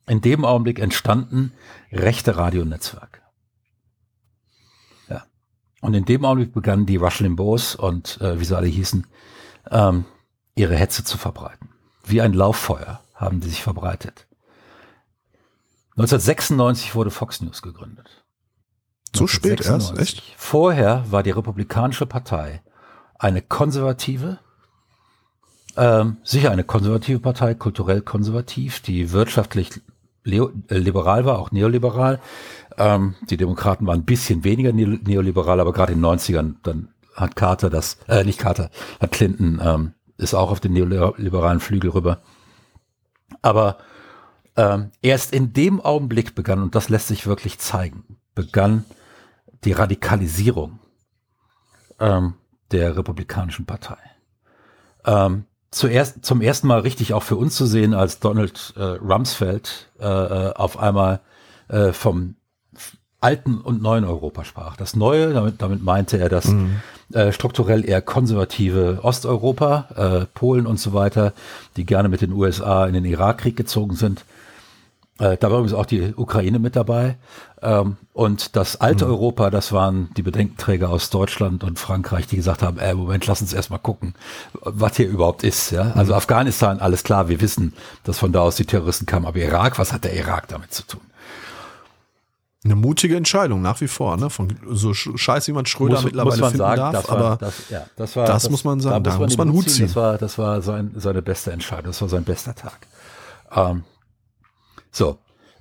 [0.07, 1.53] In dem Augenblick entstanden
[1.91, 3.21] rechte Radionetzwerke.
[5.07, 5.23] Ja.
[5.81, 9.07] Und in dem Augenblick begannen die Rush Limbaughs und äh, wie sie alle hießen,
[9.69, 10.05] ähm,
[10.55, 11.69] ihre Hetze zu verbreiten.
[12.03, 14.27] Wie ein Lauffeuer haben die sich verbreitet.
[15.95, 18.23] 1996 wurde Fox News gegründet.
[19.15, 20.29] So spät erst, 1996.
[20.29, 20.39] echt?
[20.39, 22.63] Vorher war die Republikanische Partei
[23.19, 24.39] eine konservative,
[25.77, 29.81] ähm, sicher eine konservative Partei, kulturell konservativ, die wirtschaftlich
[30.23, 32.19] leo- äh, liberal war, auch neoliberal.
[32.77, 36.89] Ähm, die Demokraten waren ein bisschen weniger neo- neoliberal, aber gerade in den 90ern, dann
[37.15, 41.91] hat Carter das, äh, nicht Carter, hat Clinton, ähm, ist auch auf den neoliberalen Flügel
[41.91, 42.21] rüber.
[43.43, 43.77] Aber
[44.55, 48.85] ähm, erst in dem Augenblick begann, und das lässt sich wirklich zeigen, begann
[49.63, 50.79] die Radikalisierung
[51.99, 52.33] ähm,
[52.71, 53.97] der Republikanischen Partei.
[55.05, 59.89] Ähm, zuerst, zum ersten Mal richtig auch für uns zu sehen, als Donald äh, Rumsfeld
[59.99, 61.21] äh, äh, auf einmal
[61.67, 62.35] äh, vom
[63.19, 64.75] alten und neuen Europa sprach.
[64.75, 66.53] Das Neue, damit, damit meinte er das
[67.13, 71.31] äh, strukturell eher konservative Osteuropa, äh, Polen und so weiter,
[71.77, 74.25] die gerne mit den USA in den Irakkrieg gezogen sind.
[75.19, 77.17] Äh, da war übrigens auch die Ukraine mit dabei.
[77.61, 79.11] Ähm, und das alte mhm.
[79.11, 83.41] Europa, das waren die Bedenkenträger aus Deutschland und Frankreich, die gesagt haben, äh, Moment, lass
[83.41, 84.15] uns erstmal gucken,
[84.61, 85.71] was hier überhaupt ist.
[85.71, 85.91] Ja?
[85.91, 86.17] Also mhm.
[86.17, 87.73] Afghanistan, alles klar, wir wissen,
[88.03, 89.25] dass von da aus die Terroristen kamen.
[89.25, 91.01] Aber Irak, was hat der Irak damit zu tun?
[92.65, 94.29] Eine mutige Entscheidung nach wie vor, ne?
[94.29, 97.35] Von so scheiße, wie man Schröder muss, mittlerweile muss finden sagen, darf, das war, aber
[97.35, 99.69] das, ja, das, war, das, das, muss man sagen, da muss man, muss man Hut
[99.69, 99.87] ziehen.
[99.87, 102.87] Das war, das war sein, seine beste Entscheidung, das war sein bester Tag.
[103.53, 103.83] Ähm,
[104.93, 105.17] so,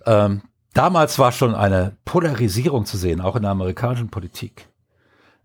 [0.06, 0.42] ähm,
[0.74, 4.68] damals war schon eine Polarisierung zu sehen, auch in der amerikanischen Politik,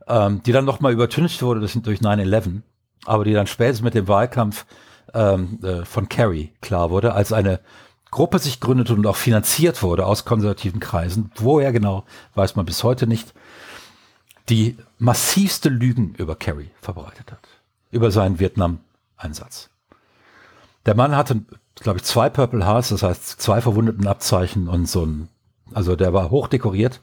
[0.08, 2.62] ähm, die dann nochmal übertüncht wurde durch, durch 9-11,
[3.06, 4.66] aber die dann spätestens mit dem Wahlkampf
[5.14, 7.62] ähm, äh, von Kerry klar wurde, als eine
[8.12, 12.06] Gruppe sich gründete und auch finanziert wurde aus konservativen Kreisen, woher genau,
[12.36, 13.34] weiß man bis heute nicht,
[14.50, 17.48] die massivste Lügen über Kerry verbreitet hat.
[17.92, 19.70] Über seinen Vietnam-Einsatz.
[20.86, 21.42] Der Mann hatte,
[21.82, 25.30] glaube ich, zwei Purple Hearts, das heißt zwei verwundeten Abzeichen und so ein,
[25.74, 27.02] also der war hoch dekoriert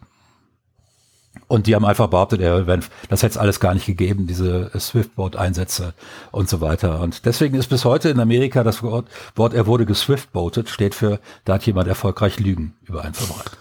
[1.47, 4.71] und die haben einfach behauptet, er, wenn, das hätte es alles gar nicht gegeben, diese
[4.79, 5.95] Swiftboat-Einsätze
[6.31, 7.01] und so weiter.
[7.01, 11.21] Und deswegen ist bis heute in Amerika das Wort, Wort er wurde geswiftboatet, steht für,
[11.45, 13.59] da hat jemand erfolgreich Lügen über einen verbreitet.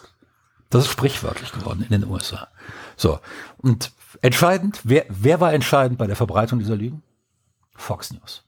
[0.69, 2.47] Das ist sprichwörtlich geworden in den USA.
[2.95, 3.19] So.
[3.57, 3.91] Und
[4.21, 7.03] entscheidend, wer, wer war entscheidend bei der Verbreitung dieser Lügen?
[7.75, 8.43] Fox News.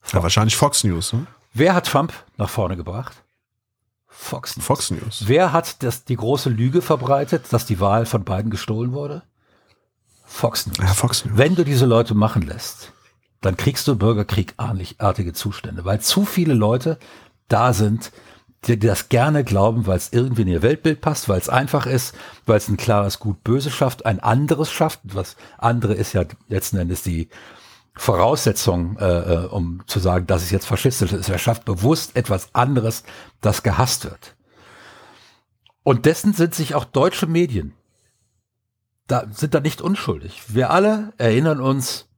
[0.00, 0.12] Fox.
[0.12, 1.12] Ja, wahrscheinlich Fox News.
[1.12, 1.26] Ne?
[1.54, 3.22] Wer hat Trump nach vorne gebracht?
[4.08, 4.66] Fox News.
[4.66, 5.24] Fox News.
[5.26, 9.22] Wer hat das, die große Lüge verbreitet, dass die Wahl von Biden gestohlen wurde?
[10.24, 10.78] Fox News.
[10.78, 11.38] Ja, Fox News.
[11.38, 12.92] Wenn du diese Leute machen lässt,
[13.40, 16.98] dann kriegst du Bürgerkriegartige Zustände, weil zu viele Leute
[17.48, 18.10] da sind,
[18.64, 21.86] die, die das gerne glauben, weil es irgendwie in ihr Weltbild passt, weil es einfach
[21.86, 22.16] ist,
[22.46, 25.00] weil es ein klares Gut-Böse schafft, ein anderes schafft.
[25.04, 27.28] Was andere ist ja letzten Endes die
[27.96, 31.28] Voraussetzung, äh, äh, um zu sagen, das ist jetzt faschistisch ist.
[31.28, 33.04] Er schafft bewusst etwas anderes,
[33.40, 34.34] das gehasst wird.
[35.82, 37.74] Und dessen sind sich auch deutsche Medien
[39.06, 40.54] da sind da nicht unschuldig.
[40.54, 42.08] Wir alle erinnern uns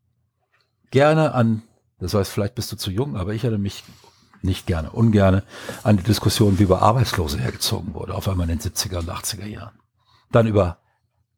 [0.91, 1.63] gerne an,
[1.99, 3.85] das heißt, vielleicht bist du zu jung, aber ich erinnere mich
[4.43, 5.43] nicht gerne, ungerne
[5.83, 9.47] an die Diskussion, wie über Arbeitslose hergezogen wurde, auf einmal in den 70er und 80er
[9.47, 9.79] Jahren.
[10.31, 10.79] Dann über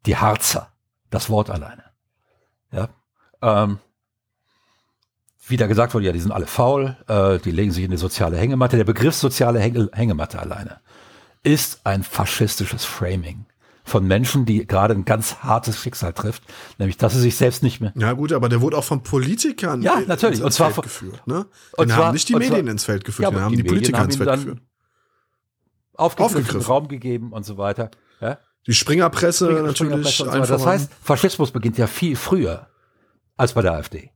[0.05, 0.73] die Harzer,
[1.11, 1.85] das Wort alleine.
[2.71, 2.89] Ja,
[3.41, 3.79] ähm,
[5.51, 8.37] wieder gesagt wurde, ja, die sind alle faul, äh, die legen sich in die soziale
[8.37, 8.77] Hängematte.
[8.77, 10.81] Der Begriff soziale Häng Hängematte alleine
[11.43, 13.47] ist ein faschistisches Framing
[13.85, 16.43] von Menschen, die gerade ein ganz hartes Schicksal trifft,
[16.79, 17.93] nämlich dass sie sich selbst nicht mehr.
[17.97, 20.39] Ja gut, aber der wurde auch von Politikern ja, natürlich.
[20.39, 21.27] ins, und zwar Feld geführt.
[21.27, 21.47] Ne?
[21.77, 24.05] Und zwar, haben nicht die Medien zwar, ins Feld geführt, ja, haben die, die Politiker
[24.05, 24.59] ins Feld geführt.
[25.95, 27.91] Aufgegriffen, aufgegriffen, Raum gegeben und so weiter.
[28.21, 28.39] Ja?
[28.67, 30.15] Die Springerpresse Springer, natürlich.
[30.15, 32.69] Springerpresse so das heißt, Faschismus beginnt ja viel früher
[33.37, 34.11] als bei der AfD.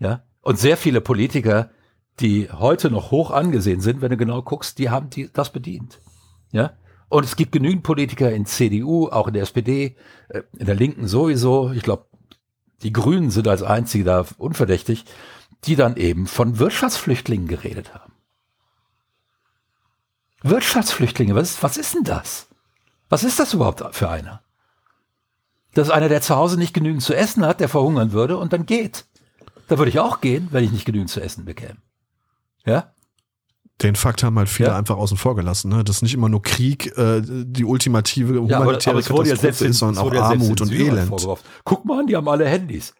[0.00, 0.24] Ja.
[0.40, 1.70] Und sehr viele Politiker,
[2.18, 6.00] die heute noch hoch angesehen sind, wenn du genau guckst, die haben die, das bedient.
[6.50, 6.72] Ja.
[7.08, 9.96] Und es gibt genügend Politiker in CDU, auch in der SPD,
[10.28, 11.70] äh, in der Linken sowieso.
[11.72, 12.06] Ich glaube,
[12.82, 15.04] die Grünen sind als einzige da unverdächtig,
[15.64, 18.12] die dann eben von Wirtschaftsflüchtlingen geredet haben.
[20.42, 22.48] Wirtschaftsflüchtlinge, was ist, was ist denn das?
[23.10, 24.42] Was ist das überhaupt für einer?
[25.74, 28.52] Das ist einer, der zu Hause nicht genügend zu essen hat, der verhungern würde und
[28.52, 29.04] dann geht.
[29.70, 31.76] Da würde ich auch gehen, wenn ich nicht genügend zu essen bekäme.
[32.66, 32.92] Ja?
[33.80, 34.76] Den Fakt haben halt viele ja.
[34.76, 35.84] einfach außen vor gelassen, ne?
[35.84, 40.04] dass nicht immer nur Krieg äh, die ultimative humanitäre ja, aber, aber Katastrophe ist, sondern
[40.04, 41.12] auch Armut und Elend.
[41.64, 42.94] Guck mal an, die haben alle Handys.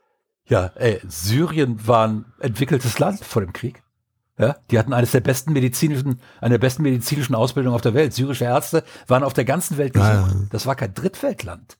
[0.46, 3.82] Ja, ey, Syrien war ein entwickeltes Land vor dem Krieg.
[4.38, 8.14] Ja, die hatten eines der besten medizinischen, eine der besten medizinischen Ausbildungen auf der Welt.
[8.14, 10.08] Syrische Ärzte waren auf der ganzen Welt gesucht.
[10.08, 11.78] Ja, das war kein Drittweltland.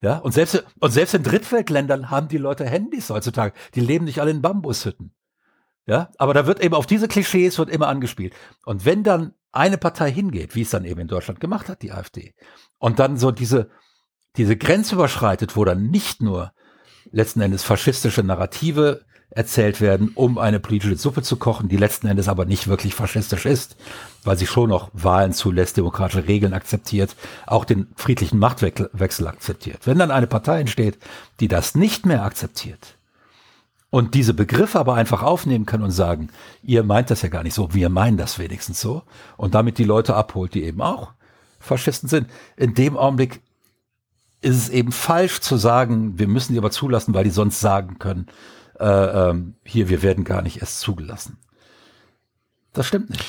[0.00, 3.54] Ja, und selbst, und selbst in Drittweltländern haben die Leute Handys heutzutage.
[3.74, 5.12] Die leben nicht alle in Bambushütten.
[5.86, 8.34] Ja, aber da wird eben auf diese Klischees wird immer angespielt.
[8.64, 11.92] Und wenn dann eine Partei hingeht, wie es dann eben in Deutschland gemacht hat, die
[11.92, 12.34] AfD,
[12.78, 13.70] und dann so diese,
[14.36, 16.52] diese Grenze überschreitet, wo dann nicht nur
[17.10, 22.28] letzten Endes faschistische Narrative erzählt werden, um eine politische Suppe zu kochen, die letzten Endes
[22.28, 23.76] aber nicht wirklich faschistisch ist,
[24.24, 27.14] weil sie schon noch Wahlen zulässt, demokratische Regeln akzeptiert,
[27.46, 29.86] auch den friedlichen Machtwechsel akzeptiert.
[29.86, 30.98] Wenn dann eine Partei entsteht,
[31.40, 32.96] die das nicht mehr akzeptiert
[33.90, 36.30] und diese Begriffe aber einfach aufnehmen kann und sagen,
[36.62, 39.02] ihr meint das ja gar nicht so, wir meinen das wenigstens so
[39.36, 41.12] und damit die Leute abholt, die eben auch
[41.60, 43.40] Faschisten sind, in dem Augenblick
[44.40, 47.98] ist es eben falsch zu sagen, wir müssen die aber zulassen, weil die sonst sagen
[47.98, 48.28] können,
[48.78, 51.38] äh, ähm, hier, wir werden gar nicht erst zugelassen.
[52.72, 53.24] Das stimmt nicht.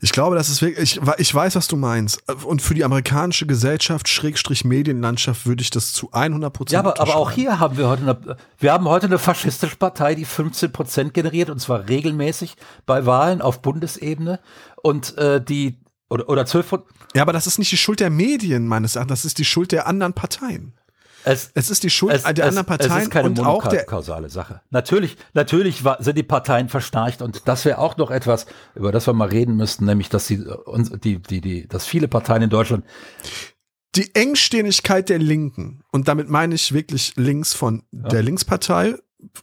[0.00, 2.22] Ich glaube, das ist wirklich, ich, ich weiß, was du meinst.
[2.44, 7.00] Und für die amerikanische Gesellschaft, Schrägstrich Medienlandschaft, würde ich das zu 100 Prozent Ja, aber,
[7.00, 10.70] aber auch hier haben wir heute eine, wir haben heute eine faschistische Partei, die 15
[10.70, 12.54] Prozent generiert und zwar regelmäßig
[12.86, 14.38] bei Wahlen auf Bundesebene
[14.80, 16.82] und äh, die, oder, oder 12%
[17.16, 19.72] Ja, aber das ist nicht die Schuld der Medien, meines Erachtens, das ist die Schuld
[19.72, 20.74] der anderen Parteien.
[21.24, 23.66] Es, Es ist die Schuld es, der es, anderen Parteien es ist keine und auch
[23.66, 24.60] der, monokausale Sache.
[24.70, 29.06] Natürlich, natürlich war, sind die Parteien verschnarcht und das wäre auch noch etwas, über das
[29.06, 32.50] wir mal reden müssten, nämlich, dass die, uns, die, die, die, dass viele Parteien in
[32.50, 32.84] Deutschland
[33.94, 38.94] die Engständigkeit der Linken, und damit meine ich wirklich links von der Linkspartei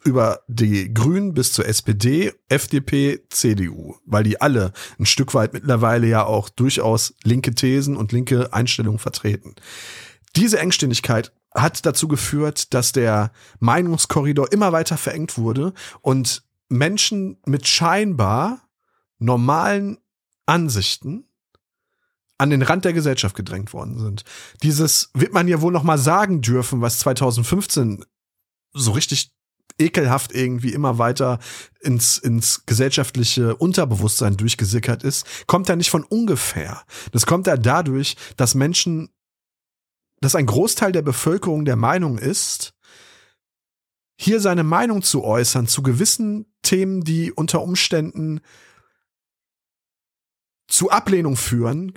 [0.03, 6.07] über die Grünen bis zur SPD, FDP, CDU, weil die alle ein Stück weit mittlerweile
[6.07, 9.55] ja auch durchaus linke Thesen und linke Einstellungen vertreten.
[10.35, 17.67] Diese Engständigkeit hat dazu geführt, dass der Meinungskorridor immer weiter verengt wurde und Menschen mit
[17.67, 18.61] scheinbar
[19.19, 19.97] normalen
[20.45, 21.25] Ansichten
[22.37, 24.23] an den Rand der Gesellschaft gedrängt worden sind.
[24.61, 28.03] Dieses wird man ja wohl noch mal sagen dürfen, was 2015
[28.73, 29.31] so richtig
[29.77, 31.39] ekelhaft irgendwie immer weiter
[31.81, 36.83] ins, ins gesellschaftliche Unterbewusstsein durchgesickert ist, kommt ja nicht von ungefähr.
[37.11, 39.09] Das kommt ja dadurch, dass Menschen,
[40.25, 42.73] dass ein Großteil der Bevölkerung der Meinung ist,
[44.19, 48.41] hier seine Meinung zu äußern zu gewissen Themen, die unter Umständen
[50.67, 51.93] zu Ablehnung führen,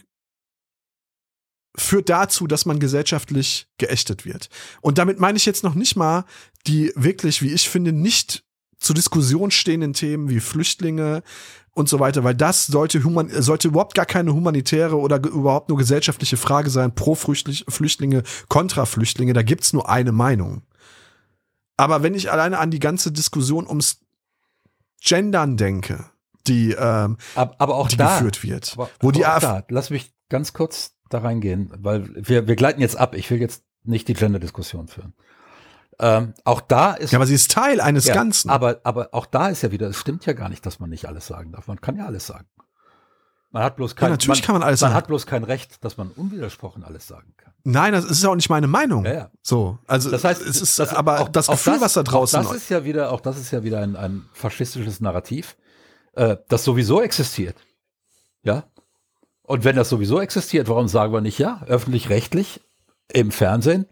[1.74, 4.50] führt dazu, dass man gesellschaftlich geächtet wird.
[4.82, 6.26] Und damit meine ich jetzt noch nicht mal
[6.66, 8.44] die wirklich, wie ich finde, nicht
[8.78, 11.22] zur Diskussion stehenden Themen wie Flüchtlinge
[11.78, 15.78] und so weiter, weil das sollte, human, sollte überhaupt gar keine humanitäre oder überhaupt nur
[15.78, 20.62] gesellschaftliche Frage sein, pro Flüchtling- Flüchtlinge, kontra Flüchtlinge, da gibt's nur eine Meinung.
[21.76, 24.00] Aber wenn ich alleine an die ganze Diskussion ums
[25.00, 26.05] Gendern denke,
[26.48, 29.66] die, ähm, aber, aber auch die da, geführt wird, aber, wo die aber auch AfD
[29.68, 33.14] da, lass mich ganz kurz da reingehen, weil wir, wir gleiten jetzt ab.
[33.14, 35.14] Ich will jetzt nicht die Gender-Diskussion führen.
[36.01, 38.51] Ähm, auch da ist ja, aber sie ist Teil eines Ja, Ganzen.
[38.51, 41.07] Aber, aber auch da ist ja wieder, es stimmt ja gar nicht, dass man nicht
[41.07, 41.66] alles sagen darf.
[41.66, 42.47] Man kann ja alles sagen.
[43.51, 44.97] Man hat bloß kein, natürlich kann man alles man sagen.
[44.97, 47.53] hat bloß kein Recht, dass man unwidersprochen alles sagen kann.
[47.65, 49.07] Nein, das ist auch nicht meine Meinung.
[49.07, 49.31] Ja, ja.
[49.43, 52.41] So, also Das heißt, es ist das- aber auch- das auch Gefühl, was da draußen
[52.41, 55.57] auch das ist ja wieder, auch das ist ja wieder ein, ein faschistisches Narrativ,
[56.12, 57.57] äh, das sowieso existiert.
[58.43, 58.65] Ja.
[59.43, 62.61] Und wenn das sowieso existiert, warum sagen wir nicht ja, öffentlich-rechtlich
[63.12, 63.87] im Fernsehen?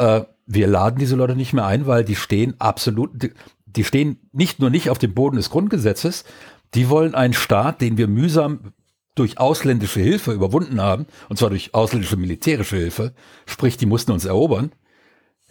[0.00, 3.32] Äh, wir laden diese Leute nicht mehr ein, weil die stehen absolut, die,
[3.66, 6.24] die stehen nicht nur nicht auf dem Boden des Grundgesetzes,
[6.74, 8.72] die wollen einen Staat, den wir mühsam
[9.14, 13.12] durch ausländische Hilfe überwunden haben, und zwar durch ausländische militärische Hilfe,
[13.46, 14.72] sprich, die mussten uns erobern,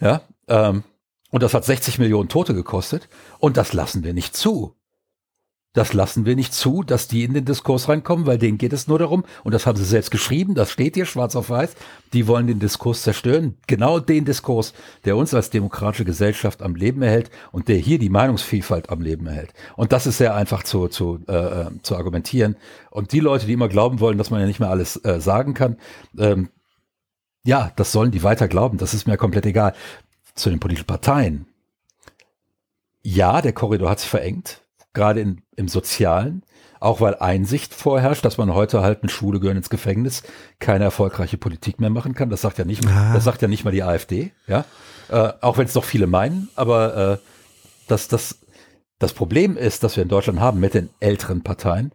[0.00, 0.82] ja, ähm,
[1.30, 3.08] und das hat 60 Millionen Tote gekostet,
[3.38, 4.74] und das lassen wir nicht zu.
[5.72, 8.88] Das lassen wir nicht zu, dass die in den Diskurs reinkommen, weil denen geht es
[8.88, 11.76] nur darum, und das haben sie selbst geschrieben, das steht hier schwarz auf weiß,
[12.12, 14.74] die wollen den Diskurs zerstören, genau den Diskurs,
[15.04, 19.28] der uns als demokratische Gesellschaft am Leben erhält und der hier die Meinungsvielfalt am Leben
[19.28, 19.54] erhält.
[19.76, 22.56] Und das ist sehr einfach zu, zu, äh, äh, zu argumentieren.
[22.90, 25.54] Und die Leute, die immer glauben wollen, dass man ja nicht mehr alles äh, sagen
[25.54, 25.76] kann,
[26.18, 26.48] ähm,
[27.44, 29.74] ja, das sollen die weiter glauben, das ist mir komplett egal.
[30.34, 31.46] Zu den politischen Parteien.
[33.02, 36.42] Ja, der Korridor hat sich verengt, gerade in, im Sozialen,
[36.80, 40.22] auch weil Einsicht vorherrscht, dass man heute halt mit Schwule gehören ins Gefängnis
[40.58, 42.30] keine erfolgreiche Politik mehr machen kann.
[42.30, 43.12] Das sagt ja nicht, Ah.
[43.14, 44.64] das sagt ja nicht mal die AfD, ja.
[45.10, 47.18] Äh, auch wenn es doch viele meinen, aber äh,
[47.88, 48.38] das, das,
[48.98, 51.92] das Problem ist, dass wir in Deutschland haben mit den älteren Parteien,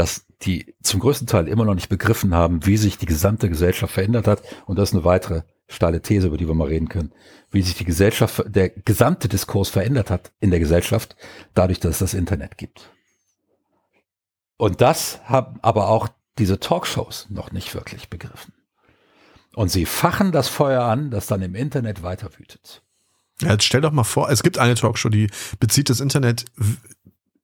[0.00, 3.92] dass die zum größten Teil immer noch nicht begriffen haben, wie sich die gesamte Gesellschaft
[3.92, 4.42] verändert hat.
[4.64, 7.12] Und das ist eine weitere steile These, über die wir mal reden können,
[7.50, 11.16] wie sich die Gesellschaft, der gesamte Diskurs verändert hat in der Gesellschaft,
[11.52, 12.88] dadurch, dass es das Internet gibt.
[14.56, 16.08] Und das haben aber auch
[16.38, 18.54] diese Talkshows noch nicht wirklich begriffen.
[19.54, 22.80] Und sie fachen das Feuer an, das dann im Internet weiter wütet.
[23.42, 26.46] Ja, jetzt stell doch mal vor, es gibt eine Talkshow, die bezieht das Internet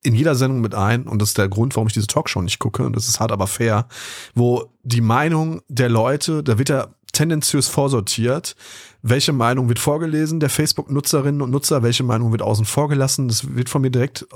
[0.03, 2.59] in jeder Sendung mit ein und das ist der Grund, warum ich diese Talkshow nicht
[2.59, 3.89] gucke und das ist hart aber fair,
[4.35, 8.55] wo die Meinung der Leute, da wird ja tendenziös vorsortiert,
[9.03, 13.55] welche Meinung wird vorgelesen der Facebook-Nutzerinnen und Nutzer, welche Meinung wird außen vor gelassen, das
[13.57, 14.27] wird von mir direkt,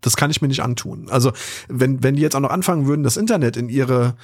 [0.00, 1.08] das kann ich mir nicht antun.
[1.10, 1.32] Also
[1.68, 4.16] wenn, wenn die jetzt auch noch anfangen würden, das Internet in ihre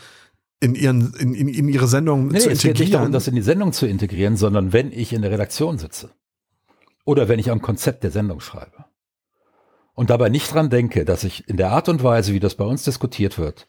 [0.61, 2.93] in ihren in, in, in ihre Sendung Nee, zu es geht nicht integrieren.
[2.93, 6.11] darum, das in die Sendung zu integrieren, sondern wenn ich in der Redaktion sitze
[7.05, 8.85] oder wenn ich am Konzept der Sendung schreibe
[9.95, 12.65] und dabei nicht dran denke, dass ich in der Art und Weise, wie das bei
[12.65, 13.67] uns diskutiert wird,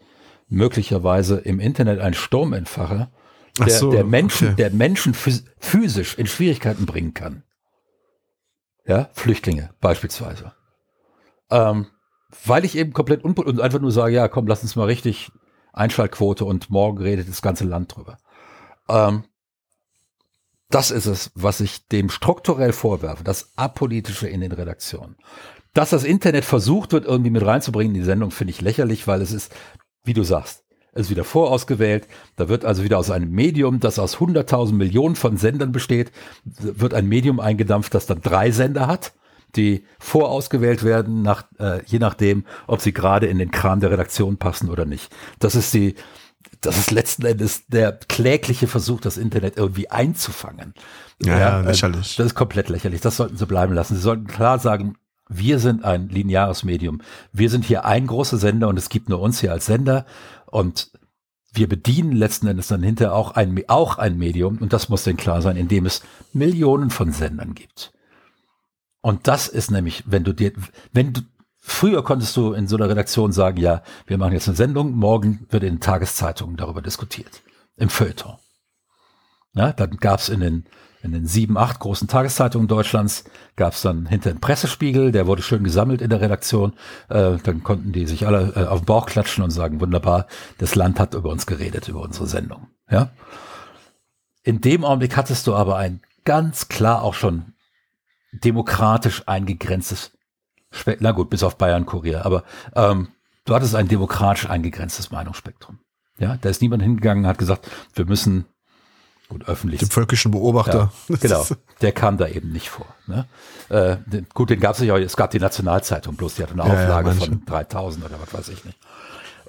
[0.47, 3.11] möglicherweise im Internet einen Sturm entfache,
[3.59, 4.55] Ach der, so, der Menschen, okay.
[4.55, 7.43] der Menschen phys- physisch in Schwierigkeiten bringen kann.
[8.85, 10.53] Ja, Flüchtlinge beispielsweise.
[11.49, 11.87] Ähm,
[12.45, 15.31] weil ich eben komplett unpol und einfach nur sage, ja, komm, lass uns mal richtig
[15.71, 18.17] Einschaltquote und morgen redet das ganze Land drüber.
[18.89, 19.23] Ähm,
[20.69, 25.15] das ist es, was ich dem strukturell vorwerfe, das Apolitische in den Redaktionen.
[25.73, 29.21] Dass das Internet versucht wird, irgendwie mit reinzubringen in die Sendung, finde ich lächerlich, weil
[29.21, 29.51] es ist,
[30.03, 30.63] wie du sagst,
[30.93, 32.07] es ist wieder vorausgewählt.
[32.35, 36.11] Da wird also wieder aus einem Medium, das aus 100.000 Millionen von Sendern besteht,
[36.45, 39.13] wird ein Medium eingedampft, das dann drei Sender hat
[39.55, 44.37] die vorausgewählt werden, nach, äh, je nachdem, ob sie gerade in den Kram der Redaktion
[44.37, 45.13] passen oder nicht.
[45.39, 45.95] Das ist die,
[46.61, 50.73] das ist letzten Endes der klägliche Versuch, das Internet irgendwie einzufangen.
[51.21, 52.15] Ja, ja äh, lächerlich.
[52.15, 53.01] Das ist komplett lächerlich.
[53.01, 53.95] Das sollten sie bleiben lassen.
[53.95, 54.95] Sie sollten klar sagen,
[55.38, 57.01] wir sind ein lineares Medium.
[57.31, 60.05] Wir sind hier ein großer Sender und es gibt nur uns hier als Sender
[60.45, 60.91] und
[61.53, 65.18] wir bedienen letzten Endes dann hinterher auch ein, auch ein Medium und das muss denn
[65.18, 66.01] klar sein, in dem es
[66.34, 67.93] Millionen von Sendern gibt.
[69.01, 70.53] Und das ist nämlich, wenn du dir,
[70.93, 71.22] wenn du,
[71.60, 75.45] früher konntest du in so einer Redaktion sagen, ja, wir machen jetzt eine Sendung, morgen
[75.49, 77.41] wird in Tageszeitungen darüber diskutiert.
[77.76, 78.35] Im Feuilleton.
[79.53, 80.65] Ja, dann gab's in den,
[81.03, 83.25] in den sieben, acht großen Tageszeitungen Deutschlands
[83.57, 86.73] gab's dann hinter den Pressespiegel, der wurde schön gesammelt in der Redaktion.
[87.09, 90.27] Äh, dann konnten die sich alle äh, auf den Bauch klatschen und sagen, wunderbar,
[90.59, 92.67] das Land hat über uns geredet, über unsere Sendung.
[92.89, 93.11] Ja.
[94.43, 97.53] In dem Augenblick hattest du aber ein ganz klar auch schon
[98.31, 100.11] demokratisch eingegrenztes,
[100.99, 102.43] na gut, bis auf Bayern Kurier, aber
[102.75, 103.09] ähm,
[103.45, 105.80] du hattest ein demokratisch eingegrenztes Meinungsspektrum.
[106.17, 108.45] Ja, da ist niemand hingegangen und hat gesagt, wir müssen
[109.29, 109.79] gut öffentlich.
[109.79, 110.91] Dem völkischen Beobachter.
[111.07, 111.45] Ja, genau,
[111.81, 112.87] der kam da eben nicht vor.
[113.07, 113.25] Ne?
[113.69, 116.63] Äh, den, gut, den gab es ja, es gab die Nationalzeitung, bloß die hatte eine
[116.63, 118.77] Auflage ja, ja, von 3000 oder was weiß ich nicht.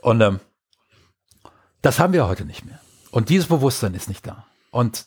[0.01, 0.41] Und ähm,
[1.83, 2.81] das haben wir heute nicht mehr.
[3.11, 4.47] Und dieses Bewusstsein ist nicht da.
[4.71, 5.07] Und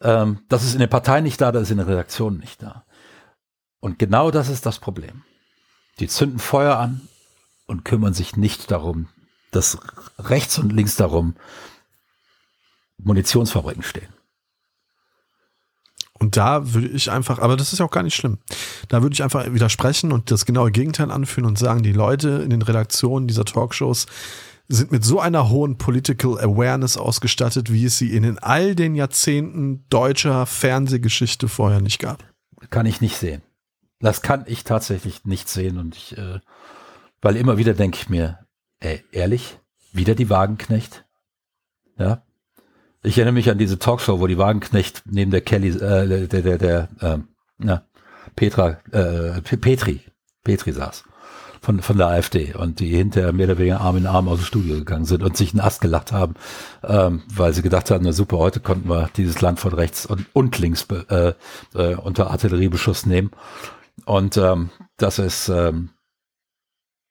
[0.00, 2.84] ähm, das ist in den Parteien nicht da, das ist in den Redaktionen nicht da.
[3.80, 5.24] Und genau das ist das Problem.
[5.98, 7.08] Die zünden Feuer an
[7.66, 9.08] und kümmern sich nicht darum,
[9.50, 9.78] dass
[10.18, 11.34] rechts und links darum
[13.02, 14.08] Munitionsfabriken stehen.
[16.18, 18.38] Und da würde ich einfach, aber das ist ja auch gar nicht schlimm.
[18.88, 22.50] Da würde ich einfach widersprechen und das genaue Gegenteil anführen und sagen, die Leute in
[22.50, 24.06] den Redaktionen dieser Talkshows
[24.68, 29.84] sind mit so einer hohen Political Awareness ausgestattet, wie es sie in all den Jahrzehnten
[29.90, 32.24] deutscher Fernsehgeschichte vorher nicht gab.
[32.70, 33.42] Kann ich nicht sehen.
[33.98, 36.40] Das kann ich tatsächlich nicht sehen und ich, äh,
[37.20, 38.46] weil immer wieder denke ich mir,
[38.80, 39.58] ey, ehrlich,
[39.92, 41.04] wieder die Wagenknecht?
[41.98, 42.22] Ja.
[43.04, 46.58] Ich erinnere mich an diese Talkshow, wo die Wagenknecht neben der Kelly, äh, der, der,
[46.58, 47.18] der, äh,
[47.58, 47.84] na,
[48.36, 50.00] Petra, äh, Petri,
[50.44, 51.04] Petri saß
[51.62, 54.46] von, von der AfD und die hinterher mehr oder weniger Arm in Arm aus dem
[54.46, 56.34] Studio gegangen sind und sich einen Ast gelacht haben,
[56.82, 60.26] ähm, weil sie gedacht haben, na super, heute konnten wir dieses Land von rechts und,
[60.32, 61.34] und links äh,
[61.74, 63.30] äh, unter Artilleriebeschuss nehmen.
[64.04, 65.90] Und ähm, das ist ähm,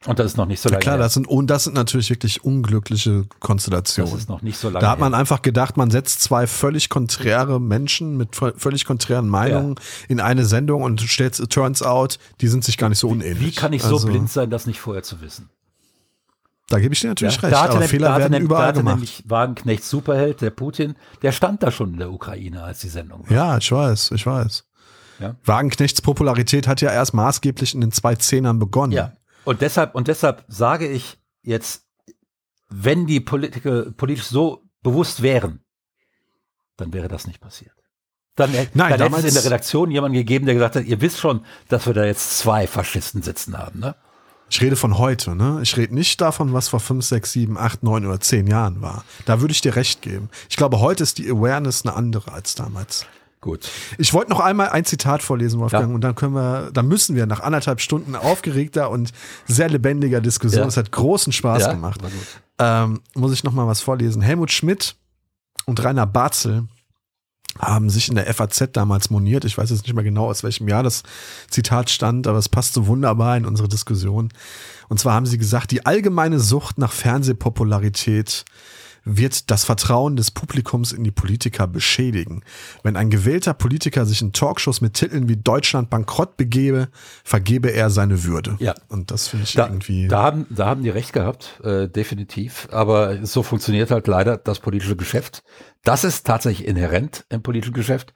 [0.07, 0.78] und das ist noch nicht so lange.
[0.78, 4.11] Ja, klar, das sind und das sind natürlich wirklich unglückliche Konstellationen.
[4.11, 4.80] Das ist noch nicht so lange.
[4.80, 5.19] Da hat man her.
[5.19, 9.84] einfach gedacht, man setzt zwei völlig konträre Menschen mit völlig konträren Meinungen ja.
[10.10, 13.40] in eine Sendung und stellt turns out, die sind sich gar nicht so unähnlich.
[13.40, 15.49] Wie kann ich so also, blind sein, das nicht vorher zu wissen?
[16.68, 18.80] Da gebe ich dir natürlich ja, recht, aber nämlich, Fehler werden nämlich, überall da hatte
[18.80, 18.95] gemacht.
[18.95, 23.30] nämlich Wagenknecht Superheld, der Putin, der stand da schon in der Ukraine, als die Sendung
[23.30, 23.36] war.
[23.36, 24.64] Ja, ich weiß, ich weiß.
[25.19, 25.36] Ja.
[25.44, 28.94] Wagenknechts Popularität hat ja erst maßgeblich in den zwei Zehnern begonnen.
[28.94, 29.14] Ja.
[29.43, 31.85] Und deshalb, und deshalb sage ich jetzt,
[32.69, 35.63] wenn die Politiker politisch so bewusst wären,
[36.77, 37.73] dann wäre das nicht passiert.
[38.35, 41.19] Dann, Nein, dann hätte es in der Redaktion jemanden gegeben, der gesagt hat, ihr wisst
[41.19, 43.95] schon, dass wir da jetzt zwei Faschisten sitzen haben, ne?
[44.49, 45.59] Ich rede von heute, ne?
[45.63, 49.05] Ich rede nicht davon, was vor fünf, sechs, sieben, acht, neun oder zehn Jahren war.
[49.26, 50.30] Da würde ich dir recht geben.
[50.49, 53.05] Ich glaube, heute ist die Awareness eine andere als damals.
[53.41, 53.68] Gut.
[53.97, 55.95] Ich wollte noch einmal ein Zitat vorlesen, Wolfgang, ja.
[55.95, 59.11] und dann können wir, dann müssen wir nach anderthalb Stunden aufgeregter und
[59.47, 60.68] sehr lebendiger Diskussion.
[60.68, 61.99] Es hat großen Spaß ja, gemacht.
[62.59, 64.22] Ähm, muss ich noch mal was vorlesen?
[64.22, 64.95] Helmut Schmidt
[65.65, 66.68] und Rainer Barzel
[67.57, 69.43] haben sich in der FAZ damals moniert.
[69.43, 71.01] Ich weiß jetzt nicht mehr genau, aus welchem Jahr das
[71.49, 74.30] Zitat stand, aber es passt so wunderbar in unsere Diskussion.
[74.88, 78.45] Und zwar haben sie gesagt, die allgemeine Sucht nach Fernsehpopularität
[79.03, 82.44] wird das Vertrauen des Publikums in die Politiker beschädigen.
[82.84, 86.90] Wenn ein gewählter Politiker sich in Talkshows mit Titeln wie Deutschland bankrott begebe,
[87.23, 88.56] vergebe er seine Würde.
[88.60, 88.76] Ja.
[88.90, 90.07] Und das finde ich da, irgendwie.
[90.07, 92.68] Da haben, da haben die recht gehabt, äh, definitiv.
[92.72, 95.44] Aber so funktioniert halt leider das politische Geschäft.
[95.84, 98.14] Das ist tatsächlich inhärent im politischen Geschäft.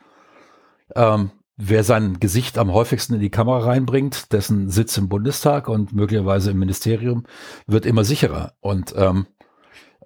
[0.96, 5.94] Ähm, wer sein Gesicht am häufigsten in die Kamera reinbringt, dessen Sitz im Bundestag und
[5.94, 7.24] möglicherweise im Ministerium,
[7.66, 8.54] wird immer sicherer.
[8.60, 9.26] Und ähm,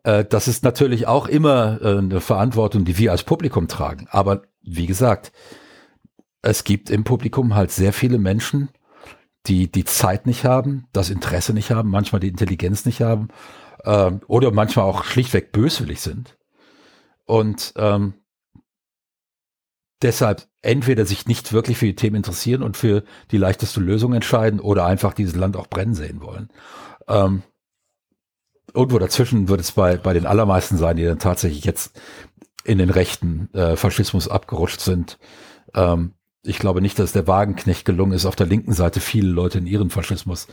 [0.04, 4.08] äh, das ist natürlich auch immer äh, eine Verantwortung, die wir als Publikum tragen.
[4.10, 5.32] Aber wie gesagt,
[6.42, 8.70] es gibt im Publikum halt sehr viele Menschen,
[9.48, 13.30] die die Zeit nicht haben, das Interesse nicht haben, manchmal die Intelligenz nicht haben
[13.86, 16.38] ähm, oder manchmal auch schlichtweg böswillig sind.
[17.26, 18.16] Und ähm,
[20.02, 24.60] deshalb entweder sich nicht wirklich für die Themen interessieren und für die leichteste Lösung entscheiden
[24.60, 26.50] oder einfach dieses Land auch brennen sehen wollen.
[27.08, 27.44] Ähm,
[28.74, 32.00] irgendwo dazwischen wird es bei, bei den allermeisten sein, die dann tatsächlich jetzt
[32.64, 35.18] in den rechten äh, Faschismus abgerutscht sind.
[35.74, 36.14] Ähm,
[36.44, 39.68] ich glaube nicht, dass der Wagenknecht gelungen ist, auf der linken Seite viele Leute in
[39.68, 40.48] ihren Faschismus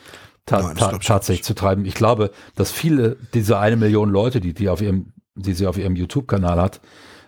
[0.44, 1.84] ta Nein, ta tatsächlich zu treiben.
[1.84, 5.78] Ich glaube, dass viele dieser eine Million Leute, die, die auf ihrem, die sie auf
[5.78, 6.80] ihrem YouTube-Kanal hat,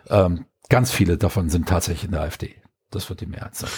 [0.09, 2.56] ähm, ganz viele davon sind tatsächlich in der AfD.
[2.90, 3.70] Das wird die Mehrheit sein.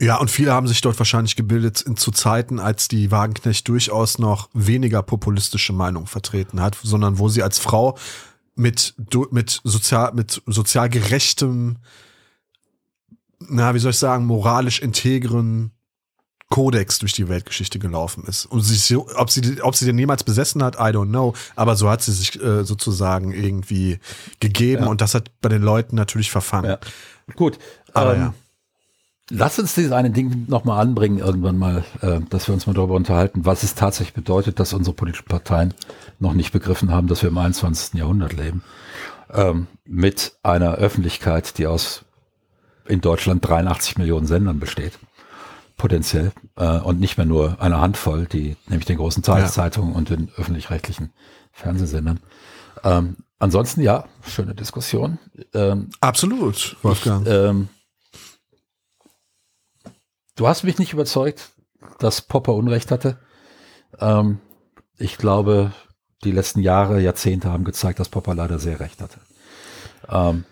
[0.00, 4.18] Ja, und viele haben sich dort wahrscheinlich gebildet in, zu Zeiten, als die Wagenknecht durchaus
[4.18, 7.98] noch weniger populistische Meinung vertreten hat, sondern wo sie als Frau
[8.54, 8.94] mit,
[9.32, 11.78] mit sozial, mit sozial gerechtem,
[13.40, 15.72] na, wie soll ich sagen, moralisch integren
[16.48, 18.46] Kodex durch die Weltgeschichte gelaufen ist.
[18.46, 21.34] Und sie, ob sie, ob sie den jemals besessen hat, I don't know.
[21.56, 23.98] Aber so hat sie sich äh, sozusagen irgendwie
[24.40, 24.88] gegeben ja.
[24.88, 26.70] und das hat bei den Leuten natürlich verfangen.
[26.70, 26.78] Ja.
[27.34, 27.58] Gut.
[27.92, 28.34] Aber ähm, ja.
[29.30, 32.94] Lass uns dieses eine Ding nochmal anbringen, irgendwann mal, äh, dass wir uns mal darüber
[32.94, 35.74] unterhalten, was es tatsächlich bedeutet, dass unsere politischen Parteien
[36.18, 37.94] noch nicht begriffen haben, dass wir im 21.
[37.94, 38.62] Jahrhundert leben.
[39.30, 42.04] Ähm, mit einer Öffentlichkeit, die aus
[42.86, 44.98] in Deutschland 83 Millionen Sendern besteht,
[45.76, 49.98] potenziell, äh, und nicht mehr nur eine Handvoll, die nämlich den großen Tageszeitungen ja.
[49.98, 51.12] und den öffentlich-rechtlichen
[51.52, 52.20] Fernsehsendern.
[52.82, 55.18] Ähm, ansonsten ja, schöne Diskussion.
[55.52, 57.26] Ähm, Absolut, Wolfgang.
[57.26, 57.68] Ich, ähm,
[60.38, 61.50] Du hast mich nicht überzeugt,
[61.98, 63.18] dass Popper Unrecht hatte.
[63.98, 64.38] Ähm,
[64.96, 65.72] ich glaube,
[66.22, 69.18] die letzten Jahre, Jahrzehnte haben gezeigt, dass Popper leider sehr recht hatte.
[70.08, 70.44] Ähm,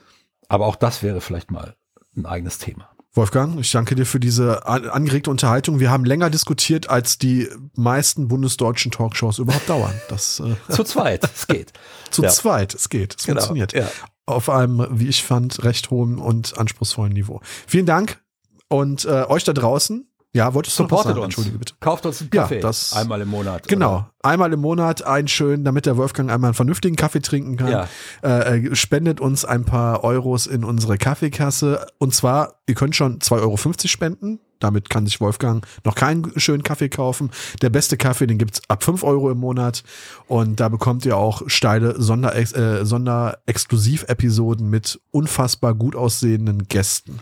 [0.48, 1.76] aber auch das wäre vielleicht mal
[2.16, 2.90] ein eigenes Thema.
[3.12, 5.78] Wolfgang, ich danke dir für diese angeregte Unterhaltung.
[5.78, 9.94] Wir haben länger diskutiert, als die meisten bundesdeutschen Talkshows überhaupt dauern.
[10.08, 11.72] Das, äh Zu zweit, es geht.
[12.10, 12.28] Zu ja.
[12.30, 13.38] zweit, es geht, es genau.
[13.38, 13.72] funktioniert.
[13.72, 13.88] Ja.
[14.26, 17.40] Auf einem, wie ich fand, recht hohen und anspruchsvollen Niveau.
[17.68, 18.20] Vielen Dank.
[18.68, 20.06] Und äh, euch da draußen,
[20.36, 21.24] ja, wolltest du Supportet uns.
[21.24, 21.74] Entschuldige bitte.
[21.80, 22.56] Kauft uns einen Kaffee.
[22.56, 23.66] Ja, das, einmal im Monat.
[23.68, 23.94] Genau.
[23.94, 24.10] Oder?
[24.22, 27.70] Einmal im Monat einen schönen, damit der Wolfgang einmal einen vernünftigen Kaffee trinken kann.
[27.70, 27.88] Ja.
[28.22, 31.86] Äh, äh spendet uns ein paar Euros in unsere Kaffeekasse.
[31.96, 33.56] Und zwar, ihr könnt schon 2,50 Euro
[33.86, 34.40] spenden.
[34.58, 37.30] Damit kann sich Wolfgang noch keinen schönen Kaffee kaufen.
[37.62, 39.84] Der beste Kaffee, den gibt's ab 5 Euro im Monat.
[40.26, 47.20] Und da bekommt ihr auch steile Sonder, äh, Sonder-Exklusiv-Episoden mit unfassbar gut aussehenden Gästen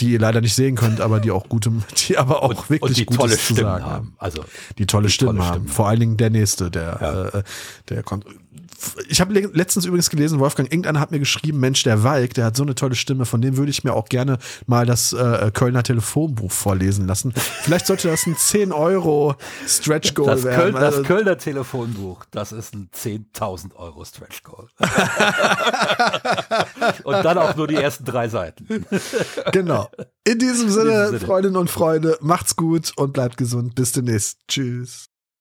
[0.00, 1.72] die ihr leider nicht sehen könnt, aber die auch gute,
[2.08, 4.14] die aber auch und, wirklich und die Gutes tolle Stimmen sagen haben.
[4.18, 4.44] Also
[4.78, 5.54] die tolle die Stimmen tolle haben.
[5.54, 5.68] Stimmen.
[5.68, 7.38] Vor allen Dingen der nächste, der, ja.
[7.38, 7.42] äh,
[7.88, 8.24] der kommt
[9.08, 12.56] ich habe letztens übrigens gelesen, Wolfgang, irgendeiner hat mir geschrieben, Mensch, der Walk, der hat
[12.56, 15.82] so eine tolle Stimme, von dem würde ich mir auch gerne mal das äh, Kölner
[15.82, 17.32] Telefonbuch vorlesen lassen.
[17.34, 19.36] Vielleicht sollte das ein 10 Euro
[19.66, 20.60] Stretch Goal das werden.
[20.60, 24.68] Köln, das also, Kölner Telefonbuch, das ist ein 10.000 Euro Stretch Goal.
[27.04, 28.86] und dann auch nur die ersten drei Seiten.
[29.52, 29.88] genau.
[30.24, 33.74] In diesem Sinne, In diesem Sinne, Freundinnen und Freunde, macht's gut und bleibt gesund.
[33.74, 34.38] Bis demnächst.
[34.48, 35.09] Tschüss.